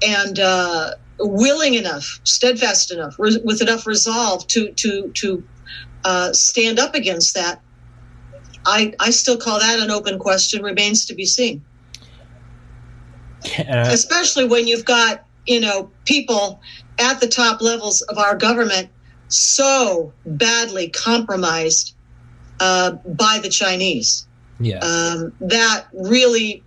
and 0.05 0.39
uh, 0.39 0.95
willing 1.19 1.75
enough, 1.75 2.19
steadfast 2.23 2.91
enough, 2.91 3.15
re- 3.19 3.39
with 3.43 3.61
enough 3.61 3.85
resolve 3.85 4.47
to 4.47 4.71
to 4.71 5.09
to 5.09 5.43
uh, 6.03 6.33
stand 6.33 6.79
up 6.79 6.95
against 6.95 7.35
that? 7.35 7.61
I 8.65 8.93
I 8.99 9.11
still 9.11 9.37
call 9.37 9.59
that 9.59 9.79
an 9.79 9.91
open 9.91 10.17
question. 10.17 10.63
Remains 10.63 11.05
to 11.05 11.13
be 11.13 11.25
seen. 11.25 11.63
Uh, 13.57 13.85
Especially 13.87 14.47
when 14.47 14.67
you've 14.67 14.85
got 14.85 15.25
you 15.45 15.59
know 15.59 15.91
people 16.05 16.61
at 17.01 17.19
the 17.19 17.27
top 17.27 17.61
levels 17.61 18.01
of 18.03 18.17
our 18.17 18.35
government 18.35 18.89
so 19.27 20.13
badly 20.25 20.89
compromised 20.89 21.95
uh, 22.59 22.91
by 22.91 23.39
the 23.41 23.49
Chinese. 23.49 24.27
Yeah. 24.59 24.79
Um, 24.79 25.33
that 25.41 25.87
really, 25.93 26.63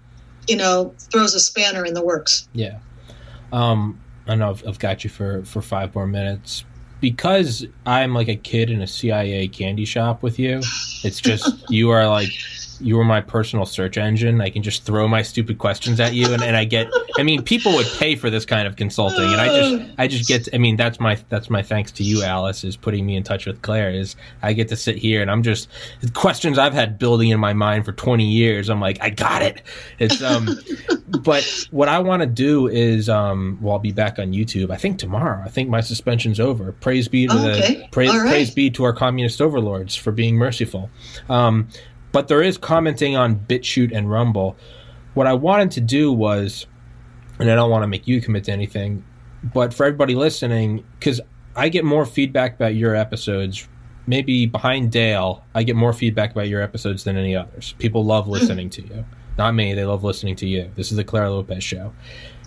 you 0.49 0.57
know, 0.57 0.95
throws 0.99 1.35
a 1.35 1.41
spanner 1.41 1.85
in 1.85 1.95
the 1.95 2.05
works. 2.05 2.49
Yeah. 2.53 2.79
Um, 3.53 4.01
I 4.27 4.35
know 4.35 4.51
I've, 4.51 4.67
I've 4.67 4.79
got 4.79 5.05
you 5.05 5.11
for, 5.11 5.45
for 5.45 5.63
five 5.63 5.95
more 5.95 6.07
minutes. 6.07 6.65
Because 7.01 7.67
I'm 7.85 8.15
like 8.15 8.29
a 8.29 8.37
kid 8.37 8.71
in 8.71 8.81
a 8.81 8.87
CIA 8.87 9.47
candy 9.49 9.85
shop 9.85 10.23
with 10.23 10.39
you, 10.39 10.63
it's 11.05 11.21
just, 11.21 11.65
you 11.71 11.91
are 11.91 12.09
like 12.09 12.31
you 12.81 12.97
were 12.97 13.05
my 13.05 13.21
personal 13.21 13.67
search 13.67 13.97
engine. 13.97 14.41
I 14.41 14.51
can 14.51 14.63
just 14.63 14.85
throw 14.85 15.09
my 15.09 15.23
stupid 15.23 15.59
questions 15.59 16.01
at 16.01 16.15
you, 16.15 16.33
and, 16.33 16.43
and 16.43 16.57
I 16.57 16.65
get. 16.65 16.89
I 17.19 17.23
mean, 17.23 17.43
people 17.43 17.73
would 17.75 17.87
pay 17.99 18.17
for 18.17 18.31
this 18.31 18.45
kind 18.45 18.67
of 18.67 18.77
consulting, 18.77 19.25
and 19.25 19.41
I 19.41 19.47
just, 19.47 19.95
I 19.99 20.09
just 20.09 20.29
get. 20.29 20.49
I 20.55 20.59
mean, 20.59 20.77
that's 20.77 21.01
my, 21.01 21.19
that's 21.29 21.51
my 21.51 21.63
thanks 21.63 21.93
to 21.93 22.05
you, 22.05 22.23
Alice, 22.23 22.65
is 22.65 22.77
putting 22.77 23.07
me 23.07 23.17
in 23.17 23.23
touch 23.23 23.47
with 23.47 23.63
Clare. 23.63 23.91
Is 23.91 24.17
I 24.43 24.53
get 24.53 24.69
to 24.69 24.77
sit 24.77 24.97
here 24.97 25.23
and 25.23 25.31
I'm 25.31 25.43
just 25.43 25.69
questions 26.13 26.59
I've 26.59 26.75
had 26.75 26.99
building 26.99 27.31
in 27.31 27.41
my 27.41 27.53
mind 27.53 27.85
for 27.85 27.93
20 27.93 28.25
years. 28.25 28.69
I'm 28.69 28.81
like, 28.81 28.99
I 29.01 29.11
got 29.11 29.43
it. 29.43 29.63
It's 29.99 30.23
um, 30.23 30.49
but 31.23 31.45
what 31.71 31.89
I 31.89 31.99
want 31.99 32.23
to 32.23 32.27
do 32.27 32.69
is 32.69 33.09
um, 33.09 33.59
well, 33.61 33.75
I'll 33.75 33.79
be 33.79 33.93
back 33.93 34.19
on 34.19 34.33
YouTube. 34.33 34.71
I 34.71 34.77
think 34.77 34.99
tomorrow. 34.99 35.43
I 35.45 35.49
think 35.49 35.69
my 35.69 35.81
suspension's 35.81 36.41
over. 36.41 36.73
Praise 36.73 37.09
be 37.09 37.27
to 37.27 37.35
okay. 37.35 37.75
the 37.75 37.89
praise, 37.89 38.11
right. 38.11 38.29
praise 38.29 38.51
be 38.51 38.71
to 38.71 38.85
our 38.85 38.93
communist 38.93 39.41
overlords 39.41 39.95
for 39.95 40.13
being 40.13 40.37
merciful. 40.37 40.91
Um, 41.29 41.69
but 42.15 42.29
there 42.29 42.43
is 42.43 42.57
commenting 42.57 43.17
on 43.17 43.35
BitChute 43.35 43.91
and 43.93 44.09
Rumble. 44.09 44.57
What 45.15 45.27
I 45.27 45.33
wanted 45.33 45.73
to 45.73 45.81
do 45.81 46.13
was, 46.13 46.65
and 47.41 47.51
I 47.51 47.57
don't 47.57 47.71
want 47.71 47.83
to 47.83 47.89
make 47.89 48.07
you 48.07 48.21
commit 48.21 48.45
to 48.45 48.53
anything, 48.53 49.05
but 49.53 49.75
for 49.75 49.85
everybody 49.85 50.15
listening, 50.15 50.85
because 50.97 51.21
I 51.57 51.69
get 51.69 51.85
more 51.85 52.07
feedback 52.07 52.55
about 52.55 52.77
your 52.77 52.95
episodes. 52.95 53.67
Maybe 54.07 54.47
behind 54.47 54.93
Dale, 54.93 55.45
I 55.57 55.65
get 55.65 55.75
more 55.75 55.93
feedback 55.93 56.31
about 56.31 56.47
your 56.47 56.63
episodes 56.63 57.03
than 57.03 57.17
any 57.17 57.35
others. 57.35 57.75
People 57.81 58.05
love 58.05 58.27
hmm. 58.27 58.33
listening 58.33 58.71
to 58.71 58.83
you. 58.83 59.05
Not 59.37 59.57
me, 59.57 59.75
they 59.75 59.85
love 59.85 60.05
listening 60.05 60.37
to 60.37 60.47
you. 60.47 60.71
This 60.77 60.93
is 60.93 60.97
the 60.97 61.05
Clare 61.05 61.29
Lopez 61.29 61.65
show. 61.65 61.93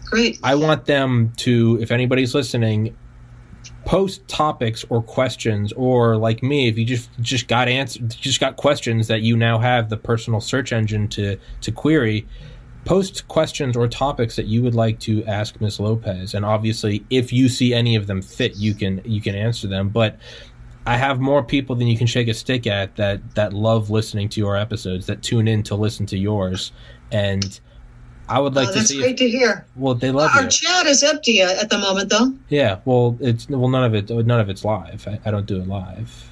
Great. 0.05 0.39
I 0.43 0.55
want 0.55 0.85
them 0.85 1.33
to, 1.39 1.77
if 1.81 1.91
anybody's 1.91 2.33
listening, 2.33 2.95
post 3.87 4.27
topics 4.27 4.83
or 4.89 5.01
questions 5.01 5.71
or 5.73 6.17
like 6.17 6.43
me 6.43 6.67
if 6.67 6.77
you 6.77 6.83
just 6.83 7.09
just 7.21 7.47
got 7.47 7.69
answer 7.69 8.01
just 8.01 8.37
got 8.37 8.57
questions 8.57 9.07
that 9.07 9.21
you 9.21 9.37
now 9.37 9.57
have 9.57 9.89
the 9.89 9.95
personal 9.95 10.41
search 10.41 10.73
engine 10.73 11.07
to 11.07 11.37
to 11.61 11.71
query 11.71 12.27
post 12.87 13.27
questions 13.27 13.75
or 13.75 13.85
topics 13.87 14.37
that 14.37 14.45
you 14.45 14.63
would 14.63 14.73
like 14.73 14.97
to 14.97 15.23
ask 15.25 15.59
Miss 15.59 15.77
Lopez, 15.77 16.33
and 16.33 16.45
obviously, 16.45 17.05
if 17.09 17.33
you 17.33 17.49
see 17.49 17.73
any 17.73 17.97
of 17.97 18.07
them 18.07 18.21
fit, 18.21 18.55
you 18.55 18.73
can 18.73 19.01
you 19.03 19.19
can 19.21 19.35
answer 19.35 19.67
them. 19.67 19.89
But 19.89 20.17
I 20.85 20.95
have 20.95 21.19
more 21.19 21.43
people 21.43 21.75
than 21.75 21.87
you 21.87 21.97
can 21.97 22.07
shake 22.07 22.29
a 22.29 22.33
stick 22.33 22.65
at 22.65 22.95
that 22.95 23.35
that 23.35 23.51
love 23.51 23.89
listening 23.89 24.29
to 24.29 24.39
your 24.39 24.55
episodes, 24.55 25.05
that 25.07 25.21
tune 25.21 25.49
in 25.49 25.63
to 25.63 25.75
listen 25.75 26.05
to 26.07 26.17
yours, 26.17 26.71
and 27.11 27.59
I 28.29 28.39
would 28.39 28.55
like 28.55 28.69
oh, 28.69 28.71
to 28.73 28.77
that's 28.79 28.89
see. 28.89 28.99
great 28.99 29.11
If, 29.11 29.17
to 29.17 29.29
hear. 29.29 29.65
well, 29.75 29.93
they 29.95 30.11
love 30.11 30.31
Our 30.35 30.43
you. 30.43 30.49
chat 30.49 30.85
is 30.85 31.03
empty 31.03 31.41
at 31.41 31.69
the 31.69 31.77
moment, 31.77 32.09
though. 32.09 32.33
Yeah. 32.49 32.79
Well, 32.85 33.17
it's 33.21 33.47
well 33.49 33.69
none 33.69 33.83
of 33.83 33.93
it. 33.95 34.09
None 34.09 34.39
of 34.39 34.49
it's 34.49 34.63
live. 34.65 35.07
I, 35.07 35.19
I 35.25 35.31
don't 35.31 35.45
do 35.45 35.61
it 35.61 35.67
live. 35.67 36.29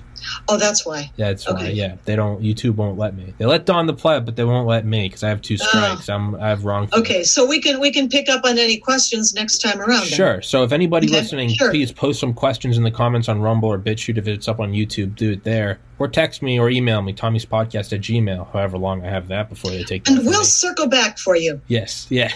Oh, 0.48 0.58
that's 0.58 0.86
why. 0.86 1.12
Yeah, 1.18 1.30
that's 1.30 1.48
why. 1.48 1.56
Okay. 1.56 1.72
Yeah, 1.74 1.96
they 2.06 2.16
don't. 2.16 2.42
YouTube 2.42 2.76
won't 2.76 2.98
let 2.98 3.16
me. 3.16 3.34
They 3.38 3.46
let 3.46 3.66
Don 3.66 3.86
the 3.88 3.94
pleb, 3.94 4.26
but 4.26 4.36
they 4.36 4.44
won't 4.44 4.68
let 4.68 4.86
me 4.86 5.08
because 5.08 5.24
I 5.24 5.30
have 5.30 5.42
two 5.42 5.58
strikes. 5.58 6.10
I'm 6.10 6.36
I 6.36 6.50
have 6.50 6.66
wrong. 6.66 6.90
Ah. 6.94 7.00
Okay, 7.00 7.24
so 7.24 7.46
we 7.46 7.60
can 7.62 7.80
we 7.80 7.92
can 7.92 8.10
pick 8.10 8.30
up 8.30 8.44
on 8.46 8.58
any 8.58 8.78
questions 8.78 9.34
next 9.34 9.60
time 9.60 9.80
around. 9.80 10.02
then. 10.02 10.08
Sure. 10.08 10.42
So 10.42 10.64
if 10.64 10.72
anybody 10.72 11.08
Okay, 11.08 11.18
listening, 11.18 11.50
sure. 11.50 11.70
please 11.72 11.92
post 11.92 12.20
some 12.20 12.34
questions 12.34 12.78
in 12.78 12.84
the 12.84 12.92
comments 12.92 13.30
on 13.30 13.42
Rumble 13.42 13.70
or 13.70 13.78
BitChute 13.80 14.18
if 14.18 14.28
it's 14.28 14.48
up 14.48 14.60
on 14.60 14.72
YouTube. 14.74 15.16
Do 15.16 15.32
it 15.32 15.44
there, 15.44 15.80
or 16.00 16.08
text 16.08 16.42
me 16.42 16.60
or 16.60 16.70
email 16.70 17.02
me 17.02 17.14
Tommy's 17.14 17.46
podcast 17.46 17.94
at 17.94 18.02
Gmail. 18.02 18.52
However 18.54 18.78
long 18.78 19.06
I 19.06 19.10
have 19.10 19.28
that 19.30 19.50
before 19.50 19.72
they 19.72 19.84
take. 19.84 20.08
And 20.10 20.26
we'll 20.26 20.44
circle 20.44 20.88
back 20.88 21.18
for 21.18 21.36
you. 21.36 21.62
Yes. 21.68 22.08
Yeah. 22.16 22.32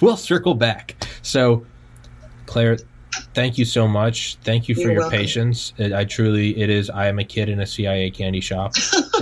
we'll 0.00 0.16
circle 0.16 0.54
back. 0.54 0.94
So, 1.22 1.66
Clare, 2.46 2.78
thank 3.34 3.58
you 3.58 3.64
so 3.64 3.86
much. 3.88 4.36
Thank 4.44 4.68
you 4.68 4.74
for 4.74 4.82
You're 4.82 4.92
your 4.92 5.00
welcome. 5.02 5.18
patience. 5.18 5.72
It, 5.76 5.92
I 5.92 6.04
truly, 6.04 6.56
it 6.60 6.70
is. 6.70 6.90
I 6.90 7.06
am 7.08 7.18
a 7.18 7.24
kid 7.24 7.48
in 7.48 7.60
a 7.60 7.66
CIA 7.66 8.10
candy 8.10 8.40
shop, 8.40 8.72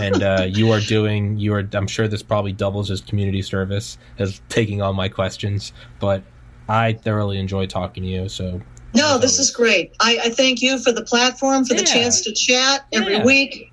and 0.01 0.23
uh, 0.23 0.47
you 0.51 0.71
are 0.71 0.81
doing. 0.81 1.39
You 1.39 1.55
are. 1.55 1.69
I'm 1.73 1.87
sure 1.87 2.09
this 2.09 2.23
probably 2.23 2.53
doubles 2.53 2.91
as 2.91 3.01
community 3.01 3.43
service 3.43 3.99
as 4.19 4.41
taking 4.49 4.83
all 4.83 4.93
my 4.93 5.09
questions, 5.09 5.73
but. 5.99 6.23
I 6.69 6.93
thoroughly 6.93 7.39
enjoy 7.39 7.67
talking 7.67 8.05
to 8.05 8.09
you. 8.09 8.29
So 8.29 8.61
No, 8.95 9.17
as 9.17 9.21
this 9.21 9.39
is 9.41 9.51
great. 9.51 9.91
I, 10.01 10.19
I 10.25 10.29
thank 10.31 10.63
you 10.63 10.79
for 10.79 10.93
the 10.93 11.03
platform, 11.05 11.65
for 11.65 11.75
the 11.75 11.83
chance 11.83 12.23
to 12.23 12.33
chat 12.33 12.87
every 12.93 13.15
Yeah. 13.15 13.25
week. 13.25 13.73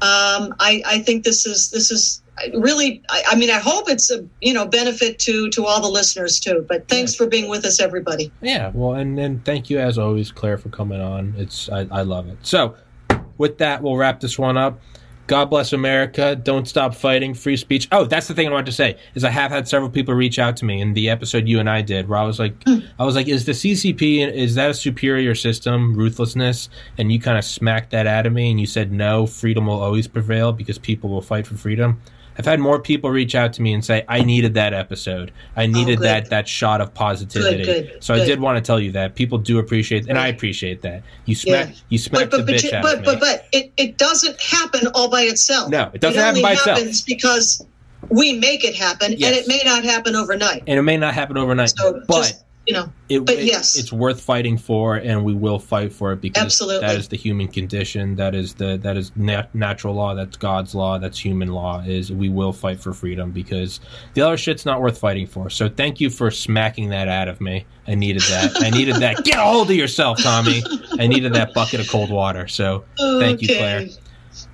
Um, 0.00 0.54
I, 0.60 0.80
I 0.86 1.00
think 1.00 1.24
this 1.24 1.44
is 1.46 1.70
this 1.70 1.90
is 1.90 2.22
really. 2.54 3.02
I, 3.10 3.22
I 3.30 3.36
mean, 3.36 3.50
I 3.50 3.58
hope 3.58 3.88
it's 3.88 4.10
a 4.10 4.26
you 4.40 4.52
know 4.52 4.66
benefit 4.66 5.18
to 5.20 5.50
to 5.50 5.66
all 5.66 5.80
the 5.80 5.88
listeners 5.88 6.40
too. 6.40 6.64
But 6.68 6.88
thanks 6.88 7.14
for 7.14 7.26
being 7.26 7.48
with 7.48 7.64
us, 7.64 7.80
everybody. 7.80 8.32
Yeah, 8.40 8.70
well, 8.74 8.94
and 8.94 9.18
and 9.18 9.44
thank 9.44 9.70
you 9.70 9.78
as 9.78 9.98
always, 9.98 10.30
Clare, 10.30 10.58
for 10.58 10.68
coming 10.68 11.00
on. 11.00 11.34
It's 11.36 11.68
I, 11.70 11.86
I 11.90 12.02
love 12.02 12.28
it. 12.28 12.38
So, 12.42 12.76
with 13.36 13.58
that, 13.58 13.82
we'll 13.82 13.96
wrap 13.96 14.20
this 14.20 14.38
one 14.38 14.56
up. 14.56 14.80
God 15.28 15.50
bless 15.50 15.74
America. 15.74 16.34
Don't 16.34 16.66
stop 16.66 16.94
fighting. 16.94 17.34
Free 17.34 17.58
speech. 17.58 17.86
Oh, 17.92 18.06
that's 18.06 18.28
the 18.28 18.34
thing 18.34 18.48
I 18.48 18.50
wanted 18.50 18.66
to 18.66 18.72
say 18.72 18.96
is 19.14 19.24
I 19.24 19.30
have 19.30 19.50
had 19.50 19.68
several 19.68 19.90
people 19.90 20.14
reach 20.14 20.38
out 20.38 20.56
to 20.56 20.64
me 20.64 20.80
in 20.80 20.94
the 20.94 21.10
episode 21.10 21.46
you 21.46 21.60
and 21.60 21.68
I 21.68 21.82
did 21.82 22.08
where 22.08 22.18
I 22.18 22.22
was 22.22 22.38
like, 22.38 22.54
hmm. 22.64 22.78
I 22.98 23.04
was 23.04 23.14
like, 23.14 23.28
is 23.28 23.44
the 23.44 23.52
CCP 23.52 24.32
is 24.32 24.54
that 24.54 24.70
a 24.70 24.74
superior 24.74 25.34
system, 25.34 25.94
ruthlessness? 25.94 26.70
And 26.96 27.12
you 27.12 27.20
kind 27.20 27.36
of 27.36 27.44
smacked 27.44 27.90
that 27.90 28.06
out 28.06 28.24
of 28.24 28.32
me, 28.32 28.50
and 28.50 28.58
you 28.58 28.64
said 28.64 28.90
no, 28.90 29.26
freedom 29.26 29.66
will 29.66 29.82
always 29.82 30.08
prevail 30.08 30.52
because 30.52 30.78
people 30.78 31.10
will 31.10 31.20
fight 31.20 31.46
for 31.46 31.56
freedom. 31.56 32.00
I've 32.38 32.44
had 32.44 32.60
more 32.60 32.80
people 32.80 33.10
reach 33.10 33.34
out 33.34 33.52
to 33.54 33.62
me 33.62 33.72
and 33.72 33.84
say 33.84 34.04
I 34.08 34.22
needed 34.22 34.54
that 34.54 34.72
episode. 34.72 35.32
I 35.56 35.64
oh, 35.64 35.66
needed 35.66 35.98
good. 35.98 36.04
that 36.06 36.30
that 36.30 36.46
shot 36.48 36.80
of 36.80 36.94
positivity. 36.94 37.64
good, 37.64 37.96
so 38.00 38.14
I 38.14 38.24
did 38.24 38.40
want 38.40 38.56
to 38.56 38.66
tell 38.66 38.78
you 38.78 38.92
that 38.92 39.16
people 39.16 39.38
do 39.38 39.58
appreciate, 39.58 40.08
and 40.08 40.16
I 40.18 40.28
appreciate 40.28 40.82
that. 40.82 41.02
You 41.24 41.34
smack, 41.34 41.68
Yeah. 41.70 41.74
you 41.88 41.98
smacked 41.98 42.30
But 42.30 42.38
but 42.38 42.46
the 42.46 42.52
but, 42.52 42.60
bitch 42.62 42.72
out 42.72 42.82
but, 42.82 42.94
of 42.94 43.00
me. 43.00 43.04
but 43.06 43.20
but 43.20 43.46
it, 43.52 43.72
it 43.76 43.98
doesn't 43.98 44.40
happen 44.40 44.86
all 44.94 45.10
by 45.10 45.22
itself. 45.22 45.68
No, 45.70 45.90
it 45.92 46.00
doesn't 46.00 46.18
it 46.18 46.22
happen 46.22 46.38
only 46.38 46.42
by 46.42 46.52
itself. 46.52 46.78
happens 46.78 47.02
because 47.02 47.66
we 48.08 48.34
make 48.38 48.64
it 48.64 48.76
happen, 48.76 49.14
Yes. 49.18 49.30
and 49.30 49.36
it 49.36 49.48
may 49.48 49.60
not 49.64 49.82
happen 49.84 50.14
overnight. 50.14 50.62
and 50.68 50.78
it 50.78 50.82
may 50.82 50.96
not 50.96 51.14
happen 51.14 51.36
overnight, 51.36 51.70
So 51.76 52.00
but 52.06 52.22
just 52.22 52.44
you 52.68 52.74
know, 52.74 52.92
it, 53.08 53.24
but 53.24 53.36
it- 53.36 53.44
yes. 53.46 53.76
it's 53.78 53.90
worth 53.92 54.20
fighting 54.20 54.58
for, 54.58 54.96
and 54.96 55.24
we 55.24 55.32
will 55.32 55.58
fight 55.58 55.90
for 55.90 56.12
it 56.12 56.20
because 56.20 56.44
Absolutely. 56.44 56.86
that 56.86 56.96
is 56.98 57.08
the 57.08 57.16
human 57.16 57.48
condition. 57.48 58.14
That 58.16 58.34
is 58.34 58.52
the 58.54 58.76
that 58.82 58.96
is 58.98 59.10
nat- 59.16 59.54
natural 59.54 59.94
law. 59.94 60.14
That's 60.14 60.36
God's 60.36 60.74
law. 60.74 60.98
That's 60.98 61.18
human 61.18 61.48
law. 61.48 61.82
Is 61.86 62.12
we 62.12 62.28
will 62.28 62.52
fight 62.52 62.78
for 62.78 62.92
freedom 62.92 63.30
because 63.30 63.80
the 64.12 64.20
other 64.20 64.36
shit's 64.36 64.66
not 64.66 64.82
worth 64.82 64.98
fighting 64.98 65.26
for. 65.26 65.48
So 65.48 65.68
thank 65.68 65.98
you 65.98 66.10
for 66.10 66.30
smacking 66.30 66.90
that 66.90 67.08
out 67.08 67.26
of 67.28 67.40
me. 67.40 67.64
I 67.86 67.94
needed 67.94 68.22
that. 68.22 68.62
I 68.62 68.68
needed 68.68 68.96
that. 68.96 69.16
Get 69.24 69.38
a 69.38 69.42
hold 69.42 69.70
of 69.70 69.76
yourself, 69.76 70.22
Tommy. 70.22 70.62
I 70.98 71.06
needed 71.06 71.32
that 71.32 71.54
bucket 71.54 71.80
of 71.80 71.88
cold 71.88 72.10
water. 72.10 72.46
So 72.48 72.84
thank 72.98 73.40
you, 73.40 73.48
Clare. 73.48 73.86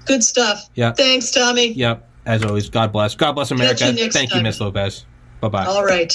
Good 0.07 0.23
stuff. 0.23 0.71
Yeah. 0.77 0.93
Thanks, 0.93 1.33
Tommy. 1.33 1.73
Yep. 1.73 2.09
As 2.27 2.45
always, 2.45 2.71
God 2.71 2.93
bless. 2.93 3.15
God 3.17 3.33
bless 3.33 3.51
America. 3.51 3.93
next 3.93 4.15
Thank 4.15 4.31
you, 4.31 4.37
time. 4.37 4.45
Miss 4.45 4.61
Lopez. 4.61 5.05
Bye 5.41 5.49
bye. 5.49 5.67
All 5.67 5.85
right. 5.85 6.13